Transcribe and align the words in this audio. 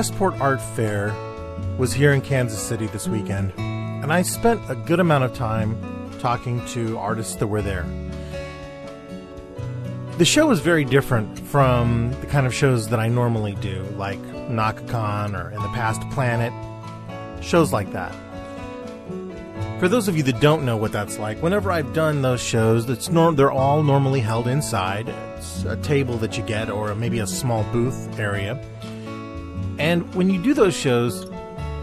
Westport 0.00 0.40
Art 0.40 0.62
Fair 0.62 1.14
was 1.76 1.92
here 1.92 2.14
in 2.14 2.22
Kansas 2.22 2.58
City 2.58 2.86
this 2.86 3.06
weekend, 3.06 3.52
and 3.58 4.10
I 4.10 4.22
spent 4.22 4.62
a 4.70 4.74
good 4.74 4.98
amount 4.98 5.24
of 5.24 5.34
time 5.34 5.76
talking 6.20 6.64
to 6.68 6.96
artists 6.96 7.34
that 7.34 7.48
were 7.48 7.60
there. 7.60 7.84
The 10.16 10.24
show 10.24 10.46
was 10.46 10.60
very 10.60 10.86
different 10.86 11.38
from 11.38 12.12
the 12.22 12.26
kind 12.28 12.46
of 12.46 12.54
shows 12.54 12.88
that 12.88 12.98
I 12.98 13.08
normally 13.08 13.56
do, 13.56 13.82
like 13.98 14.18
Naka-Kon 14.48 15.36
or 15.36 15.50
in 15.50 15.60
the 15.60 15.68
past 15.68 16.00
Planet, 16.12 16.54
shows 17.44 17.70
like 17.70 17.92
that. 17.92 18.14
For 19.80 19.88
those 19.88 20.08
of 20.08 20.16
you 20.16 20.22
that 20.22 20.40
don't 20.40 20.64
know 20.64 20.78
what 20.78 20.92
that's 20.92 21.18
like, 21.18 21.42
whenever 21.42 21.70
I've 21.70 21.92
done 21.92 22.22
those 22.22 22.40
shows, 22.40 22.86
that's 22.86 23.10
norm- 23.10 23.36
they're 23.36 23.52
all 23.52 23.82
normally 23.82 24.20
held 24.20 24.48
inside. 24.48 25.10
It's 25.36 25.62
a 25.64 25.76
table 25.76 26.16
that 26.16 26.38
you 26.38 26.42
get, 26.42 26.70
or 26.70 26.94
maybe 26.94 27.18
a 27.18 27.26
small 27.26 27.64
booth 27.64 28.18
area. 28.18 28.58
And 29.80 30.14
when 30.14 30.28
you 30.28 30.42
do 30.42 30.52
those 30.52 30.76
shows, 30.76 31.24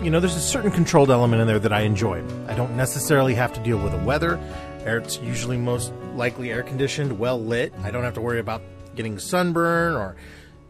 you 0.03 0.11
know, 0.11 0.19
there's 0.19 0.35
a 0.35 0.39
certain 0.39 0.69
controlled 0.69 1.09
element 1.09 1.41
in 1.41 1.47
there 1.47 1.57
that 1.57 1.73
I 1.73 1.81
enjoy. 1.81 2.23
I 2.47 2.53
don't 2.53 2.77
necessarily 2.77 3.33
have 3.33 3.53
to 3.53 3.59
deal 3.61 3.79
with 3.79 3.91
the 3.91 3.97
weather. 3.97 4.39
It's 4.85 5.17
usually 5.17 5.57
most 5.57 5.91
likely 6.13 6.51
air 6.51 6.61
conditioned, 6.61 7.17
well 7.17 7.43
lit. 7.43 7.73
I 7.81 7.89
don't 7.89 8.03
have 8.03 8.13
to 8.13 8.21
worry 8.21 8.39
about 8.39 8.61
getting 8.95 9.17
sunburn 9.17 9.95
or, 9.95 10.15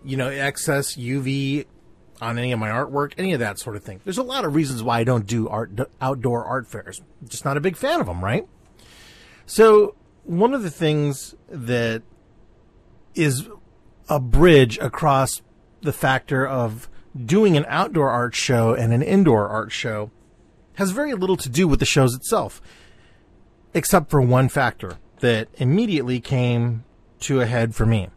you 0.06 0.16
know, 0.16 0.30
excess 0.30 0.96
UV 0.96 1.66
on 2.22 2.40
any 2.40 2.54
of 2.54 2.60
my 2.60 2.70
artwork, 2.70 3.12
any 3.18 3.34
of 3.34 3.42
that 3.42 3.60
sort 3.60 3.76
of 3.76 3.84
thing. 3.84 4.00
There's 4.06 4.18
a 4.18 4.24
lot 4.24 4.46
of 4.46 4.56
reasons 4.56 4.82
why 4.82 5.00
I 5.00 5.04
don't 5.04 5.28
do 5.28 5.50
art 5.50 5.78
outdoor 6.00 6.46
art 6.46 6.66
fairs. 6.66 7.02
Just 7.28 7.44
not 7.44 7.58
a 7.58 7.60
big 7.60 7.76
fan 7.76 8.00
of 8.00 8.06
them, 8.08 8.24
right? 8.24 8.48
So, 9.46 9.96
one 10.24 10.54
of 10.54 10.64
the 10.64 10.72
things 10.72 11.36
that 11.50 12.04
is 13.16 13.50
a 14.08 14.22
bridge 14.22 14.78
across 14.78 15.42
the 15.82 15.92
factor 15.92 16.48
of 16.48 16.88
doing 17.26 17.58
an 17.58 17.66
outdoor 17.68 18.10
art 18.10 18.36
show 18.36 18.74
and 18.74 18.94
an 18.94 19.02
indoor 19.02 19.48
art 19.48 19.72
show 19.72 20.12
has 20.76 20.92
very 20.92 21.14
little 21.14 21.38
to 21.38 21.50
do 21.50 21.68
with 21.68 21.80
the 21.80 21.86
shows 21.86 22.14
itself, 22.14 22.62
except 23.74 24.10
for 24.10 24.22
one 24.22 24.50
factor 24.50 24.98
that 25.20 25.48
immediately 25.56 26.20
came 26.20 26.84
to 27.20 27.42
a 27.42 27.46
head 27.46 27.74
for 27.74 27.86
me. 27.86 28.10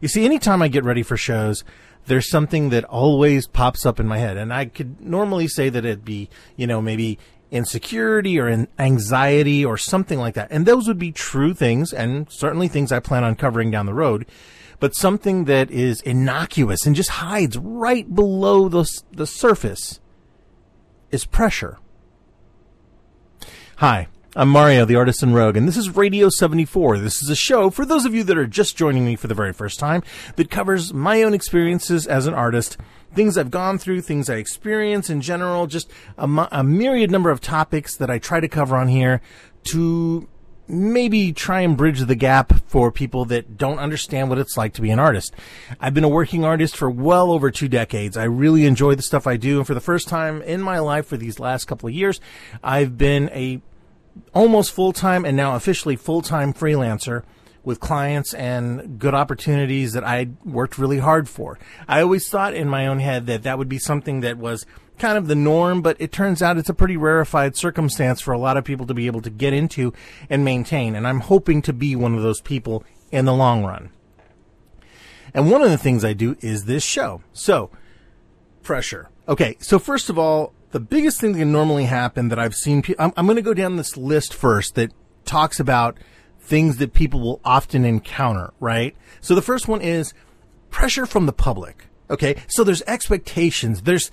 You 0.00 0.08
see, 0.08 0.24
anytime 0.24 0.62
I 0.62 0.68
get 0.68 0.84
ready 0.84 1.02
for 1.02 1.16
shows, 1.16 1.64
there's 2.06 2.30
something 2.30 2.70
that 2.70 2.84
always 2.84 3.46
pops 3.46 3.84
up 3.86 3.98
in 3.98 4.06
my 4.06 4.18
head. 4.18 4.36
And 4.36 4.52
I 4.52 4.66
could 4.66 5.00
normally 5.00 5.48
say 5.48 5.68
that 5.68 5.84
it'd 5.84 6.04
be, 6.04 6.28
you 6.56 6.66
know, 6.66 6.80
maybe 6.80 7.18
insecurity 7.50 8.38
or 8.38 8.48
in 8.48 8.68
anxiety 8.78 9.64
or 9.64 9.76
something 9.76 10.18
like 10.18 10.34
that. 10.34 10.48
And 10.50 10.66
those 10.66 10.86
would 10.88 10.98
be 10.98 11.12
true 11.12 11.54
things 11.54 11.92
and 11.92 12.30
certainly 12.30 12.68
things 12.68 12.92
I 12.92 13.00
plan 13.00 13.24
on 13.24 13.36
covering 13.36 13.70
down 13.70 13.86
the 13.86 13.94
road 13.94 14.26
but 14.80 14.94
something 14.94 15.44
that 15.44 15.70
is 15.70 16.00
innocuous 16.02 16.86
and 16.86 16.96
just 16.96 17.10
hides 17.10 17.56
right 17.58 18.14
below 18.14 18.68
the, 18.68 18.88
the 19.12 19.26
surface 19.26 20.00
is 21.10 21.24
pressure. 21.24 21.78
Hi, 23.78 24.08
I'm 24.36 24.48
Mario, 24.48 24.84
the 24.84 24.96
Artisan 24.96 25.32
Rogue, 25.32 25.56
and 25.56 25.68
this 25.68 25.76
is 25.76 25.94
Radio 25.96 26.28
74. 26.28 26.98
This 26.98 27.22
is 27.22 27.30
a 27.30 27.36
show, 27.36 27.70
for 27.70 27.86
those 27.86 28.04
of 28.04 28.14
you 28.14 28.24
that 28.24 28.36
are 28.36 28.48
just 28.48 28.76
joining 28.76 29.04
me 29.04 29.14
for 29.14 29.28
the 29.28 29.34
very 29.34 29.52
first 29.52 29.78
time, 29.78 30.02
that 30.34 30.50
covers 30.50 30.92
my 30.92 31.22
own 31.22 31.34
experiences 31.34 32.06
as 32.08 32.26
an 32.26 32.34
artist, 32.34 32.76
things 33.14 33.38
I've 33.38 33.52
gone 33.52 33.78
through, 33.78 34.00
things 34.00 34.28
I 34.28 34.36
experience 34.36 35.08
in 35.08 35.20
general, 35.20 35.68
just 35.68 35.88
a, 36.18 36.48
a 36.50 36.64
myriad 36.64 37.12
number 37.12 37.30
of 37.30 37.40
topics 37.40 37.96
that 37.96 38.10
I 38.10 38.18
try 38.18 38.40
to 38.40 38.48
cover 38.48 38.76
on 38.76 38.88
here 38.88 39.20
to 39.70 40.28
maybe 40.66 41.32
try 41.32 41.60
and 41.60 41.76
bridge 41.76 42.00
the 42.00 42.14
gap 42.14 42.52
for 42.66 42.90
people 42.90 43.24
that 43.26 43.58
don't 43.58 43.78
understand 43.78 44.28
what 44.28 44.38
it's 44.38 44.56
like 44.56 44.72
to 44.74 44.82
be 44.82 44.90
an 44.90 44.98
artist. 44.98 45.34
I've 45.80 45.94
been 45.94 46.04
a 46.04 46.08
working 46.08 46.44
artist 46.44 46.76
for 46.76 46.90
well 46.90 47.30
over 47.30 47.50
two 47.50 47.68
decades. 47.68 48.16
I 48.16 48.24
really 48.24 48.64
enjoy 48.64 48.94
the 48.94 49.02
stuff 49.02 49.26
I 49.26 49.36
do. 49.36 49.58
And 49.58 49.66
for 49.66 49.74
the 49.74 49.80
first 49.80 50.08
time 50.08 50.42
in 50.42 50.62
my 50.62 50.78
life 50.78 51.06
for 51.06 51.16
these 51.16 51.38
last 51.38 51.66
couple 51.66 51.88
of 51.88 51.94
years, 51.94 52.20
I've 52.62 52.96
been 52.96 53.28
a 53.30 53.60
almost 54.32 54.72
full 54.72 54.92
time 54.92 55.24
and 55.24 55.36
now 55.36 55.54
officially 55.56 55.96
full 55.96 56.22
time 56.22 56.52
freelancer 56.52 57.24
with 57.64 57.80
clients 57.80 58.34
and 58.34 58.98
good 58.98 59.14
opportunities 59.14 59.92
that 59.94 60.04
I 60.04 60.28
worked 60.44 60.78
really 60.78 60.98
hard 60.98 61.28
for. 61.28 61.58
I 61.88 62.02
always 62.02 62.28
thought 62.28 62.54
in 62.54 62.68
my 62.68 62.86
own 62.86 63.00
head 63.00 63.26
that 63.26 63.42
that 63.42 63.58
would 63.58 63.68
be 63.68 63.78
something 63.78 64.20
that 64.20 64.38
was 64.38 64.66
kind 64.98 65.18
of 65.18 65.26
the 65.26 65.34
norm, 65.34 65.82
but 65.82 65.96
it 65.98 66.12
turns 66.12 66.42
out 66.42 66.58
it's 66.58 66.68
a 66.68 66.74
pretty 66.74 66.96
rarefied 66.96 67.56
circumstance 67.56 68.20
for 68.20 68.32
a 68.32 68.38
lot 68.38 68.56
of 68.56 68.64
people 68.64 68.86
to 68.86 68.94
be 68.94 69.06
able 69.06 69.22
to 69.22 69.30
get 69.30 69.52
into 69.52 69.92
and 70.30 70.44
maintain. 70.44 70.94
And 70.94 71.06
I'm 71.06 71.20
hoping 71.20 71.62
to 71.62 71.72
be 71.72 71.96
one 71.96 72.14
of 72.14 72.22
those 72.22 72.40
people 72.40 72.84
in 73.10 73.24
the 73.24 73.34
long 73.34 73.64
run. 73.64 73.90
And 75.32 75.50
one 75.50 75.62
of 75.62 75.70
the 75.70 75.78
things 75.78 76.04
I 76.04 76.12
do 76.12 76.36
is 76.40 76.64
this 76.64 76.84
show. 76.84 77.22
So, 77.32 77.70
pressure. 78.62 79.08
Okay, 79.26 79.56
so 79.58 79.78
first 79.78 80.08
of 80.08 80.18
all, 80.18 80.52
the 80.70 80.80
biggest 80.80 81.20
thing 81.20 81.32
that 81.32 81.38
can 81.38 81.52
normally 81.52 81.84
happen 81.84 82.28
that 82.28 82.38
I've 82.38 82.54
seen, 82.54 82.82
I'm, 82.98 83.12
I'm 83.16 83.26
going 83.26 83.36
to 83.36 83.42
go 83.42 83.54
down 83.54 83.76
this 83.76 83.96
list 83.96 84.34
first 84.34 84.74
that 84.74 84.92
talks 85.24 85.58
about 85.58 85.98
things 86.44 86.76
that 86.76 86.92
people 86.92 87.20
will 87.20 87.40
often 87.44 87.84
encounter, 87.84 88.52
right? 88.60 88.94
So 89.20 89.34
the 89.34 89.42
first 89.42 89.66
one 89.66 89.80
is 89.80 90.14
pressure 90.70 91.06
from 91.06 91.26
the 91.26 91.32
public. 91.32 91.86
Okay. 92.10 92.36
So 92.48 92.64
there's 92.64 92.82
expectations. 92.82 93.82
There's, 93.82 94.10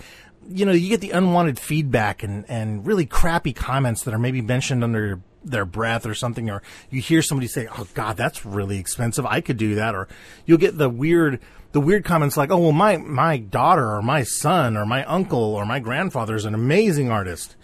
you 0.50 0.66
know, 0.66 0.72
you 0.72 0.90
get 0.90 1.02
the 1.02 1.12
unwanted 1.12 1.60
feedback 1.60 2.24
and, 2.24 2.46
and 2.50 2.86
really 2.86 3.06
crappy 3.06 3.54
comments 3.54 4.04
that 4.04 4.14
are 4.14 4.20
maybe 4.20 4.42
mentioned 4.42 4.84
under 4.84 5.22
their 5.44 5.66
breath 5.66 6.06
or 6.06 6.14
something, 6.14 6.50
or 6.50 6.62
you 6.90 7.02
hear 7.02 7.22
somebody 7.22 7.48
say, 7.48 7.68
"Oh 7.78 7.88
God, 7.94 8.16
that's 8.16 8.46
really 8.46 8.78
expensive. 8.78 9.26
I 9.26 9.42
could 9.42 9.58
do 9.58 9.76
that," 9.76 9.96
or 9.96 10.08
you'll 10.46 10.60
get 10.60 10.78
the 10.78 10.88
weird, 10.90 11.40
the 11.72 11.82
weird 11.82 12.06
comments 12.06 12.38
like, 12.38 12.52
"Oh 12.52 12.58
well, 12.58 12.72
my 12.72 12.98
my 12.98 13.38
daughter 13.38 13.92
or 13.92 14.02
my 14.02 14.24
son 14.24 14.78
or 14.78 14.86
my 14.86 15.04
uncle 15.06 15.56
or 15.56 15.66
my 15.66 15.80
grandfather 15.80 16.36
is 16.36 16.46
an 16.46 16.54
amazing 16.54 17.10
artist." 17.10 17.56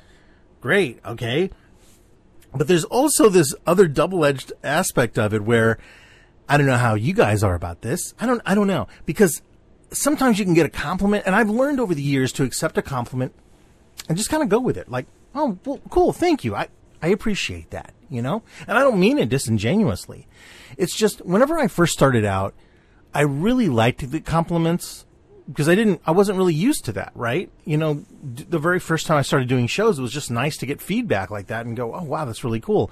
Great, 0.59 0.99
okay, 1.05 1.51
but 2.57 2.67
there's 2.67 2.83
also 2.85 3.29
this 3.29 3.53
other 3.65 3.87
double-edged 3.87 4.53
aspect 4.63 5.17
of 5.17 5.33
it 5.33 5.43
where 5.43 5.77
I 6.49 6.57
don't 6.57 6.67
know 6.67 6.77
how 6.77 6.95
you 6.95 7.13
guys 7.13 7.43
are 7.43 7.55
about 7.55 7.81
this. 7.81 8.13
I 8.19 8.25
don't 8.25 8.41
I 8.45 8.55
don't 8.55 8.67
know 8.67 8.87
because 9.05 9.41
sometimes 9.91 10.39
you 10.39 10.45
can 10.45 10.53
get 10.53 10.65
a 10.65 10.69
compliment, 10.69 11.23
and 11.25 11.35
I've 11.35 11.49
learned 11.49 11.79
over 11.79 11.95
the 11.95 12.01
years 12.01 12.31
to 12.33 12.43
accept 12.43 12.77
a 12.77 12.81
compliment 12.81 13.33
and 14.07 14.17
just 14.17 14.29
kind 14.29 14.43
of 14.43 14.49
go 14.49 14.59
with 14.59 14.77
it. 14.77 14.89
Like, 14.89 15.07
oh, 15.35 15.57
well, 15.65 15.81
cool, 15.89 16.13
thank 16.13 16.43
you. 16.43 16.55
I, 16.55 16.67
I 17.01 17.07
appreciate 17.07 17.71
that, 17.71 17.93
you 18.09 18.21
know? 18.21 18.43
And 18.67 18.77
I 18.77 18.81
don't 18.81 18.99
mean 18.99 19.17
it 19.17 19.29
disingenuously. 19.29 20.27
It's 20.77 20.95
just 20.95 21.25
whenever 21.25 21.57
I 21.57 21.67
first 21.67 21.93
started 21.93 22.25
out, 22.25 22.53
I 23.13 23.21
really 23.21 23.69
liked 23.69 24.09
the 24.09 24.19
compliments 24.19 25.05
because 25.47 25.69
I 25.69 25.75
didn't, 25.75 26.01
I 26.05 26.11
wasn't 26.11 26.37
really 26.37 26.53
used 26.53 26.85
to 26.85 26.91
that, 26.93 27.11
right? 27.15 27.49
You 27.65 27.77
know, 27.77 28.05
the 28.21 28.59
very 28.59 28.79
first 28.79 29.07
time 29.07 29.17
I 29.17 29.21
started 29.21 29.47
doing 29.47 29.67
shows, 29.67 29.97
it 29.97 30.01
was 30.01 30.11
just 30.11 30.29
nice 30.29 30.57
to 30.57 30.65
get 30.65 30.81
feedback 30.81 31.31
like 31.31 31.47
that 31.47 31.65
and 31.65 31.75
go, 31.75 31.95
oh, 31.95 32.03
wow, 32.03 32.25
that's 32.25 32.43
really 32.43 32.59
cool. 32.59 32.91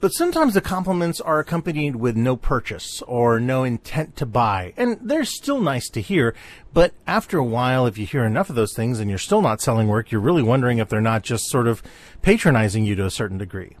But 0.00 0.14
sometimes 0.14 0.54
the 0.54 0.62
compliments 0.62 1.20
are 1.20 1.40
accompanied 1.40 1.96
with 1.96 2.16
no 2.16 2.34
purchase 2.34 3.02
or 3.02 3.38
no 3.38 3.64
intent 3.64 4.16
to 4.16 4.24
buy. 4.24 4.72
And 4.78 4.98
they're 5.02 5.26
still 5.26 5.60
nice 5.60 5.90
to 5.90 6.00
hear. 6.00 6.34
But 6.72 6.94
after 7.06 7.36
a 7.36 7.44
while, 7.44 7.84
if 7.86 7.98
you 7.98 8.06
hear 8.06 8.24
enough 8.24 8.48
of 8.48 8.56
those 8.56 8.72
things 8.72 8.98
and 8.98 9.10
you're 9.10 9.18
still 9.18 9.42
not 9.42 9.60
selling 9.60 9.88
work, 9.88 10.10
you're 10.10 10.22
really 10.22 10.42
wondering 10.42 10.78
if 10.78 10.88
they're 10.88 11.02
not 11.02 11.22
just 11.22 11.50
sort 11.50 11.68
of 11.68 11.82
patronizing 12.22 12.86
you 12.86 12.94
to 12.96 13.04
a 13.04 13.10
certain 13.10 13.36
degree. 13.36 13.76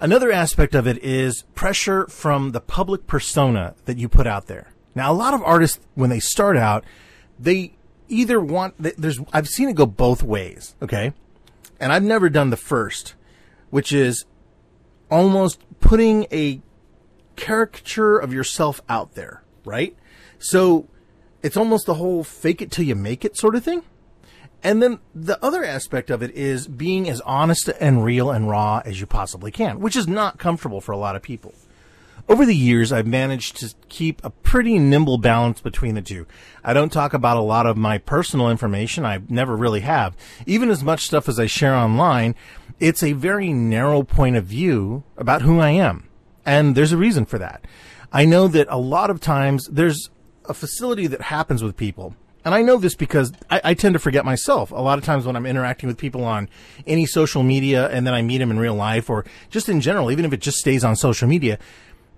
Another 0.00 0.30
aspect 0.30 0.76
of 0.76 0.86
it 0.86 0.98
is 0.98 1.42
pressure 1.56 2.06
from 2.06 2.52
the 2.52 2.60
public 2.60 3.08
persona 3.08 3.74
that 3.86 3.98
you 3.98 4.08
put 4.08 4.28
out 4.28 4.46
there. 4.46 4.68
Now, 4.94 5.12
a 5.12 5.14
lot 5.14 5.34
of 5.34 5.42
artists, 5.42 5.78
when 5.94 6.10
they 6.10 6.20
start 6.20 6.56
out, 6.56 6.84
they 7.38 7.74
either 8.08 8.40
want, 8.40 8.74
there's, 8.78 9.20
I've 9.32 9.48
seen 9.48 9.68
it 9.68 9.76
go 9.76 9.86
both 9.86 10.22
ways, 10.22 10.74
okay? 10.82 11.12
And 11.78 11.92
I've 11.92 12.02
never 12.02 12.28
done 12.28 12.50
the 12.50 12.56
first, 12.56 13.14
which 13.70 13.92
is 13.92 14.24
almost 15.10 15.60
putting 15.80 16.26
a 16.32 16.60
caricature 17.36 18.18
of 18.18 18.32
yourself 18.32 18.80
out 18.88 19.14
there, 19.14 19.42
right? 19.64 19.96
So 20.38 20.88
it's 21.42 21.56
almost 21.56 21.86
the 21.86 21.94
whole 21.94 22.24
fake 22.24 22.60
it 22.60 22.70
till 22.70 22.84
you 22.84 22.94
make 22.94 23.24
it 23.24 23.36
sort 23.36 23.54
of 23.54 23.62
thing. 23.62 23.82
And 24.62 24.82
then 24.82 24.98
the 25.14 25.42
other 25.44 25.64
aspect 25.64 26.10
of 26.10 26.22
it 26.22 26.32
is 26.32 26.66
being 26.66 27.08
as 27.08 27.20
honest 27.20 27.68
and 27.80 28.04
real 28.04 28.30
and 28.30 28.48
raw 28.48 28.82
as 28.84 29.00
you 29.00 29.06
possibly 29.06 29.52
can, 29.52 29.78
which 29.78 29.94
is 29.94 30.08
not 30.08 30.38
comfortable 30.38 30.80
for 30.80 30.90
a 30.90 30.96
lot 30.96 31.14
of 31.14 31.22
people. 31.22 31.54
Over 32.28 32.44
the 32.44 32.54
years, 32.54 32.92
I've 32.92 33.06
managed 33.06 33.56
to 33.60 33.74
keep 33.88 34.22
a 34.22 34.28
pretty 34.28 34.78
nimble 34.78 35.16
balance 35.16 35.62
between 35.62 35.94
the 35.94 36.02
two. 36.02 36.26
I 36.62 36.74
don't 36.74 36.92
talk 36.92 37.14
about 37.14 37.38
a 37.38 37.42
lot 37.42 37.64
of 37.64 37.78
my 37.78 37.96
personal 37.96 38.50
information. 38.50 39.06
I 39.06 39.22
never 39.30 39.56
really 39.56 39.80
have. 39.80 40.14
Even 40.44 40.68
as 40.68 40.84
much 40.84 41.04
stuff 41.04 41.26
as 41.26 41.40
I 41.40 41.46
share 41.46 41.74
online, 41.74 42.34
it's 42.78 43.02
a 43.02 43.14
very 43.14 43.54
narrow 43.54 44.02
point 44.02 44.36
of 44.36 44.44
view 44.44 45.04
about 45.16 45.40
who 45.40 45.58
I 45.58 45.70
am. 45.70 46.06
And 46.44 46.74
there's 46.74 46.92
a 46.92 46.98
reason 46.98 47.24
for 47.24 47.38
that. 47.38 47.64
I 48.12 48.26
know 48.26 48.46
that 48.48 48.66
a 48.68 48.78
lot 48.78 49.08
of 49.08 49.20
times 49.20 49.66
there's 49.66 50.10
a 50.44 50.52
facility 50.54 51.06
that 51.06 51.22
happens 51.22 51.62
with 51.62 51.78
people. 51.78 52.14
And 52.44 52.54
I 52.54 52.62
know 52.62 52.76
this 52.76 52.94
because 52.94 53.32
I, 53.50 53.60
I, 53.64 53.74
tend 53.74 53.94
to 53.94 53.98
forget 53.98 54.24
myself. 54.24 54.70
A 54.70 54.76
lot 54.76 54.96
of 54.96 55.04
times 55.04 55.26
when 55.26 55.36
I'm 55.36 55.44
interacting 55.44 55.86
with 55.86 55.98
people 55.98 56.24
on 56.24 56.48
any 56.86 57.04
social 57.04 57.42
media 57.42 57.88
and 57.90 58.06
then 58.06 58.14
I 58.14 58.22
meet 58.22 58.38
them 58.38 58.50
in 58.50 58.58
real 58.58 58.74
life 58.74 59.10
or 59.10 59.26
just 59.50 59.68
in 59.68 59.80
general, 59.80 60.10
even 60.10 60.24
if 60.24 60.32
it 60.32 60.40
just 60.40 60.56
stays 60.56 60.84
on 60.84 60.96
social 60.96 61.28
media, 61.28 61.58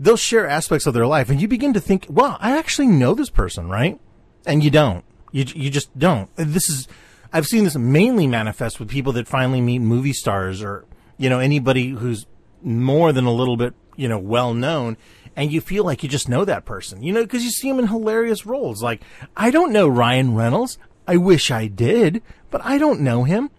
they'll 0.00 0.17
share 0.17 0.49
aspects 0.49 0.87
of 0.87 0.94
their 0.94 1.06
life 1.06 1.29
and 1.29 1.41
you 1.41 1.47
begin 1.47 1.75
to 1.75 1.81
think, 1.81 2.06
well, 2.08 2.38
I 2.41 2.56
actually 2.56 2.88
know 2.88 3.14
this 3.14 3.31
person, 3.31 3.69
right? 3.69 4.00
And 4.47 4.64
you 4.64 4.70
don't. 4.70 5.05
You 5.31 5.44
you 5.55 5.70
just 5.70 5.97
don't. 5.97 6.29
This 6.35 6.69
is 6.69 6.88
I've 7.32 7.47
seen 7.47 7.62
this 7.64 7.76
mainly 7.76 8.26
manifest 8.26 8.81
with 8.81 8.88
people 8.88 9.12
that 9.12 9.29
finally 9.29 9.61
meet 9.61 9.79
movie 9.79 10.14
stars 10.14 10.62
or 10.62 10.87
you 11.19 11.29
know 11.29 11.38
anybody 11.38 11.91
who's 11.91 12.26
more 12.62 13.12
than 13.12 13.26
a 13.26 13.32
little 13.32 13.56
bit 13.56 13.75
you 13.97 14.08
know 14.08 14.19
well 14.19 14.55
known 14.55 14.97
and 15.37 15.52
you 15.52 15.61
feel 15.61 15.85
like 15.85 16.02
you 16.02 16.08
just 16.08 16.29
know 16.29 16.44
that 16.44 16.64
person 16.64 17.02
you 17.02 17.12
know 17.12 17.23
because 17.23 17.44
you 17.44 17.50
see 17.50 17.69
them 17.69 17.79
in 17.79 17.87
hilarious 17.87 18.44
roles 18.44 18.82
like 18.82 19.00
i 19.37 19.50
don't 19.50 19.73
know 19.73 19.88
ryan 19.88 20.35
reynolds 20.35 20.79
i 21.06 21.17
wish 21.17 21.50
i 21.50 21.67
did 21.67 22.23
but 22.50 22.61
i 22.64 22.76
don't 22.76 23.00
know 23.00 23.25
him 23.25 23.50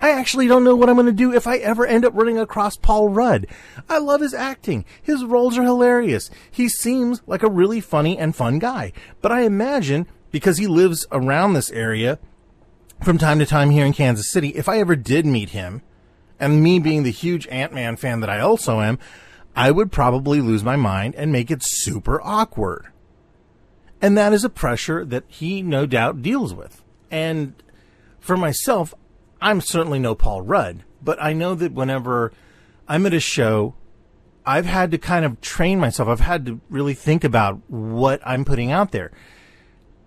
I 0.00 0.10
actually 0.10 0.46
don't 0.46 0.64
know 0.64 0.74
what 0.74 0.88
I'm 0.88 0.96
going 0.96 1.06
to 1.06 1.12
do 1.12 1.32
if 1.32 1.46
I 1.46 1.58
ever 1.58 1.86
end 1.86 2.04
up 2.04 2.14
running 2.14 2.38
across 2.38 2.76
Paul 2.76 3.08
Rudd. 3.08 3.46
I 3.88 3.98
love 3.98 4.20
his 4.20 4.34
acting. 4.34 4.84
His 5.02 5.24
roles 5.24 5.56
are 5.58 5.62
hilarious. 5.62 6.30
He 6.50 6.68
seems 6.68 7.22
like 7.26 7.42
a 7.42 7.50
really 7.50 7.80
funny 7.80 8.18
and 8.18 8.34
fun 8.34 8.58
guy. 8.58 8.92
But 9.20 9.32
I 9.32 9.42
imagine 9.42 10.06
because 10.30 10.58
he 10.58 10.66
lives 10.66 11.06
around 11.10 11.52
this 11.52 11.70
area 11.70 12.18
from 13.02 13.18
time 13.18 13.38
to 13.38 13.46
time 13.46 13.70
here 13.70 13.86
in 13.86 13.92
Kansas 13.92 14.30
City, 14.30 14.48
if 14.50 14.68
I 14.68 14.78
ever 14.78 14.96
did 14.96 15.24
meet 15.24 15.50
him, 15.50 15.82
and 16.40 16.62
me 16.62 16.78
being 16.78 17.02
the 17.02 17.10
huge 17.10 17.46
Ant 17.48 17.72
Man 17.72 17.96
fan 17.96 18.20
that 18.20 18.30
I 18.30 18.40
also 18.40 18.80
am, 18.80 18.98
I 19.56 19.70
would 19.70 19.90
probably 19.90 20.40
lose 20.40 20.62
my 20.62 20.76
mind 20.76 21.14
and 21.16 21.32
make 21.32 21.50
it 21.50 21.62
super 21.62 22.20
awkward. 22.22 22.86
And 24.00 24.16
that 24.16 24.32
is 24.32 24.44
a 24.44 24.48
pressure 24.48 25.04
that 25.04 25.24
he 25.26 25.62
no 25.62 25.86
doubt 25.86 26.22
deals 26.22 26.54
with. 26.54 26.82
And 27.10 27.54
for 28.20 28.36
myself, 28.36 28.94
I'm 29.40 29.60
certainly 29.60 29.98
no 29.98 30.14
Paul 30.14 30.42
Rudd, 30.42 30.84
but 31.02 31.22
I 31.22 31.32
know 31.32 31.54
that 31.54 31.72
whenever 31.72 32.32
I'm 32.88 33.06
at 33.06 33.14
a 33.14 33.20
show, 33.20 33.74
I've 34.44 34.66
had 34.66 34.90
to 34.92 34.98
kind 34.98 35.24
of 35.24 35.40
train 35.40 35.78
myself. 35.78 36.08
I've 36.08 36.20
had 36.20 36.46
to 36.46 36.60
really 36.70 36.94
think 36.94 37.22
about 37.22 37.60
what 37.68 38.20
I'm 38.24 38.44
putting 38.44 38.72
out 38.72 38.92
there. 38.92 39.12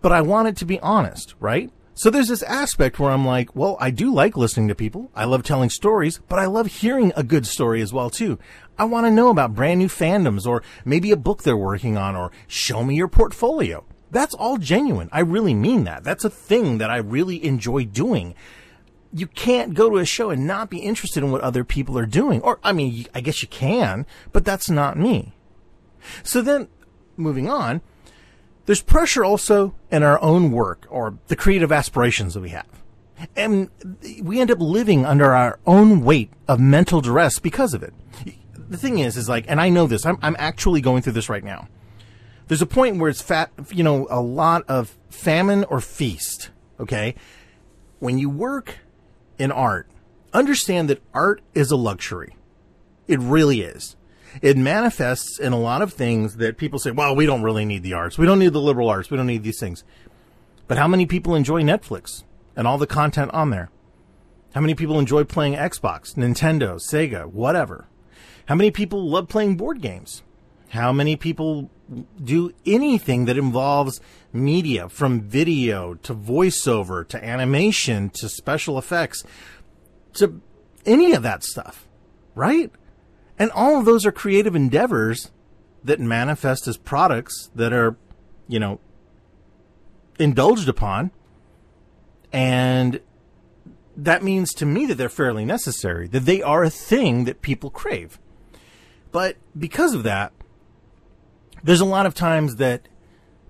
But 0.02 0.12
I 0.12 0.22
want 0.22 0.48
it 0.48 0.58
to 0.58 0.66
be 0.66 0.80
honest, 0.80 1.36
right? 1.40 1.70
So 1.94 2.10
there's 2.10 2.30
this 2.30 2.42
aspect 2.44 3.00
where 3.00 3.12
I'm 3.12 3.26
like, 3.26 3.56
well, 3.56 3.78
I 3.80 3.92
do 3.92 4.12
like 4.12 4.36
listening 4.36 4.68
to 4.70 4.76
people. 4.76 5.12
I 5.14 5.26
love 5.26 5.44
telling 5.44 5.70
stories, 5.70 6.20
but 6.28 6.40
I 6.40 6.46
love 6.46 6.68
hearing 6.68 7.14
a 7.16 7.24
good 7.24 7.46
story 7.46 7.82
as 7.82 7.94
well 7.94 8.10
too. 8.10 8.40
I 8.80 8.86
want 8.86 9.06
to 9.06 9.12
know 9.12 9.30
about 9.30 9.54
brand 9.54 9.80
new 9.80 9.88
fandoms 9.88 10.48
or 10.48 10.64
maybe 10.84 11.12
a 11.12 11.18
book 11.18 11.44
they're 11.44 11.56
working 11.56 11.98
on 11.98 12.16
or 12.16 12.32
show 12.48 12.84
me 12.84 12.96
your 12.96 13.08
portfolio. 13.08 13.86
That's 14.10 14.34
all 14.34 14.58
genuine. 14.58 15.10
I 15.12 15.20
really 15.20 15.54
mean 15.54 15.84
that. 15.84 16.04
That's 16.04 16.26
a 16.26 16.30
thing 16.30 16.80
that 16.80 16.90
I 16.90 16.98
really 16.98 17.46
enjoy 17.46 17.86
doing 17.86 18.34
you 19.14 19.28
can't 19.28 19.74
go 19.74 19.90
to 19.90 19.98
a 19.98 20.06
show 20.06 20.30
and 20.30 20.48
not 20.48 20.70
be 20.70 20.80
interested 20.80 21.24
in 21.24 21.32
what 21.32 21.42
other 21.42 21.64
people 21.64 21.98
are 21.98 22.06
doing. 22.06 22.42
Or, 22.42 22.60
I 22.64 22.72
mean, 22.72 23.06
I 23.14 23.22
guess 23.22 23.42
you 23.42 23.48
can, 23.48 24.06
but 24.32 24.46
that's 24.46 24.70
not 24.70 24.98
me. 24.98 25.34
So 26.24 26.42
then, 26.42 26.68
moving 27.18 27.50
on, 27.50 27.82
there's 28.66 28.82
pressure 28.82 29.26
also 29.26 29.76
in 29.92 30.04
our 30.04 30.22
own 30.22 30.52
work 30.52 30.88
or 30.90 31.18
the 31.28 31.36
creative 31.36 31.72
aspirations 31.72 32.34
that 32.34 32.42
we 32.42 32.50
have. 32.50 32.66
And 33.36 33.70
we 34.22 34.40
end 34.40 34.50
up 34.50 34.60
living 34.60 35.06
under 35.06 35.34
our 35.34 35.60
own 35.68 36.04
weight 36.04 36.32
of 36.48 36.60
mental 36.60 37.02
duress 37.02 37.38
because 37.38 37.74
of 37.74 37.84
it. 37.84 37.94
The 38.56 38.78
thing 38.78 39.00
is, 39.00 39.18
is 39.18 39.28
like, 39.28 39.46
and 39.48 39.60
I 39.60 39.70
know 39.70 39.86
this, 39.86 40.06
I'm, 40.06 40.18
I'm 40.22 40.36
actually 40.40 40.82
going 40.82 41.02
through 41.02 41.14
this 41.14 41.30
right 41.30 41.44
now. 41.44 41.68
There's 42.48 42.62
a 42.62 42.68
point 42.68 42.98
where 42.98 43.10
it's 43.10 43.22
fat, 43.22 43.52
you 43.70 43.84
know, 43.84 44.08
a 44.10 44.22
lot 44.22 44.64
of 44.68 44.98
famine 45.10 45.66
or 45.66 45.82
feast. 45.82 46.50
Okay. 46.80 47.16
When 48.00 48.18
you 48.18 48.30
work 48.30 48.80
in 49.42 49.52
art, 49.52 49.88
understand 50.34 50.90
that 50.90 51.02
art 51.14 51.42
is 51.56 51.72
a 51.72 51.76
luxury. 51.76 52.36
It 53.08 53.20
really 53.20 53.62
is. 53.62 53.96
It 54.42 54.56
manifests 54.56 55.40
in 55.40 55.52
a 55.52 55.60
lot 55.60 55.82
of 55.82 55.92
things 55.92 56.38
that 56.38 56.58
people 56.58 56.78
say, 56.80 56.92
well, 56.92 57.16
we 57.16 57.26
don't 57.26 57.42
really 57.42 57.66
need 57.66 57.84
the 57.84 57.94
arts. 57.94 58.18
We 58.18 58.28
don't 58.28 58.40
need 58.40 58.54
the 58.54 58.62
liberal 58.62 58.88
arts. 58.88 59.10
We 59.10 59.18
don't 59.18 59.28
need 59.28 59.44
these 59.44 59.60
things. 59.60 59.84
But 60.68 60.78
how 60.78 60.88
many 60.88 61.06
people 61.06 61.36
enjoy 61.36 61.64
Netflix 61.64 62.24
and 62.56 62.68
all 62.68 62.78
the 62.78 62.88
content 62.88 63.32
on 63.34 63.50
there? 63.50 63.72
How 64.54 64.62
many 64.62 64.76
people 64.76 65.00
enjoy 65.00 65.24
playing 65.24 65.56
Xbox, 65.56 66.16
Nintendo, 66.16 66.76
Sega, 66.76 67.26
whatever? 67.26 67.88
How 68.46 68.56
many 68.56 68.70
people 68.70 69.10
love 69.10 69.28
playing 69.28 69.58
board 69.58 69.82
games? 69.82 70.22
How 70.72 70.94
many 70.94 71.18
people 71.18 71.70
do 72.24 72.54
anything 72.66 73.26
that 73.26 73.38
involves 73.38 74.00
media 74.32 74.88
from 74.88 75.20
video 75.20 75.96
to 75.96 76.16
voiceover 76.16 77.06
to 77.10 77.22
animation 77.22 78.10
to 78.12 78.30
special 78.30 78.78
effects 78.78 79.26
to 80.14 80.42
any 80.86 81.12
of 81.12 81.24
that 81.24 81.44
stuff, 81.44 81.90
right? 82.36 82.72
And 83.38 83.52
all 83.52 83.80
of 83.80 83.84
those 83.84 84.06
are 84.06 84.14
creative 84.14 84.56
endeavors 84.56 85.32
that 85.84 86.00
manifest 86.00 86.70
as 86.70 86.78
products 86.78 87.50
that 87.54 87.74
are, 87.74 87.98
you 88.48 88.60
know, 88.60 88.80
indulged 90.20 90.70
upon. 90.70 91.12
And 92.32 93.02
that 93.98 94.24
means 94.24 94.54
to 94.54 94.66
me 94.66 94.86
that 94.86 94.96
they're 94.96 95.10
fairly 95.10 95.44
necessary, 95.44 96.08
that 96.08 96.22
they 96.22 96.42
are 96.42 96.64
a 96.64 96.70
thing 96.70 97.26
that 97.26 97.42
people 97.42 97.70
crave. 97.70 98.20
But 99.12 99.36
because 99.60 99.94
of 99.94 100.04
that, 100.04 100.32
there's 101.64 101.82
a 101.82 101.86
lot 101.86 102.06
of 102.06 102.14
times 102.14 102.58
that 102.58 102.88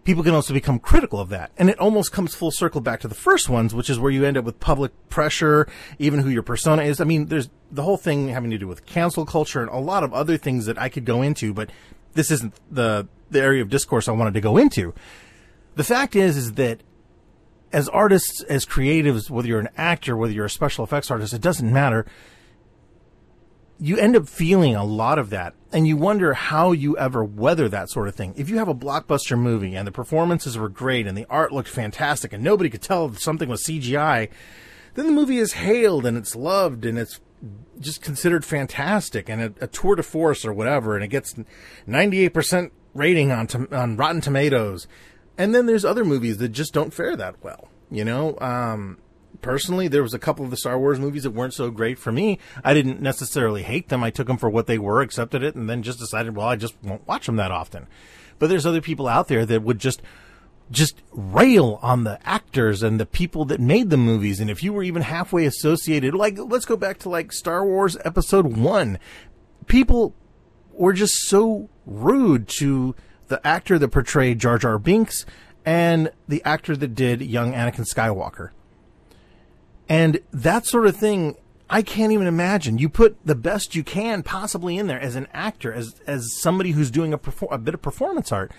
people 0.04 0.24
can 0.24 0.34
also 0.34 0.54
become 0.54 0.80
critical 0.80 1.20
of 1.20 1.30
that. 1.30 1.52
And 1.58 1.70
it 1.70 1.80
almost 1.80 2.12
comes 2.12 2.34
full 2.34 2.52
circle 2.52 2.82
back 2.82 3.02
to 3.02 3.08
the 3.08 3.16
first 3.16 3.50
ones, 3.50 3.74
which 3.74 3.90
is 3.90 4.00
where 4.00 4.12
you 4.12 4.26
end 4.26 4.38
up 4.38 4.46
with 4.46 4.60
public 4.60 4.92
pressure, 5.10 5.68
even 6.00 6.20
who 6.20 6.30
your 6.30 6.44
persona 6.44 6.84
is. 6.84 7.00
I 7.00 7.04
mean, 7.04 7.28
there's 7.28 7.50
the 7.72 7.84
whole 7.84 7.98
thing 7.98 8.30
having 8.30 8.50
to 8.52 8.58
do 8.58 8.68
with 8.68 8.86
cancel 8.86 9.26
culture 9.26 9.62
and 9.62 9.70
a 9.70 9.78
lot 9.78 10.04
of 10.04 10.14
other 10.14 10.38
things 10.38 10.66
that 10.66 10.78
I 10.78 10.90
could 10.90 11.06
go 11.06 11.22
into, 11.22 11.54
but 11.54 11.70
this 12.14 12.32
isn't 12.32 12.54
the, 12.70 13.08
the 13.30 13.42
area 13.42 13.62
of 13.62 13.70
discourse 13.70 14.08
I 14.08 14.12
wanted 14.12 14.34
to 14.34 14.42
go 14.42 14.58
into. 14.58 14.94
The 15.76 15.84
fact 15.84 16.16
is, 16.16 16.36
is 16.36 16.54
that 16.54 16.82
as 17.72 17.88
artists, 17.90 18.44
as 18.44 18.66
creatives, 18.66 19.30
whether 19.30 19.48
you're 19.48 19.60
an 19.60 19.70
actor, 19.78 20.18
whether 20.18 20.34
you're 20.34 20.46
a 20.46 20.50
special 20.50 20.84
effects 20.84 21.10
artist, 21.10 21.34
it 21.34 21.42
doesn't 21.42 21.72
matter 21.72 22.06
you 23.82 23.98
end 23.98 24.16
up 24.16 24.30
feeling 24.30 24.76
a 24.76 24.86
lot 24.86 25.18
of 25.18 25.32
that 25.32 25.56
and 25.74 25.88
you 25.88 25.98
wonder 25.98 26.36
how 26.36 26.72
you 26.72 26.96
ever 27.00 27.24
weather 27.24 27.68
that 27.68 27.90
sort 27.90 28.08
of 28.08 28.14
thing. 28.14 28.32
If 28.38 28.48
you 28.48 28.60
have 28.60 28.68
a 28.68 28.76
blockbuster 28.76 29.36
movie 29.36 29.76
and 29.76 29.88
the 29.88 29.92
performances 29.92 30.56
were 30.56 30.70
great 30.70 31.08
and 31.08 31.18
the 31.18 31.26
art 31.32 31.52
looked 31.52 31.68
fantastic 31.68 32.32
and 32.32 32.44
nobody 32.44 32.70
could 32.70 32.84
tell 32.84 33.12
something 33.16 33.50
was 33.50 33.66
CGI, 33.66 34.30
then 34.94 35.08
the 35.08 35.12
movie 35.12 35.40
is 35.40 35.54
hailed 35.54 36.06
and 36.06 36.16
it's 36.16 36.36
loved 36.36 36.86
and 36.86 37.00
it's 37.00 37.20
just 37.80 38.04
considered 38.04 38.46
fantastic 38.46 39.28
and 39.28 39.42
a, 39.42 39.54
a 39.62 39.68
tour 39.68 39.96
de 39.96 40.04
force 40.04 40.46
or 40.46 40.54
whatever 40.54 40.94
and 40.94 41.04
it 41.04 41.08
gets 41.08 41.34
98% 41.88 42.70
rating 42.94 43.32
on, 43.32 43.48
to, 43.48 43.76
on 43.76 43.98
Rotten 43.98 44.22
Tomatoes. 44.22 44.86
And 45.40 45.56
then 45.56 45.66
there's 45.66 45.86
other 45.86 46.06
movies 46.06 46.38
that 46.38 46.50
just 46.50 46.72
don't 46.72 46.94
fare 46.94 47.16
that 47.16 47.44
well. 47.44 47.68
You 47.90 48.06
know, 48.06 48.38
um, 48.40 49.00
personally, 49.42 49.88
there 49.88 50.04
was 50.04 50.14
a 50.14 50.20
couple 50.20 50.46
of 50.46 50.52
the 50.52 50.58
Star 50.58 50.80
Wars 50.80 51.00
movies 51.00 51.24
that 51.24 51.32
weren't 51.32 51.54
so 51.54 51.70
great 51.72 51.98
for 51.98 52.12
me. 52.12 52.40
I 52.64 52.74
didn't 52.74 53.02
necessarily 53.02 53.64
hate 53.64 53.90
them. 53.90 54.04
I 54.04 54.12
took 54.12 54.28
them 54.28 54.38
for 54.38 54.50
what 54.50 54.68
they 54.68 54.78
were, 54.78 55.02
accepted 55.02 55.44
it, 55.44 55.56
and 55.56 55.70
then 55.70 55.84
just 55.84 56.00
decided, 56.00 56.36
well, 56.36 56.48
I 56.48 56.56
just 56.56 56.76
won't 56.84 57.08
watch 57.08 57.26
them 57.26 57.36
that 57.38 57.52
often. 57.52 57.88
But 58.40 58.50
there's 58.50 58.66
other 58.66 58.82
people 58.82 59.08
out 59.08 59.28
there 59.28 59.46
that 59.46 59.64
would 59.64 59.80
just 59.80 60.02
just 60.72 61.02
rail 61.12 61.80
on 61.82 62.06
the 62.06 62.18
actors 62.26 62.82
and 62.82 63.00
the 63.00 63.06
people 63.06 63.44
that 63.46 63.60
made 63.60 63.90
the 63.90 63.98
movies. 63.98 64.40
And 64.40 64.50
if 64.50 64.64
you 64.64 64.72
were 64.72 64.84
even 64.84 65.02
halfway 65.02 65.46
associated, 65.46 66.16
like 66.16 66.38
let's 66.38 66.66
go 66.66 66.78
back 66.78 66.98
to 67.00 67.10
like 67.10 67.34
Star 67.34 67.66
Wars 67.66 67.98
Episode 68.06 68.58
One, 68.58 68.98
people 69.68 70.16
were 70.72 70.94
just 70.94 71.14
so 71.28 71.70
rude 71.86 72.48
to 72.60 72.96
the 73.28 73.46
actor 73.46 73.78
that 73.78 73.90
portrayed 73.90 74.40
Jar 74.40 74.58
Jar 74.58 74.78
Binks 74.78 75.26
and 75.66 76.12
the 76.28 76.44
actor 76.44 76.76
that 76.76 76.96
did 76.96 77.22
young 77.22 77.54
Anakin 77.54 77.88
Skywalker. 77.88 78.50
And 79.90 80.20
that 80.32 80.66
sort 80.66 80.88
of 80.88 80.96
thing, 80.96 81.36
I 81.70 81.82
can't 81.82 82.12
even 82.12 82.28
imagine. 82.28 82.78
You 82.78 82.90
put 82.90 83.18
the 83.26 83.36
best 83.36 83.76
you 83.76 83.84
can 83.84 84.24
possibly 84.24 84.78
in 84.78 84.88
there 84.88 85.00
as 85.00 85.16
an 85.16 85.28
actor, 85.34 85.74
as 85.74 85.96
as 86.08 86.38
somebody 86.40 86.72
who's 86.72 86.92
doing 86.92 87.14
a, 87.14 87.18
perfor- 87.18 87.52
a 87.52 87.58
bit 87.58 87.74
of 87.74 87.82
performance 87.82 88.32
art. 88.32 88.52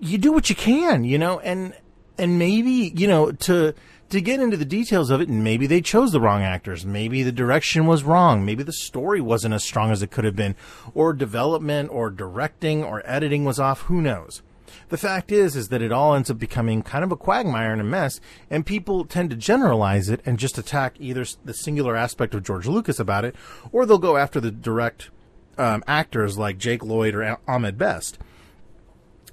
You 0.00 0.18
do 0.18 0.32
what 0.32 0.48
you 0.48 0.56
can, 0.56 1.04
you 1.04 1.18
know, 1.18 1.40
and 1.40 1.74
and 2.18 2.38
maybe 2.38 2.92
you 2.94 3.06
know 3.06 3.32
to 3.32 3.74
to 4.10 4.20
get 4.20 4.40
into 4.40 4.58
the 4.58 4.66
details 4.66 5.10
of 5.10 5.22
it, 5.22 5.28
and 5.28 5.42
maybe 5.42 5.66
they 5.66 5.80
chose 5.80 6.12
the 6.12 6.20
wrong 6.20 6.42
actors. 6.42 6.84
Maybe 6.84 7.22
the 7.22 7.32
direction 7.32 7.86
was 7.86 8.04
wrong. 8.04 8.44
Maybe 8.44 8.62
the 8.62 8.72
story 8.72 9.22
wasn't 9.22 9.54
as 9.54 9.64
strong 9.64 9.90
as 9.90 10.02
it 10.02 10.10
could 10.10 10.24
have 10.24 10.36
been, 10.36 10.54
or 10.94 11.14
development, 11.14 11.90
or 11.90 12.10
directing, 12.10 12.84
or 12.84 13.02
editing 13.06 13.44
was 13.44 13.58
off. 13.58 13.82
Who 13.82 14.02
knows? 14.02 14.42
The 14.88 14.96
fact 14.96 15.32
is, 15.32 15.56
is 15.56 15.68
that 15.68 15.82
it 15.82 15.92
all 15.92 16.14
ends 16.14 16.30
up 16.30 16.38
becoming 16.38 16.82
kind 16.82 17.04
of 17.04 17.12
a 17.12 17.16
quagmire 17.16 17.72
and 17.72 17.80
a 17.80 17.84
mess, 17.84 18.20
and 18.50 18.66
people 18.66 19.04
tend 19.04 19.30
to 19.30 19.36
generalize 19.36 20.08
it 20.08 20.20
and 20.24 20.38
just 20.38 20.58
attack 20.58 20.96
either 20.98 21.24
the 21.44 21.54
singular 21.54 21.96
aspect 21.96 22.34
of 22.34 22.42
George 22.42 22.66
Lucas 22.66 22.98
about 22.98 23.24
it, 23.24 23.34
or 23.70 23.86
they'll 23.86 23.98
go 23.98 24.16
after 24.16 24.40
the 24.40 24.50
direct 24.50 25.10
um, 25.58 25.82
actors 25.86 26.38
like 26.38 26.58
Jake 26.58 26.84
Lloyd 26.84 27.14
or 27.14 27.38
Ahmed 27.46 27.78
Best. 27.78 28.18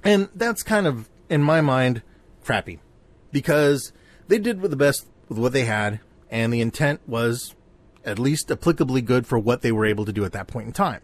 And 0.04 0.28
that's 0.34 0.62
kind 0.62 0.86
of, 0.86 1.08
in 1.28 1.42
my 1.42 1.60
mind, 1.60 2.02
crappy 2.42 2.80
because 3.32 3.92
they 4.28 4.38
did 4.38 4.60
with 4.60 4.70
the 4.70 4.76
best 4.76 5.06
with 5.28 5.38
what 5.38 5.52
they 5.52 5.64
had, 5.64 6.00
and 6.30 6.52
the 6.52 6.60
intent 6.60 7.00
was 7.06 7.54
at 8.04 8.18
least 8.18 8.48
applicably 8.48 9.04
good 9.04 9.26
for 9.26 9.38
what 9.38 9.62
they 9.62 9.70
were 9.70 9.84
able 9.84 10.04
to 10.04 10.12
do 10.12 10.24
at 10.24 10.32
that 10.32 10.46
point 10.46 10.66
in 10.66 10.72
time 10.72 11.00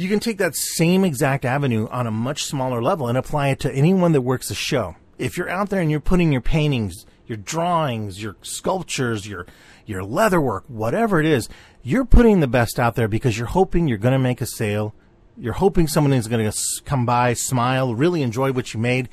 you 0.00 0.08
can 0.08 0.18
take 0.18 0.38
that 0.38 0.56
same 0.56 1.04
exact 1.04 1.44
avenue 1.44 1.86
on 1.90 2.06
a 2.06 2.10
much 2.10 2.44
smaller 2.44 2.82
level 2.82 3.06
and 3.06 3.18
apply 3.18 3.48
it 3.48 3.60
to 3.60 3.70
anyone 3.74 4.12
that 4.12 4.22
works 4.22 4.50
a 4.50 4.54
show. 4.54 4.96
If 5.18 5.36
you're 5.36 5.50
out 5.50 5.68
there 5.68 5.82
and 5.82 5.90
you're 5.90 6.00
putting 6.00 6.32
your 6.32 6.40
paintings, 6.40 7.04
your 7.26 7.36
drawings, 7.36 8.22
your 8.22 8.36
sculptures, 8.40 9.28
your 9.28 9.44
your 9.84 10.00
leatherwork, 10.00 10.62
whatever 10.68 11.20
it 11.20 11.26
is, 11.26 11.50
you're 11.82 12.06
putting 12.06 12.40
the 12.40 12.46
best 12.46 12.80
out 12.80 12.94
there 12.94 13.08
because 13.08 13.36
you're 13.36 13.48
hoping 13.48 13.88
you're 13.88 13.98
going 13.98 14.14
to 14.14 14.18
make 14.18 14.40
a 14.40 14.46
sale. 14.46 14.94
You're 15.36 15.52
hoping 15.52 15.86
someone 15.86 16.14
is 16.14 16.28
going 16.28 16.50
to 16.50 16.58
come 16.86 17.04
by, 17.04 17.34
smile, 17.34 17.94
really 17.94 18.22
enjoy 18.22 18.52
what 18.52 18.72
you 18.72 18.80
made, 18.80 19.10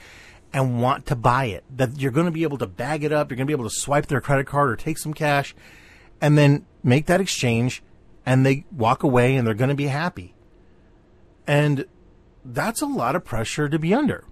and 0.54 0.82
want 0.82 1.06
to 1.08 1.18
buy 1.18 1.46
it. 1.46 1.66
That 1.76 2.00
you're 2.00 2.12
going 2.12 2.28
to 2.28 2.32
be 2.32 2.44
able 2.44 2.60
to 2.60 2.68
bag 2.68 3.04
it 3.04 3.12
up. 3.12 3.30
You're 3.30 3.36
going 3.36 3.46
to 3.46 3.52
be 3.52 3.60
able 3.60 3.70
to 3.70 3.76
swipe 3.76 4.06
their 4.06 4.22
credit 4.22 4.48
card 4.48 4.70
or 4.70 4.78
take 4.78 5.00
some 5.00 5.14
cash, 5.14 5.54
and 6.22 6.38
then 6.38 6.66
make 6.82 7.08
that 7.08 7.20
exchange, 7.20 7.84
and 8.26 8.46
they 8.46 8.64
walk 8.72 9.04
away 9.04 9.36
and 9.36 9.46
they're 9.46 9.54
going 9.54 9.70
to 9.70 9.76
be 9.76 9.88
happy. 9.88 10.34
And 11.48 11.86
that's 12.44 12.82
a 12.82 12.86
lot 12.86 13.16
of 13.16 13.24
pressure 13.24 13.70
to 13.70 13.80
be 13.80 13.94
under. 13.94 14.26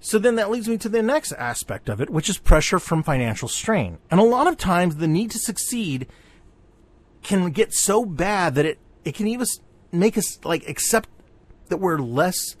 So 0.00 0.18
then 0.18 0.34
that 0.34 0.50
leads 0.50 0.68
me 0.68 0.76
to 0.78 0.88
the 0.90 1.02
next 1.02 1.32
aspect 1.32 1.88
of 1.88 2.00
it, 2.00 2.10
which 2.10 2.28
is 2.28 2.36
pressure 2.36 2.78
from 2.78 3.02
financial 3.02 3.48
strain. 3.48 3.98
And 4.10 4.20
a 4.20 4.24
lot 4.24 4.46
of 4.46 4.58
times 4.58 4.96
the 4.96 5.08
need 5.08 5.30
to 5.30 5.38
succeed 5.38 6.06
can 7.22 7.50
get 7.50 7.72
so 7.72 8.04
bad 8.04 8.54
that 8.54 8.66
it, 8.66 8.78
it 9.04 9.14
can 9.14 9.26
even 9.26 9.46
make 9.92 10.18
us 10.18 10.38
like 10.44 10.68
accept 10.68 11.08
that 11.68 11.78
we're 11.78 11.98
less 11.98 12.56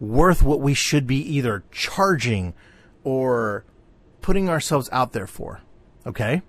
worth 0.00 0.42
what 0.42 0.60
we 0.60 0.74
should 0.74 1.06
be 1.06 1.18
either 1.18 1.62
charging 1.70 2.52
or 3.04 3.64
putting 4.20 4.48
ourselves 4.48 4.88
out 4.90 5.12
there 5.12 5.28
for. 5.28 5.60
Okay? 6.04 6.42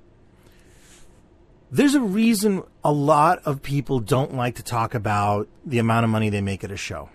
There's 1.71 1.95
a 1.95 2.01
reason 2.01 2.63
a 2.83 2.91
lot 2.91 3.39
of 3.45 3.63
people 3.63 4.01
don't 4.01 4.33
like 4.33 4.55
to 4.55 4.63
talk 4.63 4.93
about 4.93 5.47
the 5.65 5.79
amount 5.79 6.03
of 6.03 6.09
money 6.09 6.29
they 6.29 6.41
make 6.41 6.65
at 6.65 6.71
a 6.71 6.77
show. 6.77 7.09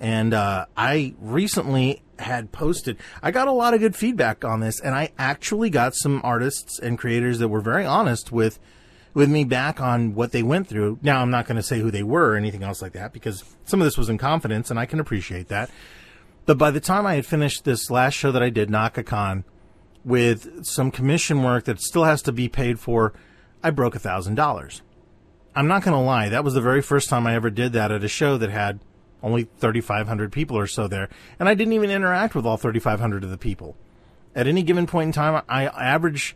And 0.00 0.34
uh, 0.34 0.66
I 0.76 1.14
recently 1.20 2.02
had 2.18 2.50
posted, 2.50 2.96
I 3.22 3.30
got 3.30 3.46
a 3.46 3.52
lot 3.52 3.74
of 3.74 3.80
good 3.80 3.94
feedback 3.94 4.44
on 4.44 4.58
this, 4.58 4.80
and 4.80 4.94
I 4.94 5.12
actually 5.18 5.70
got 5.70 5.94
some 5.94 6.20
artists 6.24 6.80
and 6.80 6.98
creators 6.98 7.38
that 7.38 7.48
were 7.48 7.60
very 7.60 7.84
honest 7.84 8.32
with 8.32 8.58
with 9.14 9.30
me 9.30 9.44
back 9.44 9.78
on 9.78 10.14
what 10.14 10.32
they 10.32 10.42
went 10.42 10.66
through. 10.66 10.98
Now, 11.02 11.20
I'm 11.20 11.30
not 11.30 11.46
going 11.46 11.56
to 11.56 11.62
say 11.62 11.80
who 11.80 11.90
they 11.90 12.02
were 12.02 12.30
or 12.30 12.36
anything 12.36 12.62
else 12.62 12.80
like 12.80 12.92
that 12.94 13.12
because 13.12 13.44
some 13.64 13.80
of 13.80 13.84
this 13.84 13.98
was 13.98 14.08
in 14.08 14.16
confidence, 14.16 14.70
and 14.70 14.80
I 14.80 14.86
can 14.86 15.00
appreciate 15.00 15.48
that. 15.48 15.70
But 16.46 16.58
by 16.58 16.70
the 16.70 16.80
time 16.80 17.06
I 17.06 17.14
had 17.14 17.26
finished 17.26 17.64
this 17.64 17.90
last 17.90 18.14
show 18.14 18.32
that 18.32 18.42
I 18.42 18.48
did, 18.50 18.70
Naka-Kon, 18.70 19.44
with 20.04 20.64
some 20.64 20.90
commission 20.90 21.42
work 21.42 21.64
that 21.64 21.80
still 21.80 22.04
has 22.04 22.22
to 22.22 22.32
be 22.32 22.48
paid 22.48 22.80
for, 22.80 23.12
I 23.62 23.70
broke 23.70 23.94
a 23.94 24.00
thousand 24.00 24.34
dollars. 24.34 24.82
I'm 25.54 25.68
not 25.68 25.82
going 25.82 25.94
to 25.94 26.00
lie, 26.00 26.28
that 26.30 26.44
was 26.44 26.54
the 26.54 26.60
very 26.60 26.80
first 26.80 27.08
time 27.08 27.26
I 27.26 27.34
ever 27.34 27.50
did 27.50 27.72
that 27.74 27.92
at 27.92 28.02
a 28.02 28.08
show 28.08 28.38
that 28.38 28.50
had 28.50 28.80
only 29.22 29.44
3,500 29.58 30.32
people 30.32 30.56
or 30.56 30.66
so 30.66 30.88
there, 30.88 31.08
and 31.38 31.48
I 31.48 31.54
didn't 31.54 31.74
even 31.74 31.90
interact 31.90 32.34
with 32.34 32.46
all 32.46 32.56
3,500 32.56 33.22
of 33.22 33.30
the 33.30 33.38
people. 33.38 33.76
At 34.34 34.46
any 34.46 34.62
given 34.62 34.86
point 34.86 35.08
in 35.08 35.12
time, 35.12 35.42
I 35.48 35.66
average. 35.66 36.34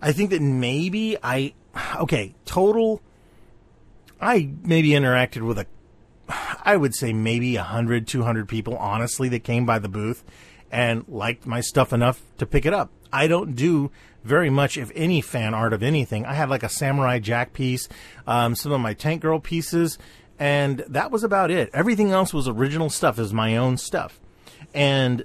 I 0.00 0.12
think 0.12 0.30
that 0.30 0.40
maybe 0.40 1.16
I, 1.22 1.54
okay, 1.96 2.34
total. 2.44 3.02
I 4.20 4.50
maybe 4.62 4.90
interacted 4.90 5.42
with 5.42 5.58
a, 5.58 5.66
I 6.62 6.76
would 6.76 6.94
say 6.94 7.12
maybe 7.12 7.56
100, 7.56 8.06
200 8.06 8.48
people, 8.48 8.76
honestly, 8.76 9.28
that 9.30 9.44
came 9.44 9.66
by 9.66 9.80
the 9.80 9.88
booth 9.88 10.24
and 10.70 11.04
liked 11.08 11.46
my 11.46 11.60
stuff 11.60 11.92
enough 11.92 12.22
to 12.38 12.46
pick 12.46 12.64
it 12.64 12.72
up. 12.72 12.90
I 13.12 13.26
don't 13.26 13.54
do 13.54 13.90
very 14.22 14.50
much, 14.50 14.76
if 14.76 14.92
any, 14.94 15.20
fan 15.20 15.54
art 15.54 15.72
of 15.72 15.82
anything. 15.82 16.24
I 16.24 16.34
had 16.34 16.50
like 16.50 16.62
a 16.62 16.68
Samurai 16.68 17.18
Jack 17.18 17.52
piece, 17.52 17.88
um, 18.26 18.54
some 18.54 18.72
of 18.72 18.80
my 18.80 18.94
Tank 18.94 19.22
Girl 19.22 19.40
pieces, 19.40 19.98
and 20.38 20.84
that 20.88 21.10
was 21.10 21.24
about 21.24 21.50
it. 21.50 21.70
Everything 21.72 22.12
else 22.12 22.32
was 22.32 22.46
original 22.46 22.90
stuff, 22.90 23.18
is 23.18 23.32
my 23.32 23.56
own 23.56 23.76
stuff. 23.76 24.20
And 24.74 25.24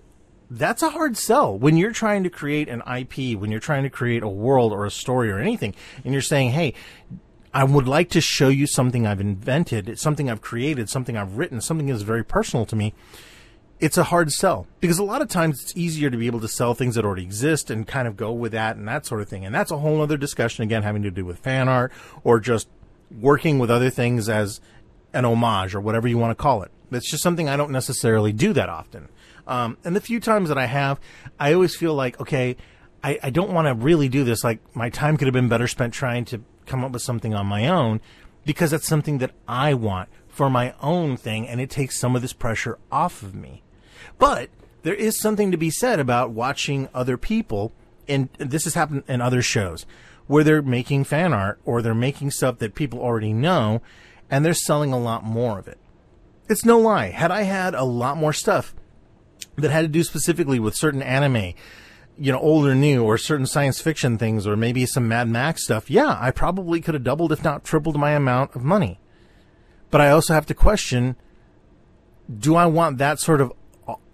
that's 0.50 0.84
a 0.84 0.90
hard 0.90 1.18
sell 1.18 1.58
when 1.58 1.78
you're 1.78 1.92
trying 1.92 2.24
to 2.24 2.30
create 2.30 2.70
an 2.70 2.82
IP, 2.82 3.38
when 3.40 3.52
you're 3.52 3.60
trying 3.60 3.84
to 3.84 3.90
create 3.90 4.24
a 4.24 4.28
world 4.28 4.72
or 4.72 4.86
a 4.86 4.92
story 4.92 5.32
or 5.32 5.40
anything, 5.40 5.76
and 6.04 6.14
you're 6.14 6.22
saying, 6.22 6.52
hey, 6.52 6.74
I 7.54 7.64
would 7.64 7.88
like 7.88 8.10
to 8.10 8.22
show 8.22 8.50
you 8.50 8.68
something 8.68 9.08
I've 9.08 9.22
invented, 9.22 9.98
something 9.98 10.30
I've 10.30 10.42
created, 10.42 10.90
something 10.90 11.16
I've 11.16 11.38
written, 11.38 11.62
something 11.62 11.88
that's 11.88 12.02
very 12.02 12.24
personal 12.24 12.66
to 12.66 12.76
me. 12.76 12.94
It's 13.80 13.98
a 13.98 14.06
hard 14.06 14.32
sell 14.32 14.68
because 14.80 15.00
a 15.00 15.04
lot 15.04 15.22
of 15.22 15.28
times 15.28 15.62
it's 15.62 15.76
easier 15.76 16.10
to 16.10 16.18
be 16.18 16.28
able 16.28 16.40
to 16.40 16.48
sell 16.48 16.74
things 16.74 16.96
that 16.96 17.04
already 17.04 17.24
exist 17.24 17.70
and 17.70 17.86
kind 17.86 18.08
of 18.08 18.16
go 18.16 18.32
with 18.32 18.54
that 18.54 18.78
and 18.78 18.88
that 18.88 19.06
sort 19.06 19.22
of 19.22 19.28
thing. 19.28 19.46
And 19.46 19.54
that's 19.54 19.72
a 19.72 19.78
whole 19.80 20.02
other 20.02 20.16
discussion 20.18 20.64
again, 20.64 20.84
having 20.84 21.04
to 21.04 21.12
do 21.12 21.26
with 21.26 21.40
fan 21.40 21.68
art 21.68 21.92
or 22.24 22.40
just 22.40 22.70
working 23.12 23.60
with 23.60 23.70
other 23.70 23.90
things 23.90 24.30
as 24.30 24.62
an 25.14 25.26
homage 25.26 25.76
or 25.76 25.82
whatever 25.82 26.08
you 26.08 26.18
want 26.18 26.32
to 26.32 26.42
call 26.42 26.64
it. 26.64 26.72
It's 26.92 27.10
just 27.10 27.24
something 27.24 27.50
I 27.50 27.58
don't 27.58 27.72
necessarily 27.72 28.32
do 28.32 28.54
that 28.54 28.70
often. 28.70 29.10
Um, 29.48 29.78
and 29.84 29.96
the 29.96 30.02
few 30.02 30.20
times 30.20 30.50
that 30.50 30.58
I 30.58 30.66
have, 30.66 31.00
I 31.40 31.54
always 31.54 31.76
feel 31.76 31.94
like, 31.94 32.20
okay, 32.20 32.56
I, 33.04 33.20
I 33.22 33.30
don't 33.30 33.52
want 33.52 33.68
to 33.68 33.74
really 33.74 34.10
do 34.10 34.24
this. 34.24 34.44
Like 34.44 34.60
my 34.76 34.90
time 34.90 35.18
could 35.18 35.28
have 35.28 35.34
been 35.34 35.50
better 35.50 35.68
spent 35.68 35.94
trying 35.94 36.26
to 36.26 36.42
come 36.66 36.84
up 36.84 36.92
with 36.92 37.02
something 37.02 37.34
on 37.34 37.46
my 37.46 37.68
own 37.68 38.02
because 38.46 38.72
that's 38.72 38.88
something 38.88 39.20
that 39.20 39.32
I 39.48 39.74
want 39.74 40.10
for 40.28 40.50
my 40.50 40.74
own 40.82 41.18
thing 41.18 41.48
and 41.48 41.62
it 41.62 41.70
takes 41.70 42.00
some 42.00 42.16
of 42.16 42.22
this 42.22 42.34
pressure 42.34 42.78
off 42.92 43.22
of 43.22 43.36
me. 43.36 43.62
But 44.18 44.50
there 44.84 44.94
is 44.94 45.20
something 45.20 45.52
to 45.52 45.58
be 45.58 45.70
said 45.70 46.00
about 46.00 46.32
watching 46.32 46.90
other 46.94 47.18
people 47.18 47.72
and 48.08 48.30
this 48.38 48.66
has 48.66 48.76
happened 48.76 49.04
in 49.08 49.22
other 49.22 49.42
shows 49.42 49.86
where 50.28 50.44
they're 50.44 50.62
making 50.62 51.04
fan 51.04 51.34
art 51.34 51.60
or 51.66 51.82
they're 51.82 51.94
making 51.94 52.32
stuff 52.32 52.60
that 52.60 52.76
people 52.76 53.00
already 53.00 53.34
know 53.34 53.82
and 54.30 54.44
they're 54.44 54.54
selling 54.54 54.92
a 54.92 55.00
lot 55.00 55.24
more 55.24 55.60
of 55.60 55.68
it. 55.68 55.78
It's 56.48 56.66
no 56.66 56.80
lie. 56.80 57.10
Had 57.10 57.32
I 57.32 57.44
had 57.44 57.74
a 57.74 57.84
lot 57.84 58.18
more 58.18 58.34
stuff 58.34 58.76
that 59.56 59.72
had 59.72 59.82
to 59.82 59.88
do 59.88 60.04
specifically 60.04 60.60
with 60.60 60.76
certain 60.76 61.02
anime, 61.02 61.54
you 62.18 62.32
know, 62.32 62.40
old 62.40 62.66
or 62.66 62.76
new, 62.76 63.04
or 63.04 63.18
certain 63.18 63.46
science 63.46 63.82
fiction 63.82 64.18
things, 64.18 64.46
or 64.46 64.56
maybe 64.56 64.86
some 64.86 65.08
Mad 65.08 65.28
Max 65.28 65.64
stuff, 65.64 65.90
yeah, 65.90 66.18
I 66.20 66.32
probably 66.32 66.82
could 66.82 66.94
have 66.94 67.04
doubled, 67.04 67.32
if 67.32 67.44
not 67.44 67.64
tripled, 67.64 67.98
my 67.98 68.12
amount 68.12 68.56
of 68.56 68.64
money. 68.64 69.00
But 69.92 70.02
I 70.02 70.10
also 70.10 70.34
have 70.34 70.46
to 70.48 70.54
question 70.54 71.16
do 72.40 72.56
I 72.56 72.66
want 72.66 72.98
that 72.98 73.20
sort 73.20 73.40
of 73.40 73.54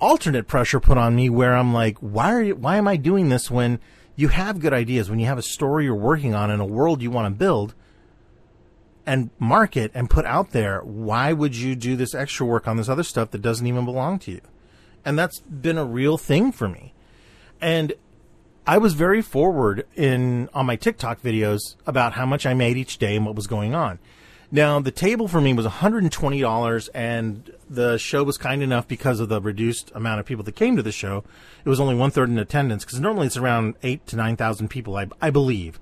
alternate 0.01 0.47
pressure 0.47 0.79
put 0.79 0.97
on 0.97 1.15
me 1.15 1.29
where 1.29 1.55
I'm 1.55 1.73
like, 1.73 1.97
why 1.99 2.33
are 2.33 2.41
you, 2.41 2.55
why 2.55 2.77
am 2.77 2.87
I 2.87 2.97
doing 2.97 3.29
this 3.29 3.49
when 3.49 3.79
you 4.15 4.27
have 4.29 4.59
good 4.59 4.73
ideas, 4.73 5.09
when 5.09 5.19
you 5.19 5.27
have 5.27 5.37
a 5.37 5.43
story 5.43 5.85
you're 5.85 5.95
working 5.95 6.35
on 6.35 6.51
and 6.51 6.61
a 6.61 6.65
world 6.65 7.01
you 7.01 7.11
want 7.11 7.33
to 7.33 7.37
build? 7.37 7.75
and 9.05 9.29
market 9.39 9.91
and 9.93 10.09
put 10.09 10.25
out 10.25 10.51
there, 10.51 10.81
why 10.81 11.33
would 11.33 11.55
you 11.55 11.75
do 11.75 11.95
this 11.95 12.13
extra 12.13 12.45
work 12.45 12.67
on 12.67 12.77
this 12.77 12.89
other 12.89 13.03
stuff 13.03 13.31
that 13.31 13.41
doesn't 13.41 13.67
even 13.67 13.85
belong 13.85 14.19
to 14.19 14.31
you? 14.31 14.41
And 15.03 15.17
that's 15.17 15.39
been 15.39 15.77
a 15.77 15.85
real 15.85 16.17
thing 16.17 16.51
for 16.51 16.67
me. 16.67 16.93
And 17.59 17.93
I 18.67 18.77
was 18.77 18.93
very 18.93 19.21
forward 19.21 19.87
in 19.95 20.49
on 20.53 20.65
my 20.65 20.75
TikTok 20.75 21.21
videos 21.21 21.75
about 21.85 22.13
how 22.13 22.25
much 22.25 22.45
I 22.45 22.53
made 22.53 22.77
each 22.77 22.97
day 22.99 23.15
and 23.15 23.25
what 23.25 23.35
was 23.35 23.47
going 23.47 23.73
on. 23.73 23.99
Now, 24.53 24.81
the 24.81 24.91
table 24.91 25.29
for 25.29 25.39
me 25.39 25.53
was 25.53 25.65
$120 25.65 26.89
and 26.93 27.51
the 27.69 27.97
show 27.97 28.23
was 28.23 28.37
kind 28.37 28.61
enough 28.61 28.85
because 28.85 29.21
of 29.21 29.29
the 29.29 29.39
reduced 29.39 29.91
amount 29.95 30.19
of 30.19 30.25
people 30.25 30.43
that 30.43 30.55
came 30.57 30.75
to 30.75 30.83
the 30.83 30.91
show. 30.91 31.23
It 31.63 31.69
was 31.69 31.79
only 31.79 31.95
one 31.95 32.11
third 32.11 32.29
in 32.29 32.37
attendance 32.37 32.83
because 32.83 32.99
normally 32.99 33.27
it's 33.27 33.37
around 33.37 33.75
eight 33.81 34.05
to 34.07 34.17
9,000 34.17 34.67
people, 34.67 34.97
I, 34.97 35.07
I 35.21 35.29
believe. 35.29 35.79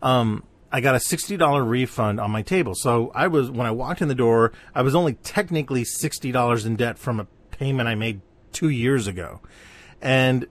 Um, 0.00 0.44
I 0.70 0.80
got 0.80 0.94
a 0.94 0.98
$60 0.98 1.68
refund 1.68 2.20
on 2.20 2.30
my 2.30 2.42
table. 2.42 2.74
So 2.76 3.10
I 3.16 3.26
was, 3.26 3.50
when 3.50 3.66
I 3.66 3.72
walked 3.72 4.00
in 4.00 4.06
the 4.06 4.14
door, 4.14 4.52
I 4.76 4.82
was 4.82 4.94
only 4.94 5.14
technically 5.14 5.82
$60 5.82 6.66
in 6.66 6.76
debt 6.76 6.98
from 6.98 7.18
a 7.18 7.26
payment 7.50 7.88
I 7.88 7.96
made 7.96 8.20
two 8.52 8.68
years 8.68 9.08
ago. 9.08 9.40
And 10.00 10.46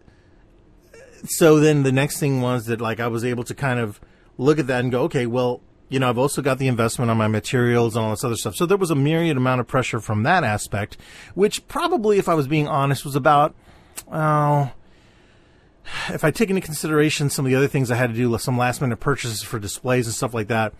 so 1.25 1.61
then 1.61 1.83
the 1.83 1.91
next 1.93 2.19
thing 2.19 2.41
was 2.41 2.65
that 2.65 2.81
like 2.81 2.99
I 2.99 3.07
was 3.07 3.23
able 3.23 3.45
to 3.45 3.53
kind 3.53 3.79
of 3.79 4.01
look 4.37 4.59
at 4.59 4.67
that 4.67 4.81
and 4.81 4.91
go, 4.91 5.03
okay, 5.03 5.25
well, 5.25 5.61
you 5.93 5.99
know, 5.99 6.09
I've 6.09 6.17
also 6.17 6.41
got 6.41 6.57
the 6.57 6.67
investment 6.67 7.11
on 7.11 7.17
my 7.17 7.27
materials 7.27 7.95
and 7.95 8.03
all 8.03 8.09
this 8.09 8.23
other 8.23 8.35
stuff. 8.35 8.55
So 8.55 8.65
there 8.65 8.77
was 8.77 8.89
a 8.89 8.95
myriad 8.95 9.37
amount 9.37 9.61
of 9.61 9.67
pressure 9.67 9.99
from 9.99 10.23
that 10.23 10.43
aspect, 10.43 10.97
which 11.35 11.67
probably, 11.67 12.17
if 12.17 12.27
I 12.27 12.33
was 12.33 12.47
being 12.47 12.67
honest, 12.67 13.05
was 13.05 13.15
about, 13.15 13.53
oh, 14.11 14.71
if 16.09 16.23
I 16.23 16.31
take 16.31 16.49
into 16.49 16.61
consideration 16.61 17.29
some 17.29 17.45
of 17.45 17.51
the 17.51 17.55
other 17.55 17.67
things 17.67 17.91
I 17.91 17.95
had 17.95 18.09
to 18.09 18.15
do, 18.15 18.35
some 18.39 18.57
last 18.57 18.81
minute 18.81 18.99
purchases 18.99 19.43
for 19.43 19.59
displays 19.59 20.07
and 20.07 20.15
stuff 20.15 20.33
like 20.33 20.47
that, 20.47 20.73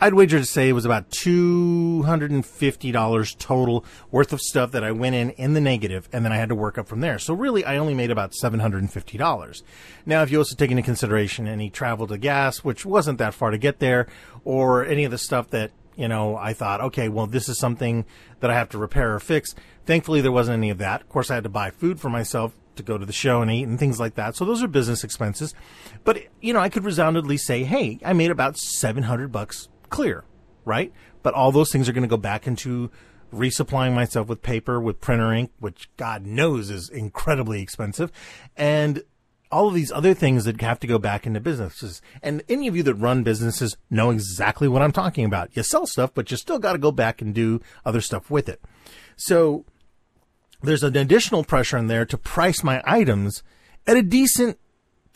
I'd 0.00 0.14
wager 0.14 0.38
to 0.38 0.44
say 0.44 0.68
it 0.68 0.74
was 0.74 0.84
about 0.84 1.10
$250 1.10 3.38
total 3.38 3.84
worth 4.12 4.32
of 4.32 4.40
stuff 4.40 4.70
that 4.70 4.84
I 4.84 4.92
went 4.92 5.16
in 5.16 5.30
in 5.30 5.54
the 5.54 5.60
negative 5.60 6.08
and 6.12 6.24
then 6.24 6.32
I 6.32 6.36
had 6.36 6.50
to 6.50 6.54
work 6.54 6.78
up 6.78 6.86
from 6.86 7.00
there. 7.00 7.18
So 7.18 7.34
really, 7.34 7.64
I 7.64 7.78
only 7.78 7.94
made 7.94 8.12
about 8.12 8.32
$750. 8.32 9.62
Now, 10.06 10.22
if 10.22 10.30
you 10.30 10.38
also 10.38 10.54
take 10.54 10.70
into 10.70 10.84
consideration 10.84 11.48
any 11.48 11.68
travel 11.68 12.06
to 12.06 12.16
gas, 12.16 12.58
which 12.58 12.86
wasn't 12.86 13.18
that 13.18 13.34
far 13.34 13.50
to 13.50 13.58
get 13.58 13.80
there, 13.80 14.06
or 14.48 14.82
any 14.86 15.04
of 15.04 15.10
the 15.10 15.18
stuff 15.18 15.50
that, 15.50 15.70
you 15.94 16.08
know, 16.08 16.34
I 16.34 16.54
thought, 16.54 16.80
okay, 16.80 17.10
well, 17.10 17.26
this 17.26 17.50
is 17.50 17.58
something 17.58 18.06
that 18.40 18.50
I 18.50 18.54
have 18.54 18.70
to 18.70 18.78
repair 18.78 19.14
or 19.14 19.20
fix. 19.20 19.54
Thankfully, 19.84 20.22
there 20.22 20.32
wasn't 20.32 20.56
any 20.56 20.70
of 20.70 20.78
that. 20.78 21.02
Of 21.02 21.10
course, 21.10 21.30
I 21.30 21.34
had 21.34 21.42
to 21.42 21.50
buy 21.50 21.68
food 21.68 22.00
for 22.00 22.08
myself 22.08 22.54
to 22.76 22.82
go 22.82 22.96
to 22.96 23.04
the 23.04 23.12
show 23.12 23.42
and 23.42 23.50
eat 23.50 23.64
and 23.64 23.78
things 23.78 24.00
like 24.00 24.14
that. 24.14 24.36
So 24.36 24.46
those 24.46 24.62
are 24.62 24.66
business 24.66 25.04
expenses. 25.04 25.54
But, 26.02 26.22
you 26.40 26.54
know, 26.54 26.60
I 26.60 26.70
could 26.70 26.84
resoundingly 26.84 27.36
say, 27.36 27.64
hey, 27.64 27.98
I 28.02 28.14
made 28.14 28.30
about 28.30 28.56
700 28.56 29.30
bucks 29.30 29.68
clear, 29.90 30.24
right? 30.64 30.94
But 31.22 31.34
all 31.34 31.52
those 31.52 31.70
things 31.70 31.86
are 31.86 31.92
going 31.92 32.00
to 32.00 32.08
go 32.08 32.16
back 32.16 32.46
into 32.46 32.90
resupplying 33.30 33.94
myself 33.94 34.28
with 34.28 34.40
paper, 34.40 34.80
with 34.80 35.02
printer 35.02 35.30
ink, 35.34 35.50
which 35.58 35.90
God 35.98 36.24
knows 36.24 36.70
is 36.70 36.88
incredibly 36.88 37.60
expensive, 37.60 38.10
and 38.56 39.02
all 39.50 39.68
of 39.68 39.74
these 39.74 39.92
other 39.92 40.14
things 40.14 40.44
that 40.44 40.60
have 40.60 40.80
to 40.80 40.86
go 40.86 40.98
back 40.98 41.26
into 41.26 41.40
businesses. 41.40 42.02
And 42.22 42.42
any 42.48 42.68
of 42.68 42.76
you 42.76 42.82
that 42.84 42.94
run 42.94 43.22
businesses 43.22 43.76
know 43.90 44.10
exactly 44.10 44.68
what 44.68 44.82
I'm 44.82 44.92
talking 44.92 45.24
about. 45.24 45.56
You 45.56 45.62
sell 45.62 45.86
stuff, 45.86 46.12
but 46.14 46.30
you 46.30 46.36
still 46.36 46.58
got 46.58 46.72
to 46.72 46.78
go 46.78 46.92
back 46.92 47.22
and 47.22 47.34
do 47.34 47.60
other 47.84 48.00
stuff 48.00 48.30
with 48.30 48.48
it. 48.48 48.60
So 49.16 49.64
there's 50.62 50.82
an 50.82 50.96
additional 50.96 51.44
pressure 51.44 51.78
in 51.78 51.86
there 51.86 52.04
to 52.06 52.18
price 52.18 52.62
my 52.62 52.82
items 52.84 53.42
at 53.86 53.96
a 53.96 54.02
decent 54.02 54.58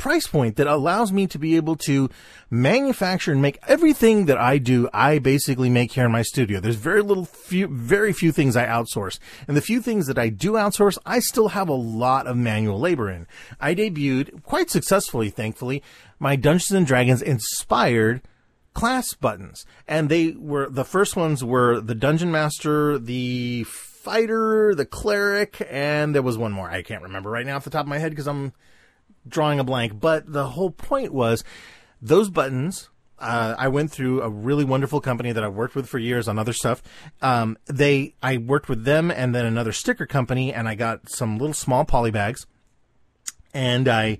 price 0.02 0.26
point 0.26 0.56
that 0.56 0.66
allows 0.66 1.12
me 1.12 1.28
to 1.28 1.38
be 1.38 1.54
able 1.54 1.76
to 1.76 2.10
manufacture 2.50 3.30
and 3.30 3.40
make 3.40 3.56
everything 3.68 4.26
that 4.26 4.36
I 4.36 4.58
do, 4.58 4.88
I 4.92 5.20
basically 5.20 5.70
make 5.70 5.92
here 5.92 6.06
in 6.06 6.10
my 6.10 6.22
studio. 6.22 6.58
There's 6.58 6.74
very 6.74 7.02
little 7.02 7.24
few, 7.24 7.68
very 7.68 8.12
few 8.12 8.32
things 8.32 8.56
I 8.56 8.66
outsource. 8.66 9.20
And 9.46 9.56
the 9.56 9.60
few 9.60 9.80
things 9.80 10.08
that 10.08 10.18
I 10.18 10.28
do 10.28 10.54
outsource, 10.54 10.98
I 11.06 11.20
still 11.20 11.50
have 11.50 11.68
a 11.68 11.74
lot 11.74 12.26
of 12.26 12.36
manual 12.36 12.80
labor 12.80 13.08
in. 13.08 13.28
I 13.60 13.76
debuted 13.76 14.42
quite 14.42 14.70
successfully, 14.70 15.30
thankfully, 15.30 15.84
my 16.18 16.34
Dungeons 16.34 16.72
and 16.72 16.84
Dragons 16.84 17.22
inspired 17.22 18.22
class 18.74 19.14
buttons. 19.14 19.64
And 19.86 20.08
they 20.08 20.32
were, 20.32 20.68
the 20.68 20.84
first 20.84 21.14
ones 21.14 21.44
were 21.44 21.80
the 21.80 21.94
Dungeon 21.94 22.32
Master, 22.32 22.98
the 22.98 23.62
Fighter, 23.68 24.74
the 24.74 24.84
Cleric, 24.84 25.64
and 25.70 26.12
there 26.12 26.22
was 26.22 26.36
one 26.36 26.50
more. 26.50 26.68
I 26.68 26.82
can't 26.82 27.04
remember 27.04 27.30
right 27.30 27.46
now 27.46 27.54
off 27.54 27.62
the 27.62 27.70
top 27.70 27.84
of 27.84 27.88
my 27.88 27.98
head 27.98 28.10
because 28.10 28.26
I'm 28.26 28.52
drawing 29.26 29.58
a 29.58 29.64
blank, 29.64 30.00
but 30.00 30.30
the 30.32 30.48
whole 30.48 30.70
point 30.70 31.12
was 31.12 31.44
those 32.00 32.30
buttons. 32.30 32.88
Uh, 33.18 33.54
I 33.56 33.68
went 33.68 33.92
through 33.92 34.20
a 34.22 34.28
really 34.28 34.64
wonderful 34.64 35.00
company 35.00 35.30
that 35.30 35.44
I've 35.44 35.54
worked 35.54 35.76
with 35.76 35.88
for 35.88 35.98
years 35.98 36.26
on 36.26 36.38
other 36.38 36.52
stuff. 36.52 36.82
Um, 37.20 37.56
they, 37.66 38.14
I 38.20 38.38
worked 38.38 38.68
with 38.68 38.84
them 38.84 39.12
and 39.12 39.34
then 39.34 39.46
another 39.46 39.72
sticker 39.72 40.06
company, 40.06 40.52
and 40.52 40.68
I 40.68 40.74
got 40.74 41.08
some 41.08 41.38
little 41.38 41.54
small 41.54 41.84
poly 41.84 42.10
bags, 42.10 42.46
and 43.54 43.86
I 43.86 44.18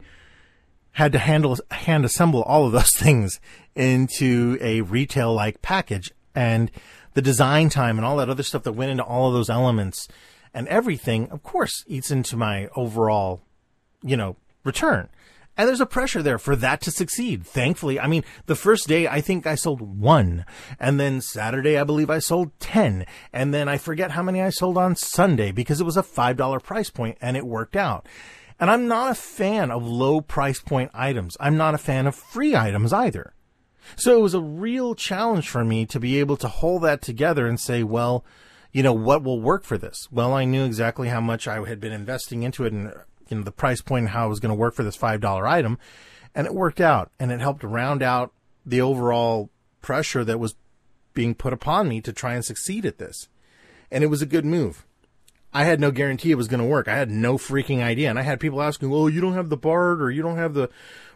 had 0.92 1.11
to 1.12 1.18
handle 1.18 1.59
hand 1.71 2.04
assemble 2.04 2.42
all 2.42 2.66
of 2.66 2.73
those 2.73 2.92
things 2.97 3.40
into 3.75 4.56
a 4.61 4.82
retail 4.82 5.35
like 5.35 5.62
package, 5.62 6.12
and 6.35 6.71
the 7.14 7.23
design 7.23 7.68
time 7.68 7.99
and 7.99 8.06
all 8.06 8.16
that 8.18 8.30
other 8.30 8.42
stuff 8.42 8.62
that 8.62 8.73
went 8.73 8.90
into 8.90 9.02
all 9.02 9.28
of 9.28 9.35
those 9.35 9.50
elements 9.50 10.09
and 10.54 10.68
everything, 10.68 11.28
of 11.30 11.42
course, 11.42 11.85
eats 11.87 12.11
into 12.11 12.37
my 12.37 12.68
overall, 12.76 13.40
you 14.02 14.16
know, 14.16 14.37
return. 14.64 15.09
And 15.57 15.69
there's 15.69 15.83
a 15.83 15.87
pressure 15.87 16.23
there 16.23 16.38
for 16.38 16.57
that 16.57 16.81
to 16.83 16.90
succeed. 16.90 17.47
Thankfully, 17.47 18.00
I 18.00 18.07
mean, 18.07 18.25
the 18.47 18.54
first 18.54 18.88
day 18.88 19.07
I 19.07 19.21
think 19.21 19.47
I 19.47 19.54
sold 19.54 20.00
one. 20.00 20.47
And 20.81 20.99
then 20.99 21.21
Saturday 21.21 21.76
I 21.76 21.85
believe 21.85 22.09
I 22.09 22.21
sold 22.21 22.59
10. 22.61 23.04
And 23.33 23.52
then 23.52 23.69
I 23.69 23.76
forget 23.76 24.12
how 24.12 24.23
many 24.23 24.40
I 24.40 24.49
sold 24.49 24.78
on 24.78 24.97
Sunday 24.97 25.52
because 25.52 25.81
it 25.81 25.85
was 25.85 25.99
a 25.99 26.02
$5 26.02 26.62
price 26.62 26.88
point 26.88 27.19
and 27.21 27.37
it 27.37 27.47
worked 27.47 27.76
out. 27.76 28.09
And 28.59 28.71
I'm 28.71 28.88
not 28.88 29.11
a 29.11 29.14
fan 29.14 29.71
of 29.71 29.85
low 29.87 30.21
price 30.21 30.61
point 30.61 30.90
items. 30.95 31.37
I'm 31.38 31.57
not 31.57 31.75
a 31.75 31.78
fan 31.78 32.07
of 32.07 32.14
free 32.14 32.57
items 32.57 32.92
either. 32.92 33.35
So 33.97 34.16
it 34.16 34.23
was 34.23 34.35
a 34.35 34.40
real 34.40 34.95
challenge 34.95 35.49
for 35.49 35.64
me 35.64 35.85
to 35.87 36.00
be 36.00 36.19
able 36.19 36.37
to 36.38 36.49
hold 36.49 36.83
that 36.83 37.02
together 37.02 37.47
and 37.47 37.61
say, 37.61 37.83
well, 37.83 38.25
you 38.73 38.83
know, 38.83 38.92
what 38.92 39.23
will 39.23 39.40
work 39.40 39.64
for 39.64 39.76
this? 39.76 40.09
Well, 40.11 40.33
I 40.33 40.45
knew 40.45 40.64
exactly 40.64 41.09
how 41.09 41.21
much 41.21 41.47
I 41.47 41.62
had 41.66 41.81
been 41.81 41.92
investing 41.92 42.42
into 42.42 42.64
it 42.64 42.73
and 42.73 42.95
you 43.29 43.37
know 43.37 43.43
the 43.43 43.52
price 43.52 43.81
point 43.81 44.05
and 44.05 44.11
how 44.11 44.26
it 44.26 44.31
was 44.31 44.41
going 44.41 44.50
to 44.50 44.59
work 44.59 44.75
for 44.75 44.83
this 44.83 44.97
five 44.97 45.21
dollar 45.21 45.47
item, 45.47 45.79
and 46.35 46.47
it 46.47 46.55
worked 46.55 46.81
out, 46.81 47.11
and 47.19 47.31
it 47.31 47.41
helped 47.41 47.62
round 47.62 48.03
out 48.03 48.33
the 48.64 48.81
overall 48.81 49.51
pressure 49.81 50.25
that 50.25 50.38
was 50.38 50.55
being 51.14 51.35
put 51.35 51.53
upon 51.53 51.88
me 51.88 52.01
to 52.01 52.12
try 52.12 52.35
and 52.35 52.44
succeed 52.44 52.87
at 52.87 52.99
this, 52.99 53.29
and 53.90 54.03
it 54.03 54.09
was 54.09 54.23
a 54.23 54.27
good 54.27 54.44
move. 54.44 54.87
I 55.55 55.64
had 55.64 55.81
no 55.81 55.90
guarantee 55.90 56.31
it 56.31 56.37
was 56.37 56.49
going 56.49 56.62
to 56.62 56.66
work. 56.66 56.88
I 56.88 56.96
had 56.96 57.11
no 57.11 57.37
freaking 57.37 57.83
idea, 57.83 58.09
and 58.09 58.18
I 58.18 58.23
had 58.23 58.40
people 58.40 58.62
asking, 58.62 58.92
"Oh, 58.92 59.07
you 59.07 59.20
don't 59.20 59.35
have 59.35 59.51
the 59.51 59.57
Bard 59.57 60.01
or 60.01 60.11
you 60.11 60.23
don't 60.23 60.38
have 60.38 60.55
the 60.55 60.70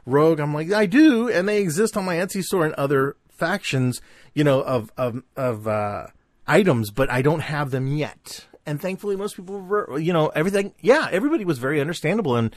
Rogue?" 0.04 0.40
I'm 0.40 0.52
like, 0.52 0.70
"I 0.72 0.86
do, 0.86 1.28
and 1.28 1.48
they 1.48 1.62
exist 1.62 1.96
on 1.96 2.04
my 2.04 2.16
Etsy 2.16 2.42
store 2.42 2.66
and 2.66 2.74
other 2.74 3.16
factions, 3.30 4.00
you 4.34 4.44
know, 4.44 4.60
of 4.62 4.92
of 4.96 5.22
of 5.36 5.66
uh, 5.66 6.08
items, 6.46 6.90
but 6.90 7.10
I 7.10 7.22
don't 7.22 7.40
have 7.40 7.70
them 7.70 7.86
yet." 7.86 8.46
And 8.66 8.80
thankfully 8.80 9.16
most 9.16 9.36
people 9.36 9.60
were, 9.60 9.98
you 9.98 10.12
know, 10.12 10.28
everything. 10.28 10.74
Yeah, 10.80 11.08
everybody 11.10 11.44
was 11.44 11.58
very 11.58 11.80
understandable, 11.80 12.36
and 12.36 12.54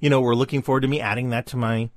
you 0.00 0.10
know, 0.10 0.20
we're 0.20 0.34
looking 0.34 0.62
forward 0.62 0.80
to 0.80 0.88
me 0.88 1.00
adding 1.00 1.30
that 1.30 1.46
to 1.48 1.56
my 1.56 1.90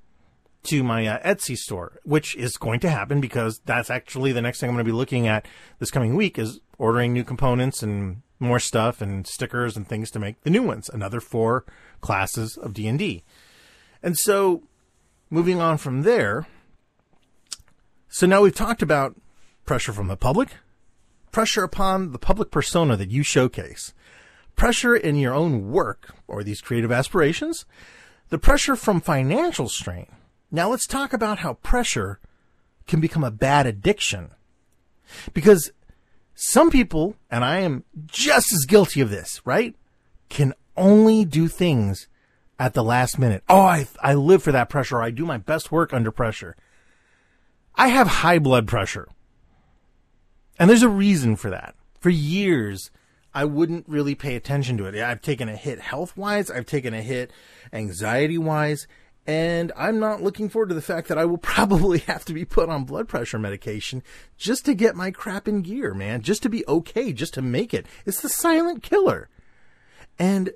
to 0.63 0.83
my 0.83 1.07
uh, 1.07 1.33
Etsy 1.35 1.57
store, 1.57 1.99
which 2.03 2.35
is 2.35 2.57
going 2.57 2.79
to 2.81 2.89
happen 2.89 3.19
because 3.19 3.59
that's 3.65 3.89
actually 3.89 4.31
the 4.31 4.41
next 4.41 4.59
thing 4.59 4.69
I'm 4.69 4.75
going 4.75 4.85
to 4.85 4.91
be 4.91 4.95
looking 4.95 5.27
at 5.27 5.45
this 5.79 5.91
coming 5.91 6.15
week 6.15 6.37
is 6.37 6.59
ordering 6.77 7.13
new 7.13 7.23
components 7.23 7.83
and 7.83 8.21
more 8.39 8.59
stuff 8.59 9.01
and 9.01 9.27
stickers 9.27 9.75
and 9.75 9.87
things 9.87 10.09
to 10.11 10.19
make 10.19 10.41
the 10.41 10.49
new 10.49 10.63
ones. 10.63 10.89
Another 10.89 11.19
four 11.19 11.65
classes 12.01 12.57
of 12.57 12.73
D 12.73 12.87
and 12.87 12.99
D, 12.99 13.23
and 14.01 14.17
so 14.17 14.63
moving 15.29 15.59
on 15.59 15.77
from 15.77 16.03
there. 16.03 16.47
So 18.09 18.27
now 18.27 18.43
we've 18.43 18.53
talked 18.53 18.83
about 18.83 19.15
pressure 19.65 19.91
from 19.91 20.07
the 20.07 20.17
public, 20.17 20.49
pressure 21.33 21.63
upon 21.63 22.13
the 22.13 22.19
public 22.19 22.49
persona 22.49 22.95
that 22.95 23.11
you 23.11 23.23
showcase, 23.23 23.93
pressure 24.55 24.95
in 24.95 25.17
your 25.17 25.33
own 25.33 25.69
work 25.69 26.15
or 26.27 26.43
these 26.43 26.61
creative 26.61 26.91
aspirations, 26.91 27.65
the 28.29 28.37
pressure 28.37 28.77
from 28.77 29.01
financial 29.01 29.67
strain. 29.67 30.07
Now 30.49 30.69
let's 30.69 30.87
talk 30.87 31.11
about 31.11 31.39
how 31.39 31.55
pressure 31.55 32.19
can 32.87 33.01
become 33.01 33.23
a 33.23 33.31
bad 33.31 33.65
addiction. 33.65 34.29
Because 35.33 35.71
some 36.35 36.69
people, 36.69 37.15
and 37.29 37.43
I 37.43 37.59
am 37.59 37.83
just 38.05 38.53
as 38.53 38.65
guilty 38.65 39.01
of 39.01 39.09
this, 39.09 39.41
right? 39.43 39.75
Can 40.29 40.53
only 40.77 41.25
do 41.25 41.47
things 41.47 42.07
at 42.59 42.73
the 42.73 42.83
last 42.83 43.19
minute. 43.19 43.43
Oh, 43.49 43.61
I, 43.61 43.87
I 44.01 44.13
live 44.13 44.43
for 44.43 44.51
that 44.51 44.69
pressure. 44.69 45.01
I 45.01 45.11
do 45.11 45.25
my 45.25 45.37
best 45.37 45.71
work 45.71 45.93
under 45.93 46.11
pressure. 46.11 46.55
I 47.75 47.87
have 47.87 48.07
high 48.07 48.39
blood 48.39 48.67
pressure. 48.67 49.07
And 50.59 50.69
there's 50.69 50.83
a 50.83 50.89
reason 50.89 51.35
for 51.35 51.49
that. 51.49 51.75
For 51.99 52.09
years, 52.09 52.91
I 53.33 53.45
wouldn't 53.45 53.87
really 53.87 54.15
pay 54.15 54.35
attention 54.35 54.77
to 54.77 54.85
it. 54.85 54.95
I've 54.95 55.21
taken 55.21 55.49
a 55.49 55.55
hit 55.55 55.79
health 55.79 56.15
wise, 56.15 56.51
I've 56.51 56.65
taken 56.65 56.93
a 56.93 57.01
hit 57.01 57.31
anxiety 57.71 58.37
wise, 58.37 58.87
and 59.25 59.71
I'm 59.75 59.99
not 59.99 60.21
looking 60.21 60.49
forward 60.49 60.69
to 60.69 60.75
the 60.75 60.81
fact 60.81 61.07
that 61.07 61.17
I 61.17 61.25
will 61.25 61.37
probably 61.39 61.99
have 61.99 62.25
to 62.25 62.33
be 62.33 62.45
put 62.45 62.69
on 62.69 62.83
blood 62.83 63.07
pressure 63.07 63.39
medication 63.39 64.03
just 64.37 64.65
to 64.65 64.73
get 64.73 64.95
my 64.95 65.11
crap 65.11 65.47
in 65.47 65.61
gear, 65.61 65.93
man. 65.93 66.21
Just 66.21 66.43
to 66.43 66.49
be 66.49 66.65
okay, 66.67 67.13
just 67.13 67.33
to 67.35 67.41
make 67.41 67.73
it. 67.73 67.87
It's 68.05 68.21
the 68.21 68.29
silent 68.29 68.83
killer. 68.83 69.29
And 70.19 70.51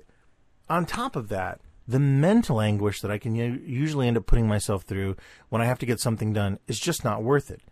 on 0.68 0.86
top 0.86 1.16
of 1.16 1.28
that, 1.30 1.60
the 1.88 1.98
mental 1.98 2.60
anguish 2.60 3.00
that 3.00 3.10
I 3.10 3.16
can 3.16 3.34
usually 3.34 4.06
end 4.06 4.18
up 4.18 4.26
putting 4.26 4.46
myself 4.46 4.82
through 4.82 5.16
when 5.48 5.62
I 5.62 5.64
have 5.64 5.78
to 5.78 5.86
get 5.86 6.00
something 6.00 6.34
done 6.34 6.58
is 6.68 6.78
just 6.78 7.02
not 7.02 7.22
worth 7.22 7.50
it. 7.50 7.62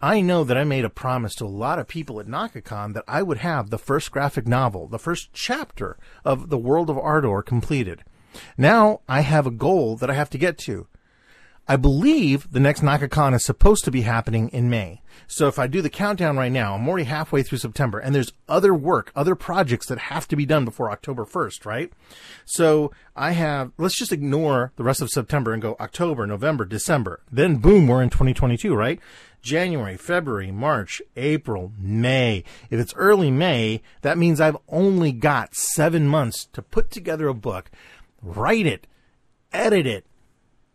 I 0.00 0.20
know 0.20 0.44
that 0.44 0.56
I 0.56 0.62
made 0.62 0.84
a 0.84 0.90
promise 0.90 1.34
to 1.36 1.44
a 1.44 1.46
lot 1.46 1.80
of 1.80 1.88
people 1.88 2.20
at 2.20 2.28
Naka-Kon 2.28 2.92
that 2.92 3.02
I 3.08 3.24
would 3.24 3.38
have 3.38 3.70
the 3.70 3.78
first 3.78 4.12
graphic 4.12 4.46
novel, 4.46 4.86
the 4.86 4.98
first 5.00 5.32
chapter 5.32 5.98
of 6.24 6.50
The 6.50 6.58
World 6.58 6.88
of 6.88 6.96
Ardor 6.96 7.42
completed. 7.42 8.04
Now 8.56 9.00
I 9.08 9.20
have 9.20 9.46
a 9.46 9.50
goal 9.50 9.96
that 9.96 10.10
I 10.10 10.14
have 10.14 10.30
to 10.30 10.38
get 10.38 10.56
to. 10.58 10.86
I 11.66 11.76
believe 11.76 12.52
the 12.52 12.60
next 12.60 12.82
Naka-Kon 12.82 13.32
is 13.32 13.42
supposed 13.42 13.84
to 13.84 13.90
be 13.90 14.02
happening 14.02 14.50
in 14.50 14.68
May. 14.68 15.00
So 15.26 15.48
if 15.48 15.58
I 15.58 15.66
do 15.66 15.80
the 15.80 15.88
countdown 15.88 16.36
right 16.36 16.52
now, 16.52 16.74
I'm 16.74 16.86
already 16.86 17.04
halfway 17.04 17.42
through 17.42 17.58
September 17.58 17.98
and 17.98 18.14
there's 18.14 18.34
other 18.48 18.74
work, 18.74 19.10
other 19.16 19.34
projects 19.34 19.86
that 19.86 19.98
have 19.98 20.28
to 20.28 20.36
be 20.36 20.44
done 20.44 20.66
before 20.66 20.90
October 20.90 21.24
1st, 21.24 21.64
right? 21.64 21.90
So 22.44 22.92
I 23.16 23.30
have, 23.32 23.72
let's 23.78 23.96
just 23.96 24.12
ignore 24.12 24.72
the 24.76 24.84
rest 24.84 25.00
of 25.00 25.08
September 25.08 25.54
and 25.54 25.62
go 25.62 25.74
October, 25.80 26.26
November, 26.26 26.66
December. 26.66 27.22
Then 27.32 27.56
boom, 27.56 27.86
we're 27.86 28.02
in 28.02 28.10
2022, 28.10 28.74
right? 28.74 29.00
January, 29.40 29.96
February, 29.96 30.50
March, 30.50 31.00
April, 31.16 31.72
May. 31.78 32.44
If 32.68 32.78
it's 32.78 32.94
early 32.94 33.30
May, 33.30 33.80
that 34.02 34.18
means 34.18 34.38
I've 34.38 34.56
only 34.68 35.12
got 35.12 35.54
seven 35.54 36.06
months 36.08 36.46
to 36.52 36.60
put 36.60 36.90
together 36.90 37.28
a 37.28 37.34
book, 37.34 37.70
write 38.22 38.66
it, 38.66 38.86
edit 39.52 39.86
it, 39.86 40.06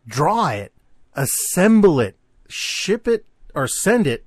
draw 0.06 0.48
it, 0.48 0.72
assemble 1.20 2.00
it, 2.00 2.16
ship 2.48 3.06
it, 3.06 3.26
or 3.54 3.68
send 3.68 4.06
it 4.06 4.24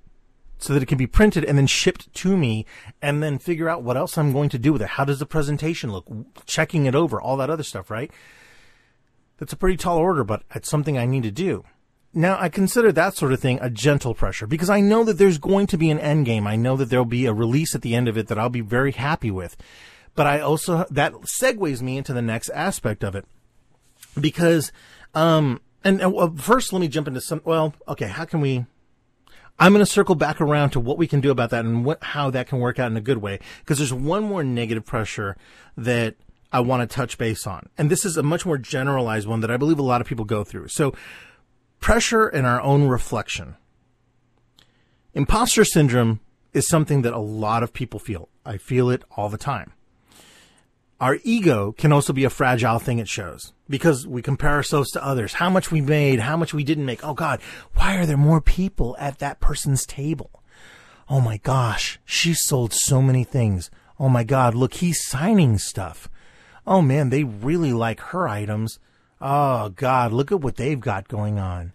so 0.59 0.73
that 0.73 0.83
it 0.83 0.85
can 0.85 0.97
be 0.97 1.07
printed 1.07 1.43
and 1.43 1.57
then 1.57 1.67
shipped 1.67 2.13
to 2.13 2.37
me 2.37 2.65
and 3.01 3.21
then 3.21 3.37
figure 3.37 3.67
out 3.67 3.83
what 3.83 3.97
else 3.97 4.17
I'm 4.17 4.31
going 4.31 4.49
to 4.49 4.59
do 4.59 4.71
with 4.71 4.81
it. 4.81 4.89
How 4.89 5.03
does 5.03 5.19
the 5.19 5.25
presentation 5.25 5.91
look? 5.91 6.05
Checking 6.45 6.85
it 6.85 6.95
over, 6.95 7.19
all 7.19 7.35
that 7.37 7.49
other 7.49 7.63
stuff, 7.63 7.89
right? 7.89 8.11
That's 9.39 9.53
a 9.53 9.57
pretty 9.57 9.75
tall 9.75 9.97
order, 9.97 10.23
but 10.23 10.43
it's 10.53 10.69
something 10.69 10.97
I 10.97 11.05
need 11.05 11.23
to 11.23 11.31
do. 11.31 11.65
Now, 12.13 12.37
I 12.39 12.47
consider 12.47 12.91
that 12.91 13.17
sort 13.17 13.33
of 13.33 13.39
thing 13.39 13.57
a 13.59 13.71
gentle 13.71 14.13
pressure 14.13 14.45
because 14.45 14.69
I 14.69 14.79
know 14.79 15.03
that 15.03 15.17
there's 15.17 15.39
going 15.39 15.65
to 15.67 15.77
be 15.77 15.89
an 15.89 15.99
end 15.99 16.27
game. 16.27 16.45
I 16.45 16.55
know 16.55 16.77
that 16.77 16.89
there'll 16.89 17.05
be 17.05 17.25
a 17.25 17.33
release 17.33 17.73
at 17.73 17.81
the 17.81 17.95
end 17.95 18.07
of 18.07 18.17
it 18.17 18.27
that 18.27 18.37
I'll 18.37 18.49
be 18.49 18.61
very 18.61 18.91
happy 18.91 19.31
with. 19.31 19.57
But 20.15 20.27
I 20.27 20.39
also, 20.39 20.85
that 20.91 21.13
segues 21.41 21.81
me 21.81 21.97
into 21.97 22.13
the 22.13 22.21
next 22.21 22.49
aspect 22.51 23.03
of 23.03 23.15
it 23.15 23.25
because, 24.19 24.71
um, 25.15 25.59
and, 25.83 26.01
and 26.01 26.13
well, 26.13 26.33
first 26.35 26.73
let 26.73 26.79
me 26.79 26.87
jump 26.87 27.07
into 27.07 27.21
some, 27.21 27.41
well, 27.43 27.73
okay, 27.87 28.07
how 28.07 28.25
can 28.25 28.41
we, 28.41 28.65
I'm 29.59 29.73
going 29.73 29.85
to 29.85 29.91
circle 29.91 30.15
back 30.15 30.41
around 30.41 30.71
to 30.71 30.79
what 30.79 30.97
we 30.97 31.07
can 31.07 31.21
do 31.21 31.31
about 31.31 31.51
that 31.51 31.65
and 31.65 31.85
what, 31.85 32.03
how 32.03 32.29
that 32.31 32.47
can 32.47 32.59
work 32.59 32.79
out 32.79 32.89
in 32.89 32.97
a 32.97 33.01
good 33.01 33.19
way. 33.19 33.39
Because 33.59 33.77
there's 33.77 33.93
one 33.93 34.23
more 34.23 34.43
negative 34.43 34.85
pressure 34.85 35.37
that 35.77 36.15
I 36.51 36.59
want 36.59 36.87
to 36.87 36.95
touch 36.95 37.17
base 37.17 37.45
on. 37.45 37.69
And 37.77 37.89
this 37.89 38.05
is 38.05 38.17
a 38.17 38.23
much 38.23 38.45
more 38.45 38.57
generalized 38.57 39.27
one 39.27 39.41
that 39.41 39.51
I 39.51 39.57
believe 39.57 39.79
a 39.79 39.83
lot 39.83 40.01
of 40.01 40.07
people 40.07 40.25
go 40.25 40.43
through. 40.43 40.69
So 40.69 40.93
pressure 41.79 42.27
in 42.27 42.45
our 42.45 42.61
own 42.61 42.87
reflection. 42.87 43.55
Imposter 45.13 45.65
syndrome 45.65 46.19
is 46.53 46.67
something 46.67 47.01
that 47.03 47.13
a 47.13 47.19
lot 47.19 47.63
of 47.63 47.73
people 47.73 47.99
feel. 47.99 48.29
I 48.45 48.57
feel 48.57 48.89
it 48.89 49.03
all 49.15 49.29
the 49.29 49.37
time. 49.37 49.73
Our 50.99 51.19
ego 51.23 51.73
can 51.73 51.91
also 51.91 52.13
be 52.13 52.23
a 52.23 52.29
fragile 52.29 52.79
thing 52.79 52.99
it 52.99 53.07
shows 53.07 53.53
because 53.73 54.05
we 54.05 54.21
compare 54.21 54.51
ourselves 54.51 54.91
to 54.91 55.03
others. 55.03 55.33
How 55.33 55.49
much 55.49 55.71
we 55.71 55.81
made, 55.81 56.19
how 56.19 56.37
much 56.37 56.53
we 56.53 56.63
didn't 56.63 56.85
make. 56.85 57.03
Oh 57.03 57.15
God, 57.15 57.41
why 57.73 57.95
are 57.95 58.05
there 58.05 58.15
more 58.15 58.39
people 58.39 58.95
at 58.99 59.17
that 59.17 59.39
person's 59.39 59.83
table? 59.83 60.29
Oh 61.09 61.19
my 61.19 61.37
gosh, 61.37 61.99
she 62.05 62.35
sold 62.35 62.71
so 62.71 63.01
many 63.01 63.23
things. 63.23 63.71
Oh 63.99 64.09
my 64.09 64.23
God, 64.23 64.53
look, 64.53 64.75
he's 64.75 65.03
signing 65.03 65.57
stuff. 65.57 66.07
Oh 66.67 66.83
man, 66.83 67.09
they 67.09 67.23
really 67.23 67.73
like 67.73 67.99
her 67.99 68.27
items. 68.27 68.77
Oh 69.19 69.69
God, 69.69 70.13
look 70.13 70.31
at 70.31 70.41
what 70.41 70.57
they've 70.57 70.79
got 70.79 71.07
going 71.07 71.39
on. 71.39 71.73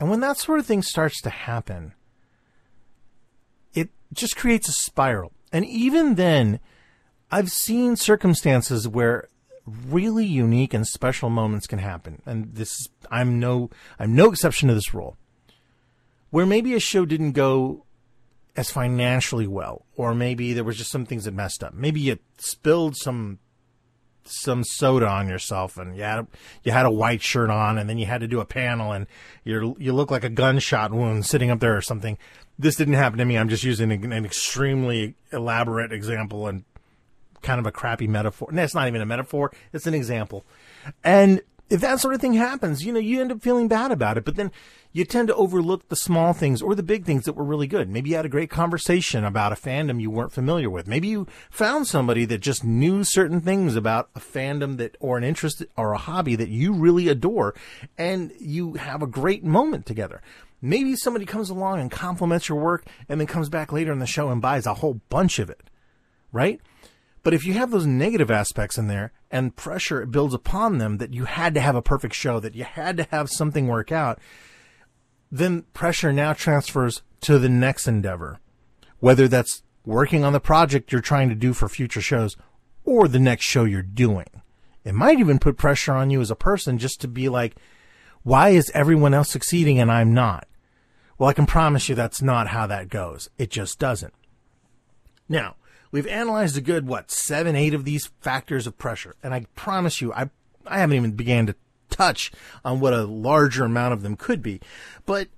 And 0.00 0.08
when 0.08 0.20
that 0.20 0.38
sort 0.38 0.60
of 0.60 0.64
thing 0.64 0.80
starts 0.80 1.20
to 1.20 1.30
happen, 1.30 1.92
it 3.74 3.90
just 4.14 4.34
creates 4.34 4.70
a 4.70 4.72
spiral. 4.72 5.32
And 5.52 5.66
even 5.66 6.14
then, 6.14 6.58
I've 7.30 7.50
seen 7.50 7.96
circumstances 7.96 8.88
where 8.88 9.28
really 9.88 10.26
unique 10.26 10.74
and 10.74 10.86
special 10.86 11.30
moments 11.30 11.66
can 11.66 11.78
happen. 11.78 12.22
And 12.26 12.54
this 12.54 12.88
I'm 13.10 13.38
no 13.38 13.70
I'm 13.98 14.14
no 14.14 14.30
exception 14.30 14.68
to 14.68 14.74
this 14.74 14.94
rule. 14.94 15.16
Where 16.30 16.46
maybe 16.46 16.74
a 16.74 16.80
show 16.80 17.06
didn't 17.06 17.32
go 17.32 17.84
as 18.56 18.70
financially 18.70 19.46
well, 19.46 19.86
or 19.96 20.14
maybe 20.14 20.52
there 20.52 20.64
was 20.64 20.76
just 20.76 20.90
some 20.90 21.06
things 21.06 21.24
that 21.24 21.32
messed 21.32 21.62
up. 21.62 21.72
Maybe 21.74 22.00
you 22.00 22.18
spilled 22.38 22.96
some 22.96 23.38
some 24.30 24.62
soda 24.62 25.08
on 25.08 25.26
yourself 25.26 25.78
and 25.78 25.96
you 25.96 26.02
had 26.02 26.18
a, 26.18 26.26
you 26.62 26.72
had 26.72 26.84
a 26.84 26.90
white 26.90 27.22
shirt 27.22 27.50
on 27.50 27.78
and 27.78 27.88
then 27.88 27.98
you 27.98 28.04
had 28.04 28.20
to 28.20 28.28
do 28.28 28.40
a 28.40 28.44
panel 28.44 28.92
and 28.92 29.06
you 29.44 29.76
you 29.78 29.92
look 29.92 30.10
like 30.10 30.24
a 30.24 30.28
gunshot 30.28 30.92
wound 30.92 31.24
sitting 31.24 31.50
up 31.50 31.60
there 31.60 31.76
or 31.76 31.80
something. 31.80 32.18
This 32.58 32.76
didn't 32.76 32.94
happen 32.94 33.18
to 33.18 33.24
me. 33.24 33.38
I'm 33.38 33.48
just 33.48 33.64
using 33.64 33.92
an, 33.92 34.12
an 34.12 34.24
extremely 34.24 35.14
elaborate 35.32 35.92
example 35.92 36.48
and 36.48 36.64
kind 37.42 37.60
of 37.60 37.66
a 37.66 37.72
crappy 37.72 38.06
metaphor. 38.06 38.48
It's 38.52 38.74
not 38.74 38.88
even 38.88 39.00
a 39.00 39.06
metaphor. 39.06 39.52
It's 39.72 39.86
an 39.86 39.94
example. 39.94 40.44
And 41.04 41.42
if 41.70 41.80
that 41.80 42.00
sort 42.00 42.14
of 42.14 42.20
thing 42.20 42.34
happens, 42.34 42.84
you 42.84 42.92
know, 42.92 42.98
you 42.98 43.20
end 43.20 43.32
up 43.32 43.42
feeling 43.42 43.68
bad 43.68 43.92
about 43.92 44.16
it, 44.16 44.24
but 44.24 44.36
then 44.36 44.50
you 44.92 45.04
tend 45.04 45.28
to 45.28 45.34
overlook 45.34 45.88
the 45.88 45.96
small 45.96 46.32
things 46.32 46.62
or 46.62 46.74
the 46.74 46.82
big 46.82 47.04
things 47.04 47.24
that 47.24 47.34
were 47.34 47.44
really 47.44 47.66
good. 47.66 47.90
Maybe 47.90 48.10
you 48.10 48.16
had 48.16 48.24
a 48.24 48.30
great 48.30 48.48
conversation 48.48 49.22
about 49.22 49.52
a 49.52 49.56
fandom 49.56 50.00
you 50.00 50.10
weren't 50.10 50.32
familiar 50.32 50.70
with. 50.70 50.86
Maybe 50.86 51.08
you 51.08 51.26
found 51.50 51.86
somebody 51.86 52.24
that 52.24 52.38
just 52.38 52.64
knew 52.64 53.04
certain 53.04 53.40
things 53.42 53.76
about 53.76 54.08
a 54.14 54.20
fandom 54.20 54.78
that, 54.78 54.96
or 54.98 55.18
an 55.18 55.24
interest 55.24 55.62
or 55.76 55.92
a 55.92 55.98
hobby 55.98 56.36
that 56.36 56.48
you 56.48 56.72
really 56.72 57.08
adore 57.08 57.54
and 57.98 58.32
you 58.40 58.74
have 58.74 59.02
a 59.02 59.06
great 59.06 59.44
moment 59.44 59.84
together. 59.84 60.22
Maybe 60.62 60.96
somebody 60.96 61.26
comes 61.26 61.50
along 61.50 61.80
and 61.80 61.90
compliments 61.90 62.48
your 62.48 62.58
work 62.58 62.86
and 63.08 63.20
then 63.20 63.26
comes 63.26 63.48
back 63.48 63.72
later 63.72 63.92
in 63.92 63.98
the 63.98 64.06
show 64.06 64.30
and 64.30 64.42
buys 64.42 64.66
a 64.66 64.74
whole 64.74 65.00
bunch 65.10 65.38
of 65.38 65.50
it, 65.50 65.70
right? 66.32 66.60
But 67.22 67.34
if 67.34 67.44
you 67.44 67.54
have 67.54 67.70
those 67.70 67.86
negative 67.86 68.30
aspects 68.30 68.78
in 68.78 68.86
there 68.86 69.12
and 69.30 69.56
pressure 69.56 70.06
builds 70.06 70.34
upon 70.34 70.78
them 70.78 70.98
that 70.98 71.12
you 71.12 71.24
had 71.24 71.54
to 71.54 71.60
have 71.60 71.76
a 71.76 71.82
perfect 71.82 72.14
show, 72.14 72.40
that 72.40 72.54
you 72.54 72.64
had 72.64 72.96
to 72.96 73.06
have 73.10 73.28
something 73.30 73.66
work 73.66 73.92
out, 73.92 74.18
then 75.30 75.62
pressure 75.74 76.12
now 76.12 76.32
transfers 76.32 77.02
to 77.22 77.38
the 77.38 77.48
next 77.48 77.86
endeavor. 77.86 78.40
Whether 79.00 79.28
that's 79.28 79.62
working 79.84 80.24
on 80.24 80.32
the 80.32 80.40
project 80.40 80.92
you're 80.92 81.00
trying 81.00 81.28
to 81.28 81.34
do 81.34 81.52
for 81.52 81.68
future 81.68 82.00
shows 82.00 82.36
or 82.84 83.08
the 83.08 83.18
next 83.18 83.44
show 83.44 83.64
you're 83.64 83.82
doing. 83.82 84.26
It 84.84 84.94
might 84.94 85.18
even 85.18 85.38
put 85.38 85.58
pressure 85.58 85.92
on 85.92 86.10
you 86.10 86.20
as 86.20 86.30
a 86.30 86.36
person 86.36 86.78
just 86.78 87.00
to 87.02 87.08
be 87.08 87.28
like, 87.28 87.56
why 88.22 88.50
is 88.50 88.70
everyone 88.74 89.14
else 89.14 89.30
succeeding 89.30 89.78
and 89.78 89.90
I'm 89.90 90.14
not? 90.14 90.46
Well, 91.18 91.28
I 91.28 91.32
can 91.32 91.46
promise 91.46 91.88
you 91.88 91.94
that's 91.94 92.22
not 92.22 92.48
how 92.48 92.66
that 92.66 92.88
goes. 92.88 93.28
It 93.38 93.50
just 93.50 93.78
doesn't. 93.78 94.14
Now, 95.28 95.56
We've 95.90 96.06
analyzed 96.06 96.56
a 96.56 96.60
good, 96.60 96.86
what, 96.86 97.10
seven, 97.10 97.56
eight 97.56 97.74
of 97.74 97.84
these 97.84 98.10
factors 98.20 98.66
of 98.66 98.78
pressure. 98.78 99.14
And 99.22 99.32
I 99.32 99.46
promise 99.54 100.00
you, 100.00 100.12
I, 100.12 100.30
I 100.66 100.78
haven't 100.78 100.96
even 100.96 101.12
began 101.12 101.46
to 101.46 101.54
touch 101.90 102.30
on 102.64 102.80
what 102.80 102.92
a 102.92 103.04
larger 103.04 103.64
amount 103.64 103.94
of 103.94 104.02
them 104.02 104.16
could 104.16 104.42
be. 104.42 104.60
But 105.06 105.28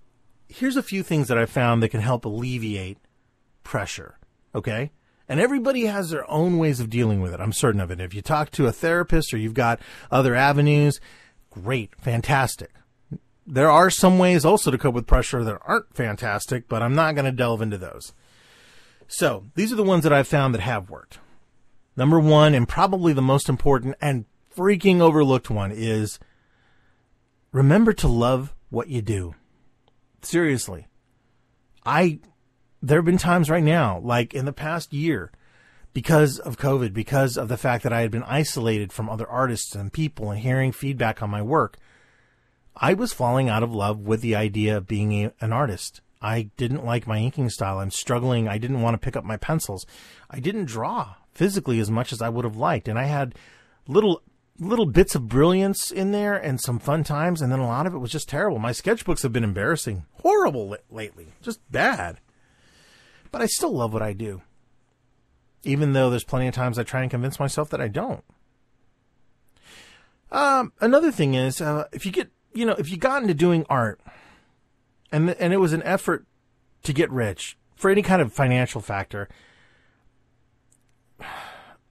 here's 0.49 0.77
a 0.77 0.83
few 0.83 1.03
things 1.03 1.29
that 1.29 1.39
I 1.39 1.47
found 1.47 1.83
that 1.83 1.91
can 1.91 2.01
help 2.01 2.25
alleviate 2.25 2.99
pressure. 3.63 4.19
Okay? 4.55 4.91
And 5.29 5.39
everybody 5.39 5.87
has 5.87 6.11
their 6.11 6.29
own 6.29 6.59
ways 6.59 6.81
of 6.81 6.91
dealing 6.91 7.21
with 7.21 7.33
it. 7.33 7.41
I'm 7.41 7.53
certain 7.53 7.81
of 7.81 7.93
it. 7.93 8.01
If 8.01 8.15
you 8.15 8.21
talk 8.23 8.51
to 8.53 8.67
a 8.67 8.73
therapist 8.73 9.33
or 9.33 9.37
you've 9.37 9.55
got 9.55 9.79
other 10.11 10.35
avenues, 10.35 11.01
great, 11.51 11.95
fantastic. 12.01 12.73
There 13.47 13.71
are 13.71 13.91
some 13.91 14.19
ways 14.19 14.45
also 14.45 14.73
to 14.73 14.79
cope 14.79 14.95
with 14.95 15.07
pressure 15.07 15.45
that 15.45 15.61
aren't 15.65 15.95
fantastic, 15.95 16.69
but 16.69 16.83
I'm 16.83 16.95
not 16.95 17.15
going 17.15 17.25
to 17.27 17.33
delve 17.33 17.63
into 17.63 17.79
those. 17.79 18.13
So 19.13 19.47
these 19.57 19.73
are 19.73 19.77
the 19.77 19.83
ones 19.83 20.05
that 20.05 20.13
I've 20.13 20.29
found 20.29 20.55
that 20.55 20.61
have 20.61 20.89
worked. 20.89 21.19
Number 21.97 22.21
one, 22.21 22.55
and 22.55 22.69
probably 22.69 23.13
the 23.13 23.21
most 23.21 23.49
important 23.49 23.97
and 24.01 24.25
freaking 24.57 25.01
overlooked 25.01 25.51
one, 25.51 25.73
is 25.73 26.21
remember 27.51 27.93
to 27.95 28.07
love 28.07 28.55
what 28.71 28.87
you 28.87 29.03
do. 29.03 29.35
Seriously. 30.23 30.87
I, 31.85 32.21
there 32.81 32.99
have 32.99 33.05
been 33.05 33.19
times 33.19 33.51
right 33.51 33.65
now, 33.65 33.99
like 33.99 34.33
in 34.33 34.45
the 34.45 34.53
past 34.53 34.93
year, 34.93 35.33
because 35.93 36.39
of 36.39 36.57
COVID, 36.57 36.95
because 36.95 37.37
of 37.37 37.49
the 37.49 37.57
fact 37.57 37.83
that 37.83 37.93
I 37.93 38.03
had 38.03 38.13
been 38.13 38.23
isolated 38.23 38.93
from 38.93 39.11
other 39.11 39.29
artists 39.29 39.75
and 39.75 39.93
people 39.93 40.31
and 40.31 40.39
hearing 40.39 40.71
feedback 40.71 41.21
on 41.21 41.31
my 41.31 41.43
work, 41.43 41.79
I 42.77 42.95
was 42.95 43.13
falling 43.13 43.49
out 43.49 43.65
of 43.65 43.75
love 43.75 43.99
with 43.99 44.21
the 44.21 44.37
idea 44.37 44.77
of 44.77 44.87
being 44.87 45.13
a, 45.25 45.33
an 45.41 45.53
artist. 45.53 46.01
I 46.21 46.51
didn't 46.57 46.85
like 46.85 47.07
my 47.07 47.19
inking 47.19 47.49
style. 47.51 47.79
I'm 47.79 47.91
struggling. 47.91 48.47
I 48.47 48.59
didn't 48.59 48.83
want 48.83 48.95
to 48.95 48.99
pick 49.05 49.17
up 49.17 49.25
my 49.25 49.37
pencils. 49.37 49.87
I 50.29 50.41
didn't 50.41 50.67
draw 50.67 51.15
physically 51.33 51.81
as 51.81 51.91
much 51.91 52.13
as 52.13 52.21
I 52.21 52.29
would 52.29 52.45
have 52.45 52.57
liked. 52.57 52.89
And 52.89 52.99
I 52.99 53.05
had 53.05 53.35
little 53.89 54.23
little 54.59 54.85
bits 54.85 55.15
of 55.15 55.27
brilliance 55.27 55.91
in 55.91 56.13
there 56.13 56.37
and 56.37 56.61
some 56.61 56.79
fun 56.79 57.03
times 57.03 57.41
and 57.41 57.51
then 57.51 57.61
a 57.61 57.67
lot 57.67 57.87
of 57.87 57.95
it 57.95 57.99
was 57.99 58.11
just 58.11 58.29
terrible. 58.29 58.59
My 58.59 58.73
sketchbooks 58.73 59.23
have 59.23 59.33
been 59.33 59.45
embarrassing, 59.45 60.05
horrible 60.23 60.77
lately. 60.91 61.29
Just 61.41 61.61
bad. 61.73 62.21
But 63.33 63.41
I 63.41 63.47
still 63.47 63.73
love 63.73 63.95
what 63.95 64.03
I 64.03 64.13
do. 64.13 64.43
Even 65.63 65.95
though 65.95 66.11
there's 66.11 66.25
plenty 66.25 66.47
of 66.47 66.55
times 66.55 66.79
I 66.79 66.83
try 66.83 67.01
and 67.01 67.11
convince 67.11 67.41
myself 67.41 67.71
that 67.71 67.81
I 67.81 67.89
don't. 67.89 68.23
Um, 70.31 70.73
another 70.81 71.11
thing 71.11 71.35
is, 71.35 71.61
uh, 71.61 71.85
if 71.93 72.05
you 72.07 72.13
get, 72.13 72.31
you 72.53 72.65
know, 72.65 72.75
if 72.75 72.91
you 72.91 72.97
got 72.97 73.23
into 73.23 73.35
doing 73.35 73.65
art, 73.69 74.01
and 75.13 75.31
and 75.31 75.53
it 75.53 75.59
was 75.59 75.73
an 75.73 75.83
effort 75.83 76.27
to 76.83 76.93
get 76.93 77.11
rich 77.11 77.57
for 77.75 77.91
any 77.91 78.03
kind 78.03 78.23
of 78.23 78.33
financial 78.33 78.81
factor. 78.81 79.29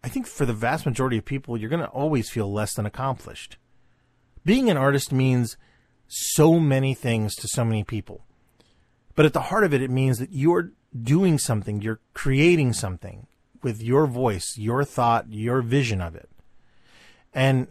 I 0.03 0.08
think 0.08 0.27
for 0.27 0.45
the 0.45 0.53
vast 0.53 0.86
majority 0.86 1.17
of 1.17 1.25
people, 1.25 1.58
you're 1.58 1.69
going 1.69 1.82
to 1.82 1.89
always 1.89 2.29
feel 2.29 2.51
less 2.51 2.73
than 2.73 2.86
accomplished. 2.86 3.58
Being 4.45 4.69
an 4.69 4.77
artist 4.77 5.12
means 5.12 5.58
so 6.08 6.60
many 6.60 6.93
things 6.93 7.36
to 7.36 7.47
so 7.47 7.65
many 7.65 7.84
people. 7.84 8.25
But 9.15 9.25
at 9.25 9.34
the 9.34 9.41
heart 9.41 9.65
of 9.65 9.73
it, 9.73 9.82
it 9.82 9.91
means 9.91 10.17
that 10.19 10.32
you're 10.32 10.71
doing 10.97 11.38
something, 11.38 11.82
you're 11.82 11.99
creating 12.13 12.73
something 12.73 13.27
with 13.62 13.82
your 13.82 14.08
voice, 14.08 14.58
your 14.58 14.86
thought, 14.86 15.25
your 15.29 15.62
vision 15.62 16.01
of 16.01 16.15
it. 16.15 16.29
And 17.34 17.67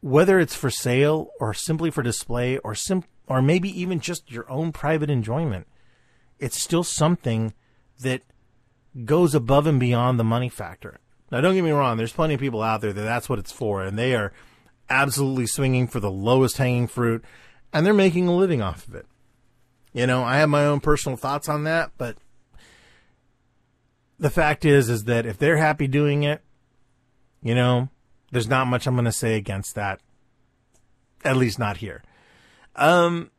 whether 0.00 0.38
it's 0.38 0.54
for 0.54 0.70
sale 0.70 1.30
or 1.40 1.52
simply 1.52 1.90
for 1.90 2.02
display 2.02 2.58
or 2.58 2.74
sim- 2.74 3.04
or 3.28 3.42
maybe 3.42 3.68
even 3.80 4.00
just 4.00 4.30
your 4.30 4.50
own 4.50 4.72
private 4.72 5.10
enjoyment, 5.10 5.66
it's 6.38 6.60
still 6.60 6.82
something 6.82 7.52
that 8.00 8.22
goes 9.04 9.34
above 9.34 9.66
and 9.66 9.78
beyond 9.78 10.18
the 10.18 10.24
money 10.24 10.48
factor. 10.48 10.98
Now, 11.30 11.40
don't 11.40 11.54
get 11.54 11.64
me 11.64 11.70
wrong, 11.70 11.98
there's 11.98 12.12
plenty 12.12 12.34
of 12.34 12.40
people 12.40 12.62
out 12.62 12.80
there 12.80 12.92
that 12.92 13.02
that's 13.02 13.28
what 13.28 13.38
it's 13.38 13.52
for, 13.52 13.82
and 13.82 13.98
they 13.98 14.14
are 14.14 14.32
absolutely 14.88 15.46
swinging 15.46 15.86
for 15.86 16.00
the 16.00 16.10
lowest 16.10 16.56
hanging 16.56 16.86
fruit, 16.86 17.22
and 17.72 17.84
they're 17.84 17.92
making 17.92 18.26
a 18.26 18.34
living 18.34 18.62
off 18.62 18.88
of 18.88 18.94
it. 18.94 19.06
You 19.92 20.06
know, 20.06 20.24
I 20.24 20.38
have 20.38 20.48
my 20.48 20.64
own 20.64 20.80
personal 20.80 21.16
thoughts 21.16 21.48
on 21.48 21.64
that, 21.64 21.90
but 21.98 22.16
the 24.18 24.30
fact 24.30 24.64
is, 24.64 24.88
is 24.88 25.04
that 25.04 25.26
if 25.26 25.38
they're 25.38 25.58
happy 25.58 25.86
doing 25.86 26.22
it, 26.22 26.40
you 27.42 27.54
know, 27.54 27.88
there's 28.32 28.48
not 28.48 28.66
much 28.66 28.86
I'm 28.86 28.94
going 28.94 29.04
to 29.04 29.12
say 29.12 29.36
against 29.36 29.74
that. 29.74 30.00
At 31.24 31.36
least 31.36 31.58
not 31.58 31.78
here. 31.78 32.02
Um, 32.78 33.30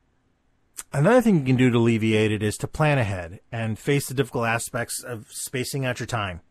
another 0.94 1.22
thing 1.22 1.40
you 1.40 1.46
can 1.46 1.56
do 1.56 1.70
to 1.70 1.78
alleviate 1.78 2.32
it 2.32 2.44
is 2.44 2.58
to 2.58 2.68
plan 2.68 2.98
ahead 2.98 3.40
and 3.52 3.80
face 3.80 4.08
the 4.08 4.14
difficult 4.14 4.46
aspects 4.46 5.02
of 5.04 5.28
spacing 5.30 5.86
out 5.86 6.00
your 6.00 6.08
time. 6.08 6.42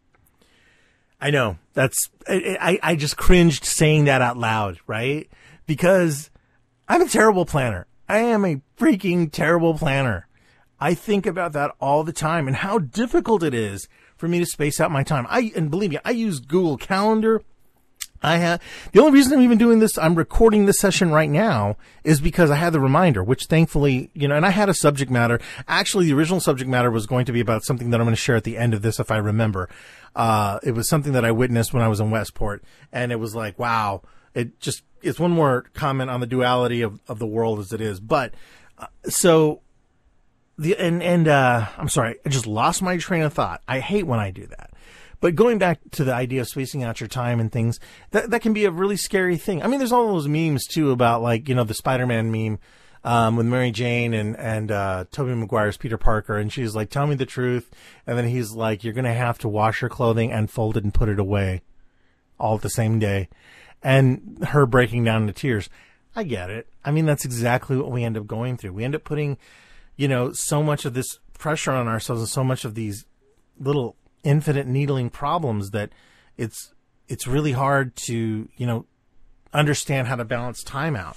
I 1.21 1.31
know 1.31 1.59
that's 1.75 2.09
I, 2.29 2.79
I 2.83 2.97
just 2.97 3.17
cringed 3.17 3.65
saying 3.65 4.05
that 4.05 4.23
out 4.23 4.37
loud, 4.37 4.79
right? 4.87 5.29
Because 5.67 6.31
I'm 6.89 7.03
a 7.03 7.09
terrible 7.09 7.45
planner. 7.45 7.87
I 8.09 8.19
am 8.19 8.45
a 8.45 8.63
freaking 8.79 9.31
terrible 9.31 9.75
planner. 9.75 10.29
I 10.81 10.95
think 10.95 11.27
about 11.27 11.53
that 11.53 11.75
all 11.81 12.05
the 12.05 12.13
time 12.13 12.47
and 12.47 12.57
how 12.57 12.79
difficult 12.79 13.43
it 13.43 13.53
is 13.53 13.89
for 14.17 14.29
me 14.29 14.39
to 14.39 14.47
space 14.47 14.81
out 14.81 14.93
my 14.93 15.03
time. 15.03 15.27
I, 15.29 15.53
and 15.57 15.71
believe 15.71 15.91
me, 15.91 15.99
I 16.05 16.13
use 16.13 16.39
Google 16.41 16.77
Calendar. 16.77 17.43
I 18.23 18.39
have, 18.39 18.61
the 18.93 19.01
only 19.01 19.13
reason 19.13 19.35
I'm 19.35 19.45
even 19.45 19.59
doing 19.59 19.79
this, 19.79 19.97
I'm 19.97 20.17
recording 20.17 20.67
this 20.67 20.81
session 20.81 21.11
right 21.11 21.31
now 21.31 21.77
is 22.03 22.21
because 22.21 22.51
I 22.51 22.57
had 22.57 22.73
the 22.73 22.81
reminder, 22.81 23.23
which 23.23 23.47
thankfully, 23.47 24.11
you 24.13 24.27
know, 24.27 24.37
and 24.37 24.45
I 24.45 24.51
had 24.51 24.69
a 24.69 24.75
subject 24.75 25.11
matter. 25.11 25.41
Actually, 25.69 26.07
the 26.07 26.15
original 26.15 26.41
subject 26.41 26.69
matter 26.69 26.91
was 26.91 27.07
going 27.07 27.27
to 27.27 27.33
be 27.33 27.41
about 27.41 27.65
something 27.65 27.91
that 27.91 28.01
I'm 28.01 28.07
going 28.07 28.17
to 28.17 28.21
share 28.21 28.37
at 28.37 28.45
the 28.45 28.59
end 28.59 28.75
of 28.75 28.83
this 28.83 28.99
if 28.99 29.11
I 29.11 29.19
remember. 29.19 29.69
Uh, 30.17 30.59
it 30.65 30.73
was 30.73 30.89
something 30.89 31.13
that 31.13 31.25
I 31.25 31.31
witnessed 31.31 31.73
when 31.73 31.83
I 31.83 31.89
was 31.89 32.01
in 32.01 32.11
Westport 32.11 32.65
and 32.93 33.13
it 33.13 33.17
was 33.17 33.35
like, 33.35 33.59
wow, 33.59 34.03
it 34.35 34.59
just, 34.59 34.83
it's 35.01 35.21
one 35.21 35.31
more 35.31 35.67
comment 35.75 36.11
on 36.11 36.21
the 36.21 36.27
duality 36.27 36.83
of, 36.83 37.01
of 37.07 37.21
the 37.21 37.27
world 37.27 37.61
as 37.61 37.73
it 37.73 37.81
is. 37.81 38.01
But, 38.01 38.35
uh, 38.79 38.87
so 39.09 39.61
the 40.59 40.77
and 40.77 41.03
and 41.03 41.29
uh, 41.29 41.67
I'm 41.79 41.89
sorry, 41.89 42.17
I 42.27 42.29
just 42.29 42.47
lost 42.47 42.83
my 42.83 42.97
train 42.99 43.23
of 43.23 43.33
thought. 43.33 43.63
I 43.69 43.79
hate 43.79 44.07
when 44.07 44.19
I 44.19 44.31
do 44.31 44.47
that. 44.49 44.68
But 45.21 45.35
going 45.35 45.59
back 45.59 45.81
to 45.93 46.05
the 46.05 46.15
idea 46.15 46.43
of 46.43 46.49
spacing 46.49 46.83
out 46.83 47.01
your 47.01 47.09
time 47.09 47.41
and 47.41 47.51
things, 47.51 47.81
that 48.11 48.31
that 48.31 48.43
can 48.43 48.53
be 48.53 48.65
a 48.65 48.71
really 48.71 48.97
scary 48.97 49.37
thing. 49.37 49.63
I 49.63 49.67
mean, 49.67 49.79
there's 49.79 49.93
all 49.93 50.13
those 50.13 50.29
memes 50.29 50.67
too 50.67 50.91
about 50.91 51.23
like 51.23 51.49
you 51.49 51.55
know 51.55 51.65
the 51.65 51.75
Spider-Man 51.75 52.31
meme 52.31 52.59
um, 53.05 53.37
with 53.37 53.47
Mary 53.47 53.71
Jane 53.71 54.15
and 54.15 54.37
and 54.37 54.71
uh, 54.71 55.05
Tobey 55.11 55.35
Maguire's 55.35 55.77
Peter 55.77 55.99
Parker, 55.99 56.37
and 56.37 56.53
she's 56.53 56.75
like, 56.75 56.91
"Tell 56.91 57.07
me 57.07 57.15
the 57.15 57.27
truth," 57.27 57.71
and 58.07 58.17
then 58.17 58.29
he's 58.29 58.53
like, 58.53 58.85
"You're 58.85 58.95
gonna 58.95 59.15
have 59.15 59.39
to 59.39 59.49
wash 59.49 59.83
your 59.83 59.91
clothing 59.91 60.33
and 60.33 60.51
fold 60.51 60.77
it 60.77 60.85
and 60.85 60.95
put 60.95 61.09
it 61.09 61.19
away, 61.19 61.63
all 62.39 62.57
at 62.57 62.63
the 62.63 62.71
same 62.71 62.99
day," 62.99 63.29
and 63.83 64.39
her 64.49 64.67
breaking 64.67 65.05
down 65.05 65.23
into 65.23 65.35
tears. 65.35 65.69
I 66.17 66.25
get 66.25 66.51
it. 66.51 66.67
I 66.85 66.91
mean, 66.91 67.07
that's 67.07 67.25
exactly 67.25 67.77
what 67.77 67.93
we 67.93 68.03
end 68.03 68.17
up 68.17 68.27
going 68.27 68.57
through. 68.57 68.73
We 68.73 68.85
end 68.85 68.95
up 68.95 69.05
putting 69.05 69.37
you 69.99 70.09
know, 70.09 70.33
so 70.33 70.63
much 70.63 70.87
of 70.87 70.95
this 70.95 71.19
pressure 71.39 71.73
on 71.73 71.89
ourselves 71.89 72.23
and 72.23 72.29
so 72.31 72.43
much 72.43 72.65
of 72.65 72.75
these 72.75 73.05
little 73.61 73.97
infinite 74.23 74.67
needling 74.67 75.11
problems 75.11 75.71
that 75.71 75.91
it's 76.37 76.75
it's 77.09 77.27
really 77.27 77.53
hard 77.53 77.97
to, 77.97 78.49
you 78.57 78.67
know, 78.67 78.87
understand 79.53 80.09
how 80.09 80.17
to 80.17 80.25
balance 80.25 80.63
time 80.63 80.95
out. 80.95 81.17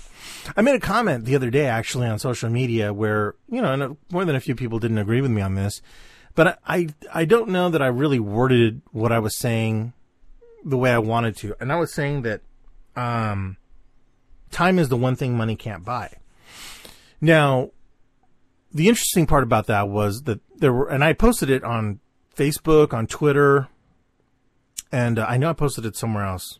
I 0.55 0.61
made 0.61 0.75
a 0.75 0.79
comment 0.79 1.25
the 1.25 1.35
other 1.35 1.49
day 1.49 1.65
actually 1.65 2.07
on 2.07 2.17
social 2.17 2.49
media 2.49 2.93
where, 2.93 3.35
you 3.49 3.61
know, 3.61 3.73
and 3.73 3.97
more 4.09 4.23
than 4.23 4.35
a 4.35 4.39
few 4.39 4.55
people 4.55 4.79
didn't 4.79 4.99
agree 4.99 5.21
with 5.21 5.31
me 5.31 5.41
on 5.41 5.55
this, 5.55 5.81
but 6.35 6.59
I 6.65 6.89
I 7.13 7.25
don't 7.25 7.49
know 7.49 7.69
that 7.69 7.81
I 7.81 7.87
really 7.87 8.19
worded 8.19 8.81
what 8.91 9.11
I 9.11 9.19
was 9.19 9.37
saying 9.37 9.93
the 10.63 10.77
way 10.77 10.91
I 10.91 10.99
wanted 10.99 11.35
to. 11.37 11.55
And 11.59 11.71
I 11.71 11.75
was 11.75 11.93
saying 11.93 12.21
that 12.21 12.41
um 12.95 13.57
time 14.51 14.79
is 14.79 14.89
the 14.89 14.97
one 14.97 15.15
thing 15.15 15.35
money 15.35 15.55
can't 15.55 15.83
buy. 15.83 16.17
Now, 17.19 17.71
the 18.73 18.87
interesting 18.87 19.27
part 19.27 19.43
about 19.43 19.67
that 19.67 19.89
was 19.89 20.23
that 20.23 20.39
there 20.57 20.73
were, 20.73 20.89
and 20.89 21.03
I 21.03 21.13
posted 21.13 21.49
it 21.49 21.63
on 21.63 21.99
Facebook, 22.41 22.91
on 22.93 23.05
Twitter, 23.05 23.67
and 24.91 25.19
uh, 25.19 25.25
I 25.27 25.37
know 25.37 25.49
I 25.49 25.53
posted 25.53 25.85
it 25.85 25.95
somewhere 25.95 26.25
else. 26.25 26.59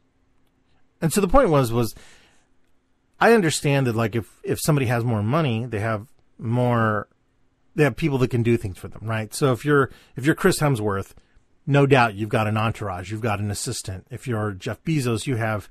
And 1.01 1.11
so 1.11 1.21
the 1.21 1.27
point 1.27 1.49
was, 1.49 1.71
was 1.71 1.95
I 3.19 3.33
understand 3.33 3.87
that 3.87 3.95
like 3.95 4.15
if, 4.15 4.39
if 4.43 4.59
somebody 4.59 4.85
has 4.85 5.03
more 5.03 5.23
money, 5.23 5.65
they 5.65 5.79
have 5.79 6.07
more, 6.37 7.07
they 7.75 7.83
have 7.83 7.95
people 7.95 8.19
that 8.19 8.29
can 8.29 8.43
do 8.43 8.57
things 8.57 8.77
for 8.77 8.87
them, 8.87 9.01
right? 9.03 9.33
So 9.33 9.51
if 9.51 9.65
you're, 9.65 9.89
if 10.15 10.25
you're 10.25 10.35
Chris 10.35 10.59
Hemsworth, 10.59 11.13
no 11.65 11.87
doubt 11.87 12.13
you've 12.13 12.29
got 12.29 12.47
an 12.47 12.57
entourage, 12.57 13.11
you've 13.11 13.21
got 13.21 13.39
an 13.39 13.49
assistant. 13.49 14.05
If 14.11 14.27
you're 14.27 14.51
Jeff 14.51 14.83
Bezos, 14.83 15.25
you 15.25 15.37
have 15.37 15.67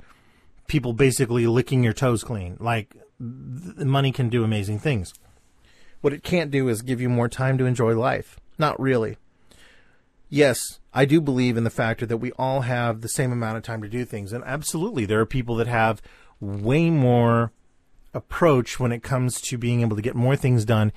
people 0.66 0.92
basically 0.92 1.46
licking 1.46 1.85
your 1.85 1.92
toes 1.92 2.25
clean. 2.25 2.57
Like 2.59 2.96
money 3.20 4.11
can 4.11 4.29
do 4.29 4.42
amazing 4.42 4.81
things. 4.81 5.14
What 6.01 6.12
it 6.12 6.25
can't 6.25 6.51
do 6.51 6.68
is 6.68 6.83
give 6.83 7.01
you 7.01 7.09
more 7.09 7.29
time 7.29 7.59
to 7.59 7.66
enjoy 7.66 7.94
life. 7.94 8.40
Not 8.59 8.81
really. 8.81 9.16
Yes, 10.32 10.78
I 10.94 11.06
do 11.06 11.20
believe 11.20 11.56
in 11.56 11.64
the 11.64 11.70
factor 11.70 12.06
that 12.06 12.18
we 12.18 12.30
all 12.32 12.60
have 12.60 13.00
the 13.00 13.08
same 13.08 13.32
amount 13.32 13.56
of 13.56 13.64
time 13.64 13.82
to 13.82 13.88
do 13.88 14.04
things. 14.04 14.32
And 14.32 14.44
absolutely, 14.44 15.04
there 15.04 15.20
are 15.20 15.26
people 15.26 15.56
that 15.56 15.66
have 15.66 16.00
way 16.38 16.88
more 16.88 17.52
approach 18.14 18.78
when 18.78 18.92
it 18.92 19.02
comes 19.02 19.40
to 19.40 19.58
being 19.58 19.80
able 19.80 19.96
to 19.96 20.02
get 20.02 20.14
more 20.14 20.36
things 20.36 20.64
done 20.64 20.92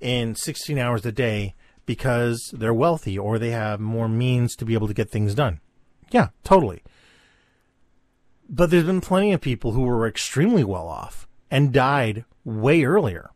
in 0.00 0.34
16 0.34 0.78
hours 0.78 1.04
a 1.04 1.12
day 1.12 1.54
because 1.84 2.50
they're 2.56 2.74
wealthy 2.74 3.18
or 3.18 3.38
they 3.38 3.50
have 3.50 3.78
more 3.78 4.08
means 4.08 4.56
to 4.56 4.64
be 4.64 4.72
able 4.72 4.88
to 4.88 4.94
get 4.94 5.10
things 5.10 5.34
done. 5.34 5.60
Yeah, 6.10 6.28
totally. 6.42 6.82
But 8.48 8.70
there's 8.70 8.84
been 8.84 9.02
plenty 9.02 9.34
of 9.34 9.42
people 9.42 9.72
who 9.72 9.82
were 9.82 10.06
extremely 10.06 10.64
well 10.64 10.88
off 10.88 11.28
and 11.50 11.72
died 11.72 12.24
way 12.42 12.84
earlier. 12.84 13.30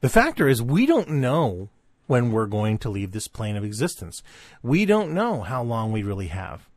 The 0.00 0.08
factor 0.08 0.48
is 0.48 0.60
we 0.60 0.84
don't 0.84 1.08
know 1.08 1.70
when 2.06 2.32
we're 2.32 2.46
going 2.46 2.78
to 2.78 2.90
leave 2.90 3.12
this 3.12 3.28
plane 3.28 3.56
of 3.56 3.64
existence. 3.64 4.22
We 4.62 4.84
don't 4.84 5.14
know 5.14 5.42
how 5.42 5.62
long 5.62 5.92
we 5.92 6.02
really 6.02 6.28
have. 6.28 6.68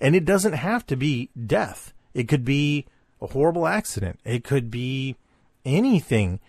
And 0.00 0.14
it 0.14 0.24
doesn't 0.24 0.52
have 0.52 0.86
to 0.86 0.96
be 0.96 1.30
death. 1.46 1.92
It 2.14 2.28
could 2.28 2.44
be 2.44 2.86
a 3.20 3.28
horrible 3.28 3.66
accident. 3.66 4.20
It 4.24 4.44
could 4.44 4.70
be 4.70 5.16
anything 5.64 6.40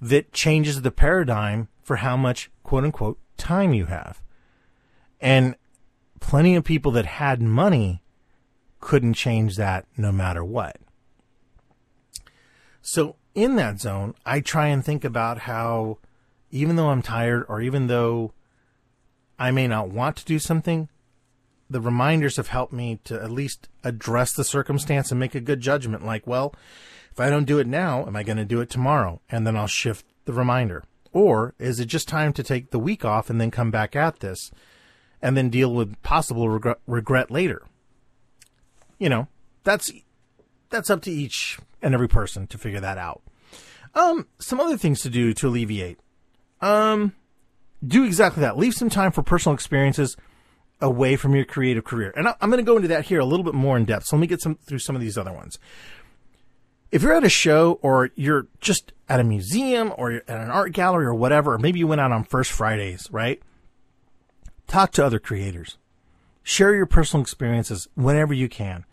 that 0.00 0.32
changes 0.32 0.82
the 0.82 0.90
paradigm 0.90 1.68
for 1.82 1.96
how 1.96 2.16
much 2.16 2.50
quote 2.62 2.84
unquote 2.84 3.18
time 3.36 3.72
you 3.74 3.86
have. 3.86 4.22
And 5.20 5.56
plenty 6.20 6.54
of 6.54 6.64
people 6.64 6.92
that 6.92 7.06
had 7.06 7.42
money 7.42 8.02
couldn't 8.80 9.14
change 9.14 9.56
that 9.56 9.86
no 9.96 10.12
matter 10.12 10.44
what. 10.44 10.76
So 12.82 13.16
in 13.34 13.56
that 13.56 13.80
zone, 13.80 14.14
I 14.24 14.40
try 14.40 14.68
and 14.68 14.84
think 14.84 15.04
about 15.04 15.40
how, 15.40 15.98
even 16.50 16.76
though 16.76 16.88
I'm 16.88 17.02
tired 17.02 17.44
or 17.48 17.60
even 17.60 17.86
though 17.86 18.32
I 19.38 19.50
may 19.50 19.66
not 19.66 19.90
want 19.90 20.16
to 20.16 20.24
do 20.24 20.38
something, 20.38 20.88
the 21.68 21.80
reminders 21.80 22.36
have 22.36 22.48
helped 22.48 22.72
me 22.72 22.98
to 23.04 23.14
at 23.22 23.30
least 23.30 23.68
address 23.84 24.32
the 24.32 24.44
circumstance 24.44 25.10
and 25.10 25.20
make 25.20 25.34
a 25.34 25.40
good 25.40 25.60
judgment. 25.60 26.04
Like, 26.04 26.26
well, 26.26 26.54
if 27.12 27.20
I 27.20 27.30
don't 27.30 27.44
do 27.44 27.58
it 27.58 27.66
now, 27.66 28.04
am 28.06 28.16
I 28.16 28.22
going 28.22 28.38
to 28.38 28.44
do 28.44 28.60
it 28.60 28.68
tomorrow? 28.70 29.20
And 29.30 29.46
then 29.46 29.56
I'll 29.56 29.68
shift 29.68 30.04
the 30.24 30.32
reminder. 30.32 30.84
Or 31.12 31.54
is 31.58 31.80
it 31.80 31.86
just 31.86 32.08
time 32.08 32.32
to 32.34 32.42
take 32.42 32.70
the 32.70 32.78
week 32.78 33.04
off 33.04 33.30
and 33.30 33.40
then 33.40 33.50
come 33.50 33.70
back 33.70 33.96
at 33.96 34.20
this 34.20 34.50
and 35.22 35.36
then 35.36 35.48
deal 35.48 35.72
with 35.72 36.00
possible 36.02 36.48
regret, 36.48 36.78
regret 36.86 37.30
later? 37.30 37.62
You 38.98 39.08
know, 39.08 39.28
that's 39.64 39.90
that's 40.68 40.90
up 40.90 41.02
to 41.02 41.10
each 41.10 41.58
and 41.82 41.94
every 41.94 42.08
person 42.08 42.46
to 42.48 42.58
figure 42.58 42.80
that 42.80 42.98
out. 42.98 43.22
Um, 43.94 44.26
some 44.38 44.60
other 44.60 44.76
things 44.76 45.00
to 45.02 45.10
do 45.10 45.32
to 45.34 45.48
alleviate. 45.48 45.98
Um, 46.60 47.14
do 47.86 48.04
exactly 48.04 48.42
that. 48.42 48.58
Leave 48.58 48.74
some 48.74 48.90
time 48.90 49.12
for 49.12 49.22
personal 49.22 49.54
experiences 49.54 50.16
away 50.80 51.16
from 51.16 51.34
your 51.34 51.44
creative 51.44 51.84
career. 51.84 52.12
And 52.16 52.28
I'm 52.28 52.50
going 52.50 52.62
to 52.62 52.66
go 52.66 52.76
into 52.76 52.88
that 52.88 53.06
here 53.06 53.20
a 53.20 53.24
little 53.24 53.44
bit 53.44 53.54
more 53.54 53.76
in 53.76 53.84
depth. 53.84 54.06
So 54.06 54.16
let 54.16 54.20
me 54.20 54.26
get 54.26 54.40
some 54.40 54.56
through 54.56 54.78
some 54.78 54.96
of 54.96 55.02
these 55.02 55.18
other 55.18 55.32
ones. 55.32 55.58
If 56.90 57.02
you're 57.02 57.14
at 57.14 57.24
a 57.24 57.30
show 57.30 57.78
or 57.82 58.10
you're 58.16 58.48
just 58.60 58.92
at 59.08 59.20
a 59.20 59.24
museum 59.24 59.92
or 59.96 60.12
at 60.12 60.28
an 60.28 60.50
art 60.50 60.72
gallery 60.72 61.06
or 61.06 61.14
whatever, 61.14 61.54
or 61.54 61.58
maybe 61.58 61.78
you 61.78 61.86
went 61.86 62.00
out 62.00 62.12
on 62.12 62.24
first 62.24 62.50
Fridays, 62.50 63.08
right? 63.12 63.40
Talk 64.66 64.92
to 64.92 65.04
other 65.04 65.18
creators. 65.18 65.78
Share 66.42 66.74
your 66.74 66.86
personal 66.86 67.22
experiences 67.22 67.88
whenever 67.94 68.34
you 68.34 68.48
can. 68.48 68.84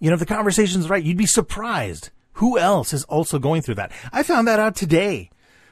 You 0.00 0.10
know, 0.10 0.14
if 0.14 0.20
the 0.20 0.26
conversation's 0.26 0.90
right, 0.90 1.02
you'd 1.02 1.16
be 1.16 1.26
surprised 1.26 2.10
who 2.34 2.58
else 2.58 2.92
is 2.92 3.04
also 3.04 3.38
going 3.38 3.62
through 3.62 3.76
that. 3.76 3.92
I 4.12 4.22
found 4.24 4.48
that 4.48 4.58
out 4.58 4.74
today 4.74 5.30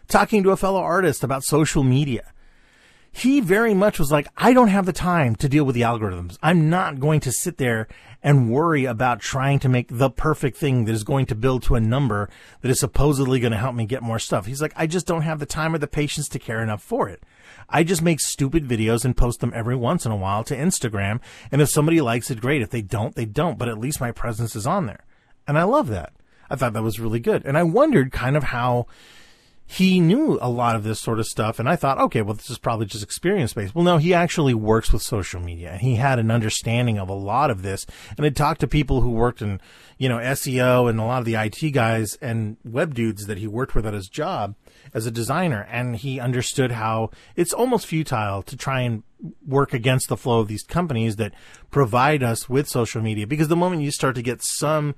talking 0.09 0.43
to 0.43 0.51
a 0.51 0.57
fellow 0.57 0.81
artist 0.81 1.25
about 1.25 1.45
social 1.45 1.83
media. 1.83 2.33
He 3.15 3.41
very 3.41 3.75
much 3.75 3.99
was 3.99 4.11
like, 4.11 4.29
I 4.39 4.55
don't 4.55 4.69
have 4.69 4.87
the 4.87 4.93
time 4.93 5.37
to 5.37 5.49
deal 5.49 5.65
with 5.65 5.75
the 5.75 5.83
algorithms. 5.83 6.39
I'm 6.43 6.71
not 6.71 6.99
going 6.99 7.21
to 7.21 7.33
sit 7.33 7.59
there 7.59 7.87
and 8.23 8.51
worry 8.51 8.87
about 8.87 9.21
trying 9.21 9.59
to 9.59 9.69
make 9.69 9.89
the 9.91 10.09
perfect 10.09 10.57
thing 10.57 10.87
that 10.87 10.95
is 10.95 11.05
going 11.05 11.27
to 11.27 11.35
build 11.35 11.63
to 11.65 11.75
a 11.75 11.81
number 11.81 12.31
that 12.63 12.71
is 12.71 12.81
supposedly 12.81 13.39
going 13.39 13.53
to 13.53 13.59
help 13.59 13.75
me 13.75 13.85
get 13.85 14.03
more 14.03 14.19
stuff. 14.19 14.47
He's 14.47 14.63
like, 14.63 14.73
I 14.77 14.87
just 14.87 15.07
don't 15.07 15.23
have 15.23 15.41
the 15.41 15.47
time 15.47 15.75
or 15.75 15.79
the 15.79 15.87
patience 15.87 16.27
to 16.31 16.39
care 16.39 16.63
enough 16.63 16.83
for 16.83 17.09
it. 17.09 17.23
I 17.69 17.85
just 17.85 18.01
make 18.01 18.21
stupid 18.21 18.67
videos 18.67 19.05
and 19.05 19.17
post 19.17 19.41
them 19.41 19.53
every 19.55 19.77
once 19.77 20.07
in 20.07 20.13
a 20.13 20.17
while 20.17 20.43
to 20.45 20.57
Instagram. 20.57 21.21
And 21.51 21.61
if 21.61 21.69
somebody 21.69 22.01
likes 22.01 22.31
it, 22.31 22.41
great. 22.41 22.63
If 22.63 22.71
they 22.71 22.83
don't, 22.83 23.15
they 23.15 23.27
don't. 23.27 23.59
But 23.59 23.69
at 23.69 23.79
least 23.79 24.01
my 24.01 24.13
presence 24.13 24.57
is 24.57 24.67
on 24.67 24.87
there. 24.87 25.05
And 25.47 25.59
I 25.59 25.65
love 25.65 25.89
that. 25.89 26.13
I 26.49 26.57
thought 26.57 26.73
that 26.73 26.83
was 26.83 27.01
really 27.01 27.21
good. 27.21 27.45
And 27.45 27.59
I 27.59 27.63
wondered 27.63 28.13
kind 28.13 28.37
of 28.37 28.45
how 28.45 28.87
he 29.67 30.01
knew 30.01 30.39
a 30.43 30.51
lot 30.51 30.77
of 30.77 30.85
this 30.85 31.01
sort 31.01 31.19
of 31.19 31.27
stuff. 31.27 31.59
And 31.59 31.69
I 31.69 31.77
thought, 31.77 31.99
okay, 31.99 32.21
well, 32.21 32.35
this 32.35 32.51
is 32.51 32.59
probably 32.59 32.87
just 32.87 33.03
experience 33.03 33.55
based. 33.55 33.75
Well, 33.75 33.85
no, 33.85 33.97
he 33.97 34.13
actually 34.13 34.55
works 34.55 34.93
with 34.93 35.03
social 35.03 35.41
media 35.41 35.71
and 35.71 35.81
he 35.81 35.97
had 35.97 36.19
an 36.19 36.31
understanding 36.31 36.99
of 36.99 37.09
a 37.09 37.15
lot 37.15 37.51
of 37.51 37.63
this 37.63 37.87
and 38.17 38.25
had 38.25 38.37
talked 38.37 38.61
to 38.61 38.67
people 38.67 39.01
who 39.01 39.11
worked 39.11 39.41
in, 39.41 39.61
you 39.97 40.09
know, 40.09 40.19
SEO 40.19 40.91
and 40.91 41.01
a 41.01 41.05
lot 41.05 41.21
of 41.21 41.25
the 41.25 41.37
IT 41.37 41.71
guys 41.73 42.19
and 42.21 42.59
web 42.65 42.95
dudes 42.95 43.27
that 43.27 43.39
he 43.39 43.47
worked 43.47 43.75
with 43.75 43.87
at 43.87 43.95
his 43.95 44.09
job 44.09 44.55
as 44.93 45.07
a 45.07 45.11
designer. 45.11 45.67
And 45.71 45.97
he 45.97 46.21
understood 46.21 46.73
how 46.73 47.11
it's 47.35 47.55
almost 47.55 47.87
futile 47.87 48.43
to 48.43 48.57
try 48.57 48.81
and 48.81 49.03
work 49.47 49.73
against 49.73 50.09
the 50.09 50.17
flow 50.17 50.41
of 50.41 50.49
these 50.49 50.65
companies 50.65 51.17
that 51.17 51.33
provide 51.71 52.23
us 52.23 52.49
with 52.49 52.69
social 52.69 53.01
media 53.01 53.27
because 53.27 53.49
the 53.49 53.57
moment 53.57 53.83
you 53.83 53.91
start 53.91 54.17
to 54.17 54.23
get 54.23 54.43
some, 54.43 54.95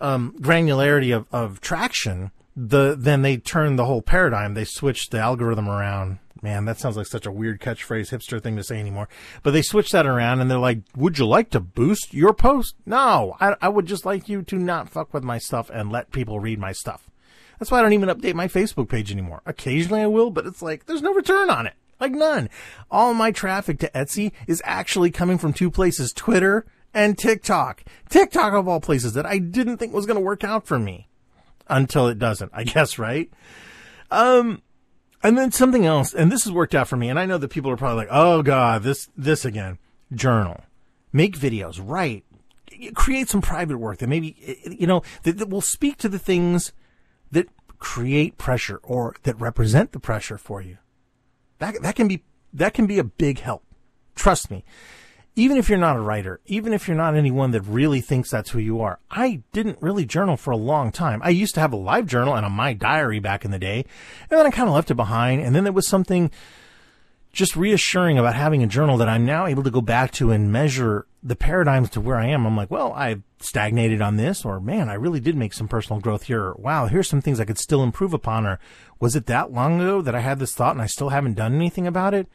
um, 0.00 0.34
granularity 0.40 1.14
of, 1.14 1.26
of 1.32 1.60
traction, 1.60 2.30
the 2.58 2.96
then 2.98 3.22
they 3.22 3.36
turn 3.36 3.76
the 3.76 3.84
whole 3.84 4.02
paradigm. 4.02 4.54
They 4.54 4.64
switch 4.64 5.10
the 5.10 5.18
algorithm 5.18 5.68
around 5.68 6.18
Man, 6.40 6.66
that 6.66 6.78
sounds 6.78 6.96
like 6.96 7.06
such 7.06 7.26
a 7.26 7.32
weird 7.32 7.60
catchphrase, 7.60 8.10
hipster 8.10 8.40
thing 8.40 8.56
to 8.56 8.62
say 8.62 8.78
anymore. 8.78 9.08
But 9.42 9.50
they 9.50 9.62
switched 9.62 9.92
that 9.92 10.06
around 10.06 10.40
and 10.40 10.50
they're 10.50 10.58
like, 10.58 10.80
would 10.96 11.18
you 11.18 11.26
like 11.26 11.50
to 11.50 11.60
boost 11.60 12.14
your 12.14 12.32
post? 12.32 12.76
No, 12.86 13.36
I, 13.40 13.56
I 13.60 13.68
would 13.68 13.86
just 13.86 14.06
like 14.06 14.28
you 14.28 14.42
to 14.42 14.56
not 14.56 14.88
fuck 14.88 15.12
with 15.12 15.24
my 15.24 15.38
stuff 15.38 15.68
and 15.70 15.90
let 15.90 16.12
people 16.12 16.38
read 16.38 16.60
my 16.60 16.72
stuff. 16.72 17.10
That's 17.58 17.72
why 17.72 17.80
I 17.80 17.82
don't 17.82 17.92
even 17.92 18.08
update 18.08 18.34
my 18.34 18.46
Facebook 18.46 18.88
page 18.88 19.10
anymore. 19.10 19.42
Occasionally 19.46 20.02
I 20.02 20.06
will, 20.06 20.30
but 20.30 20.46
it's 20.46 20.62
like, 20.62 20.86
there's 20.86 21.02
no 21.02 21.12
return 21.12 21.50
on 21.50 21.66
it. 21.66 21.74
Like 21.98 22.12
none. 22.12 22.48
All 22.88 23.14
my 23.14 23.32
traffic 23.32 23.80
to 23.80 23.90
Etsy 23.90 24.30
is 24.46 24.62
actually 24.64 25.10
coming 25.10 25.38
from 25.38 25.52
two 25.52 25.72
places, 25.72 26.12
Twitter 26.12 26.66
and 26.94 27.18
TikTok. 27.18 27.82
TikTok 28.08 28.52
of 28.52 28.68
all 28.68 28.80
places 28.80 29.14
that 29.14 29.26
I 29.26 29.38
didn't 29.38 29.78
think 29.78 29.92
was 29.92 30.06
going 30.06 30.18
to 30.18 30.24
work 30.24 30.44
out 30.44 30.68
for 30.68 30.78
me 30.78 31.08
until 31.68 32.08
it 32.08 32.18
doesn't, 32.18 32.50
I 32.54 32.64
guess, 32.64 32.98
right? 32.98 33.30
Um, 34.10 34.62
and 35.22 35.36
then 35.36 35.52
something 35.52 35.84
else, 35.84 36.14
and 36.14 36.30
this 36.30 36.44
has 36.44 36.52
worked 36.52 36.74
out 36.74 36.88
for 36.88 36.96
me, 36.96 37.08
and 37.08 37.18
I 37.18 37.26
know 37.26 37.38
that 37.38 37.48
people 37.48 37.70
are 37.70 37.76
probably 37.76 38.04
like, 38.04 38.08
oh 38.10 38.42
God, 38.42 38.82
this, 38.82 39.08
this 39.16 39.44
again. 39.44 39.78
Journal. 40.12 40.62
Make 41.12 41.38
videos, 41.38 41.80
write, 41.82 42.24
create 42.94 43.28
some 43.28 43.40
private 43.40 43.78
work 43.78 43.98
that 43.98 44.08
maybe, 44.08 44.36
you 44.64 44.86
know, 44.86 45.02
that, 45.22 45.38
that 45.38 45.48
will 45.48 45.60
speak 45.60 45.96
to 45.98 46.08
the 46.08 46.18
things 46.18 46.72
that 47.30 47.48
create 47.78 48.38
pressure 48.38 48.80
or 48.82 49.16
that 49.22 49.38
represent 49.40 49.92
the 49.92 50.00
pressure 50.00 50.38
for 50.38 50.60
you. 50.60 50.78
That, 51.58 51.82
that 51.82 51.96
can 51.96 52.08
be, 52.08 52.22
that 52.52 52.74
can 52.74 52.86
be 52.86 52.98
a 52.98 53.04
big 53.04 53.40
help. 53.40 53.64
Trust 54.14 54.50
me. 54.50 54.64
Even 55.38 55.56
if 55.56 55.68
you're 55.68 55.78
not 55.78 55.94
a 55.94 56.00
writer, 56.00 56.40
even 56.46 56.72
if 56.72 56.88
you're 56.88 56.96
not 56.96 57.14
anyone 57.14 57.52
that 57.52 57.60
really 57.60 58.00
thinks 58.00 58.28
that's 58.28 58.50
who 58.50 58.58
you 58.58 58.80
are, 58.80 58.98
I 59.08 59.42
didn't 59.52 59.80
really 59.80 60.04
journal 60.04 60.36
for 60.36 60.50
a 60.50 60.56
long 60.56 60.90
time. 60.90 61.20
I 61.22 61.28
used 61.28 61.54
to 61.54 61.60
have 61.60 61.72
a 61.72 61.76
LiveJournal 61.76 62.36
and 62.36 62.44
a 62.44 62.50
my 62.50 62.72
diary 62.72 63.20
back 63.20 63.44
in 63.44 63.52
the 63.52 63.58
day, 63.60 63.84
and 64.28 64.38
then 64.38 64.46
I 64.46 64.50
kind 64.50 64.68
of 64.68 64.74
left 64.74 64.90
it 64.90 64.96
behind. 64.96 65.42
And 65.42 65.54
then 65.54 65.62
there 65.62 65.72
was 65.72 65.86
something 65.86 66.32
just 67.32 67.54
reassuring 67.54 68.18
about 68.18 68.34
having 68.34 68.64
a 68.64 68.66
journal 68.66 68.96
that 68.96 69.08
I'm 69.08 69.24
now 69.24 69.46
able 69.46 69.62
to 69.62 69.70
go 69.70 69.80
back 69.80 70.10
to 70.14 70.32
and 70.32 70.50
measure 70.50 71.06
the 71.22 71.36
paradigms 71.36 71.90
to 71.90 72.00
where 72.00 72.16
I 72.16 72.26
am. 72.26 72.44
I'm 72.44 72.56
like, 72.56 72.72
well, 72.72 72.92
I've 72.94 73.22
stagnated 73.38 74.02
on 74.02 74.16
this, 74.16 74.44
or 74.44 74.58
man, 74.58 74.88
I 74.88 74.94
really 74.94 75.20
did 75.20 75.36
make 75.36 75.52
some 75.52 75.68
personal 75.68 76.00
growth 76.00 76.24
here. 76.24 76.46
Or, 76.46 76.54
wow, 76.58 76.86
here's 76.86 77.08
some 77.08 77.22
things 77.22 77.38
I 77.38 77.44
could 77.44 77.58
still 77.58 77.84
improve 77.84 78.12
upon. 78.12 78.44
Or 78.44 78.58
was 78.98 79.14
it 79.14 79.26
that 79.26 79.52
long 79.52 79.80
ago 79.80 80.02
that 80.02 80.16
I 80.16 80.20
had 80.20 80.40
this 80.40 80.56
thought 80.56 80.74
and 80.74 80.82
I 80.82 80.86
still 80.86 81.10
haven't 81.10 81.34
done 81.34 81.54
anything 81.54 81.86
about 81.86 82.12
it? 82.12 82.26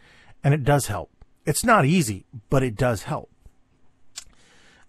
And 0.42 0.54
it 0.54 0.63
does 0.63 0.88
help. 0.88 1.10
It's 1.46 1.64
not 1.64 1.86
easy, 1.86 2.26
but 2.50 2.64
it 2.64 2.76
does 2.76 3.04
help. 3.04 3.30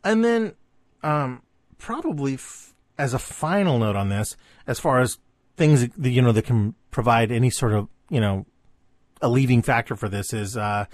And 0.02 0.24
then, 0.24 0.54
um, 1.02 1.42
probably 1.78 2.34
f- 2.34 2.74
as 2.96 3.14
a 3.14 3.18
final 3.18 3.78
note 3.78 3.96
on 3.96 4.08
this, 4.08 4.36
as 4.66 4.78
far 4.78 5.00
as 5.00 5.18
things 5.56 5.88
that, 5.88 6.10
you 6.10 6.22
know, 6.22 6.32
that 6.32 6.44
can 6.44 6.74
provide 6.90 7.32
any 7.32 7.50
sort 7.50 7.72
of, 7.72 7.88
you 8.08 8.20
know, 8.20 8.46
a 9.20 9.28
leading 9.28 9.62
factor 9.62 9.96
for 9.96 10.08
this 10.08 10.32
is, 10.32 10.56
uh, 10.56 10.84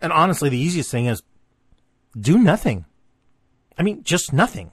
and 0.00 0.12
honestly, 0.12 0.48
the 0.48 0.58
easiest 0.58 0.90
thing 0.90 1.06
is 1.06 1.22
do 2.18 2.38
nothing. 2.38 2.84
I 3.78 3.82
mean, 3.82 4.02
just 4.02 4.32
nothing. 4.32 4.72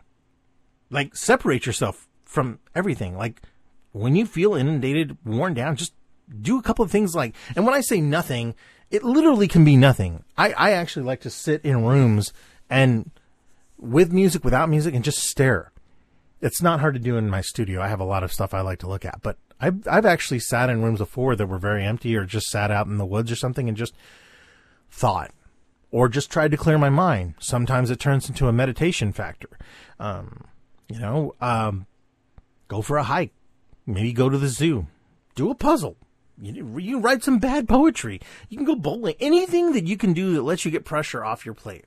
Like, 0.89 1.15
separate 1.15 1.65
yourself 1.65 2.07
from 2.25 2.59
everything. 2.75 3.17
Like, 3.17 3.41
when 3.91 4.15
you 4.15 4.25
feel 4.25 4.55
inundated, 4.55 5.17
worn 5.25 5.53
down, 5.53 5.75
just 5.75 5.93
do 6.41 6.57
a 6.57 6.61
couple 6.61 6.83
of 6.83 6.91
things 6.91 7.15
like, 7.15 7.35
and 7.55 7.65
when 7.65 7.75
I 7.75 7.81
say 7.81 8.01
nothing, 8.01 8.55
it 8.91 9.03
literally 9.03 9.47
can 9.47 9.63
be 9.63 9.77
nothing. 9.77 10.23
I, 10.37 10.51
I 10.53 10.71
actually 10.71 11.05
like 11.05 11.21
to 11.21 11.29
sit 11.29 11.63
in 11.63 11.85
rooms 11.85 12.33
and 12.69 13.09
with 13.77 14.11
music, 14.11 14.43
without 14.43 14.69
music, 14.69 14.93
and 14.93 15.03
just 15.03 15.19
stare. 15.19 15.71
It's 16.41 16.61
not 16.61 16.79
hard 16.79 16.93
to 16.95 16.99
do 16.99 17.17
in 17.17 17.29
my 17.29 17.41
studio. 17.41 17.81
I 17.81 17.87
have 17.87 17.99
a 17.99 18.05
lot 18.05 18.23
of 18.23 18.33
stuff 18.33 18.53
I 18.53 18.61
like 18.61 18.79
to 18.79 18.89
look 18.89 19.05
at, 19.05 19.21
but 19.21 19.37
I've, 19.59 19.87
I've 19.87 20.05
actually 20.05 20.39
sat 20.39 20.69
in 20.69 20.81
rooms 20.81 20.99
before 20.99 21.35
that 21.35 21.47
were 21.47 21.57
very 21.57 21.83
empty 21.83 22.15
or 22.15 22.25
just 22.25 22.47
sat 22.47 22.71
out 22.71 22.87
in 22.87 22.97
the 22.97 23.05
woods 23.05 23.31
or 23.31 23.35
something 23.35 23.67
and 23.67 23.77
just 23.77 23.93
thought 24.89 25.31
or 25.91 26.09
just 26.09 26.31
tried 26.31 26.51
to 26.51 26.57
clear 26.57 26.77
my 26.77 26.89
mind. 26.89 27.35
Sometimes 27.39 27.91
it 27.91 27.99
turns 27.99 28.27
into 28.27 28.47
a 28.47 28.53
meditation 28.53 29.11
factor. 29.11 29.49
Um, 29.99 30.45
you 30.89 30.99
know, 30.99 31.35
um, 31.39 31.85
go 32.67 32.81
for 32.81 32.97
a 32.97 33.03
hike, 33.03 33.33
maybe 33.85 34.13
go 34.13 34.29
to 34.29 34.37
the 34.37 34.47
zoo, 34.47 34.87
do 35.35 35.49
a 35.51 35.55
puzzle. 35.55 35.97
You, 36.41 36.79
you 36.79 36.99
write 36.99 37.23
some 37.23 37.39
bad 37.39 37.69
poetry. 37.69 38.19
You 38.49 38.57
can 38.57 38.65
go 38.65 38.75
bowling. 38.75 39.15
Anything 39.19 39.73
that 39.73 39.87
you 39.87 39.95
can 39.95 40.13
do 40.13 40.33
that 40.33 40.41
lets 40.41 40.65
you 40.65 40.71
get 40.71 40.85
pressure 40.85 41.23
off 41.23 41.45
your 41.45 41.53
plate. 41.53 41.85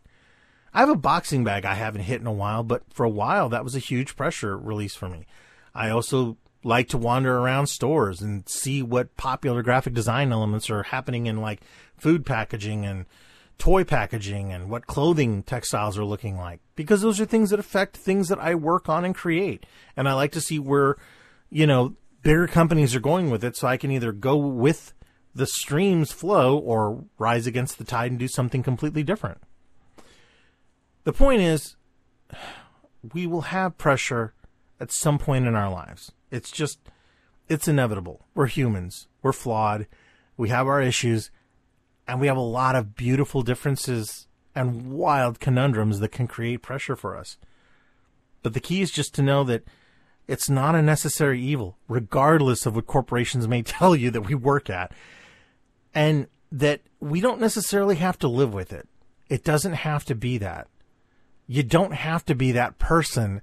I 0.73 0.81
have 0.81 0.89
a 0.89 0.97
boxing 0.97 1.45
bag 1.45 1.65
I 1.65 1.75
haven't 1.75 2.03
hit 2.03 2.21
in 2.21 2.27
a 2.27 2.33
while, 2.33 2.63
but 2.63 2.83
for 2.93 3.05
a 3.05 3.11
while 3.11 3.49
that 3.51 3.65
was 3.65 3.77
a 3.77 3.81
huge 3.81 4.17
pressure 4.17 4.57
release 4.57 4.95
for 4.95 5.09
me. 5.09 5.27
I 5.75 5.91
also 5.91 6.37
like 6.65 6.89
to 6.89 6.99
wander 6.99 7.37
around 7.37 7.67
stores 7.67 8.21
and 8.21 8.49
see 8.49 8.83
what 8.83 9.17
popular 9.17 9.63
graphic 9.63 9.93
design 9.93 10.33
elements 10.33 10.71
are 10.71 10.85
happening 10.85 11.27
in 11.27 11.41
like 11.41 11.61
food 11.97 12.25
packaging 12.25 12.85
and 12.85 13.07
toy 13.59 13.85
packaging 13.85 14.53
and 14.53 14.69
what 14.69 14.87
clothing 14.87 15.43
textiles 15.43 15.97
are 15.97 16.05
looking 16.05 16.37
like 16.37 16.61
because 16.75 17.03
those 17.03 17.21
are 17.21 17.27
things 17.27 17.51
that 17.51 17.61
affect 17.61 17.97
things 17.97 18.29
that 18.29 18.39
I 18.39 18.55
work 18.55 18.89
on 18.89 19.05
and 19.05 19.15
create. 19.15 19.67
And 19.97 20.09
I 20.09 20.15
like 20.15 20.33
to 20.33 20.41
see 20.41 20.59
where, 20.59 20.97
you 21.51 21.67
know, 21.67 21.95
bigger 22.25 22.49
companies 22.49 22.97
are 22.97 23.01
going 23.01 23.31
with 23.31 23.45
it 23.45 23.57
so 23.57 23.69
I 23.69 23.77
can 23.77 23.93
either 23.93 24.11
go 24.11 24.37
with 24.37 24.93
the 25.35 25.47
stream's 25.47 26.11
flow 26.11 26.59
or 26.59 27.05
rise 27.19 27.47
against 27.47 27.79
the 27.79 27.85
tide 27.85 28.11
and 28.11 28.19
do 28.19 28.29
something 28.29 28.63
completely 28.63 29.03
different. 29.03 29.39
The 31.05 31.13
point 31.13 31.43
is, 31.43 31.77
we 33.13 33.27
will 33.27 33.43
have 33.43 33.79
pressure 33.79 34.33
at 34.81 34.91
some 34.91 35.19
point 35.19 35.47
in 35.47 35.55
our 35.55 35.71
lives. 35.71 36.13
It's 36.31 36.51
just, 36.51 36.79
it's 37.49 37.69
inevitable. 37.69 38.25
We're 38.35 38.47
humans. 38.47 39.07
We're 39.23 39.33
flawed. 39.33 39.87
We 40.37 40.49
have 40.49 40.67
our 40.67 40.81
issues 40.81 41.31
and 42.09 42.21
we 42.21 42.27
have 42.27 42.37
a 42.37 42.41
lot 42.41 42.75
of 42.75 42.95
beautiful 42.95 43.43
differences 43.43 44.27
and 44.55 44.93
wild 44.93 45.41
conundrums 45.41 46.01
that 46.01 46.13
can 46.13 46.27
create 46.27 46.63
pressure 46.63 46.97
for 46.97 47.17
us. 47.17 47.37
But 48.43 48.55
the 48.55 48.61
key 48.61 48.81
is 48.83 48.91
just 48.91 49.15
to 49.15 49.23
know 49.23 49.45
that 49.45 49.65
it's 50.27 50.49
not 50.49 50.75
a 50.75 50.83
necessary 50.83 51.41
evil, 51.41 51.77
regardless 51.89 52.67
of 52.67 52.77
what 52.77 52.87
corporations 52.87 53.47
may 53.47 53.63
tell 53.63 53.95
you 53.95 54.11
that 54.11 54.23
we 54.23 54.35
work 54.35 54.71
at. 54.71 54.93
And 55.95 56.27
that 56.51 56.81
we 57.01 57.21
don't 57.21 57.41
necessarily 57.41 57.97
have 57.97 58.19
to 58.21 58.29
live 58.29 58.55
with 58.55 58.73
it. 58.73 58.89
It 59.29 59.45
doesn't 59.45 59.73
have 59.73 60.05
to 60.07 60.15
be 60.15 60.39
that. 60.39 60.69
You 61.47 61.63
don't 61.63 61.95
have 61.95 62.25
to 62.27 62.35
be 62.35 62.53
that 62.53 62.79
person 62.79 63.43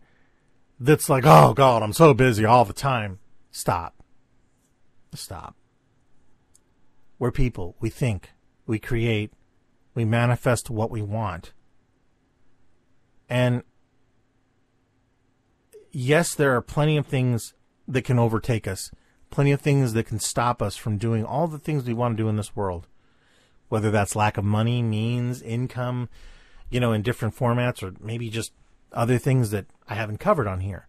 that's 0.80 1.10
like, 1.10 1.26
oh 1.26 1.54
God, 1.54 1.84
I'm 1.84 1.94
so 1.94 2.13
busy 2.13 2.46
all 2.46 2.65
the 2.65 2.74
time. 2.74 3.20
Stop. 3.52 3.96
Stop. 5.13 5.56
We're 7.20 7.32
people. 7.32 7.76
We 7.80 7.89
think. 7.89 8.32
We 8.65 8.80
create. 8.80 9.32
We 9.94 10.06
manifest 10.06 10.70
what 10.70 10.89
we 10.89 11.02
want. 11.02 11.54
And 13.30 13.63
yes, 15.91 16.36
there 16.36 16.56
are 16.56 16.62
plenty 16.62 16.97
of 16.97 17.08
things 17.08 17.54
that 17.88 18.04
can 18.04 18.19
overtake 18.19 18.67
us, 18.67 18.91
plenty 19.30 19.51
of 19.51 19.62
things 19.62 19.93
that 19.93 20.06
can 20.06 20.19
stop 20.19 20.62
us 20.62 20.75
from 20.75 20.97
doing 20.97 21.25
all 21.25 21.47
the 21.47 21.60
things 21.60 21.86
we 21.86 21.93
want 21.93 22.17
to 22.17 22.23
do 22.23 22.30
in 22.30 22.38
this 22.38 22.56
world. 22.56 22.88
Whether 23.69 23.91
that's 23.91 24.15
lack 24.15 24.38
of 24.38 24.43
money, 24.43 24.82
means, 24.82 25.41
income, 25.41 26.10
you 26.69 26.80
know, 26.80 26.91
in 26.91 27.01
different 27.01 27.36
formats, 27.36 27.82
or 27.82 27.93
maybe 28.01 28.30
just 28.30 28.51
other 28.91 29.17
things 29.17 29.51
that 29.51 29.65
I 29.88 29.95
haven't 29.95 30.19
covered 30.19 30.47
on 30.47 30.62
here. 30.62 30.88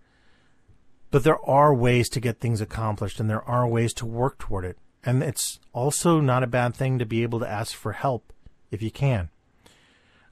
But 1.11 1.25
there 1.25 1.45
are 1.49 1.75
ways 1.75 2.09
to 2.11 2.21
get 2.21 2.41
things 2.41 2.61
accomplished 2.61 3.21
and 3.21 3.29
there 3.29 3.43
are 3.43 3.69
ways 3.69 3.93
to 3.95 4.07
work 4.07 4.38
toward 4.38 4.65
it. 4.65 4.79
And 5.05 5.23
it's 5.23 5.61
also 5.73 6.21
not 6.21 6.43
a 6.43 6.49
bad 6.49 6.75
thing 6.75 6.99
to 6.99 7.07
be 7.07 7.23
able 7.23 7.38
to 7.41 7.49
ask 7.49 7.75
for 7.75 7.93
help 7.93 8.33
if 8.71 8.83
you 8.83 8.91
can. 8.91 9.29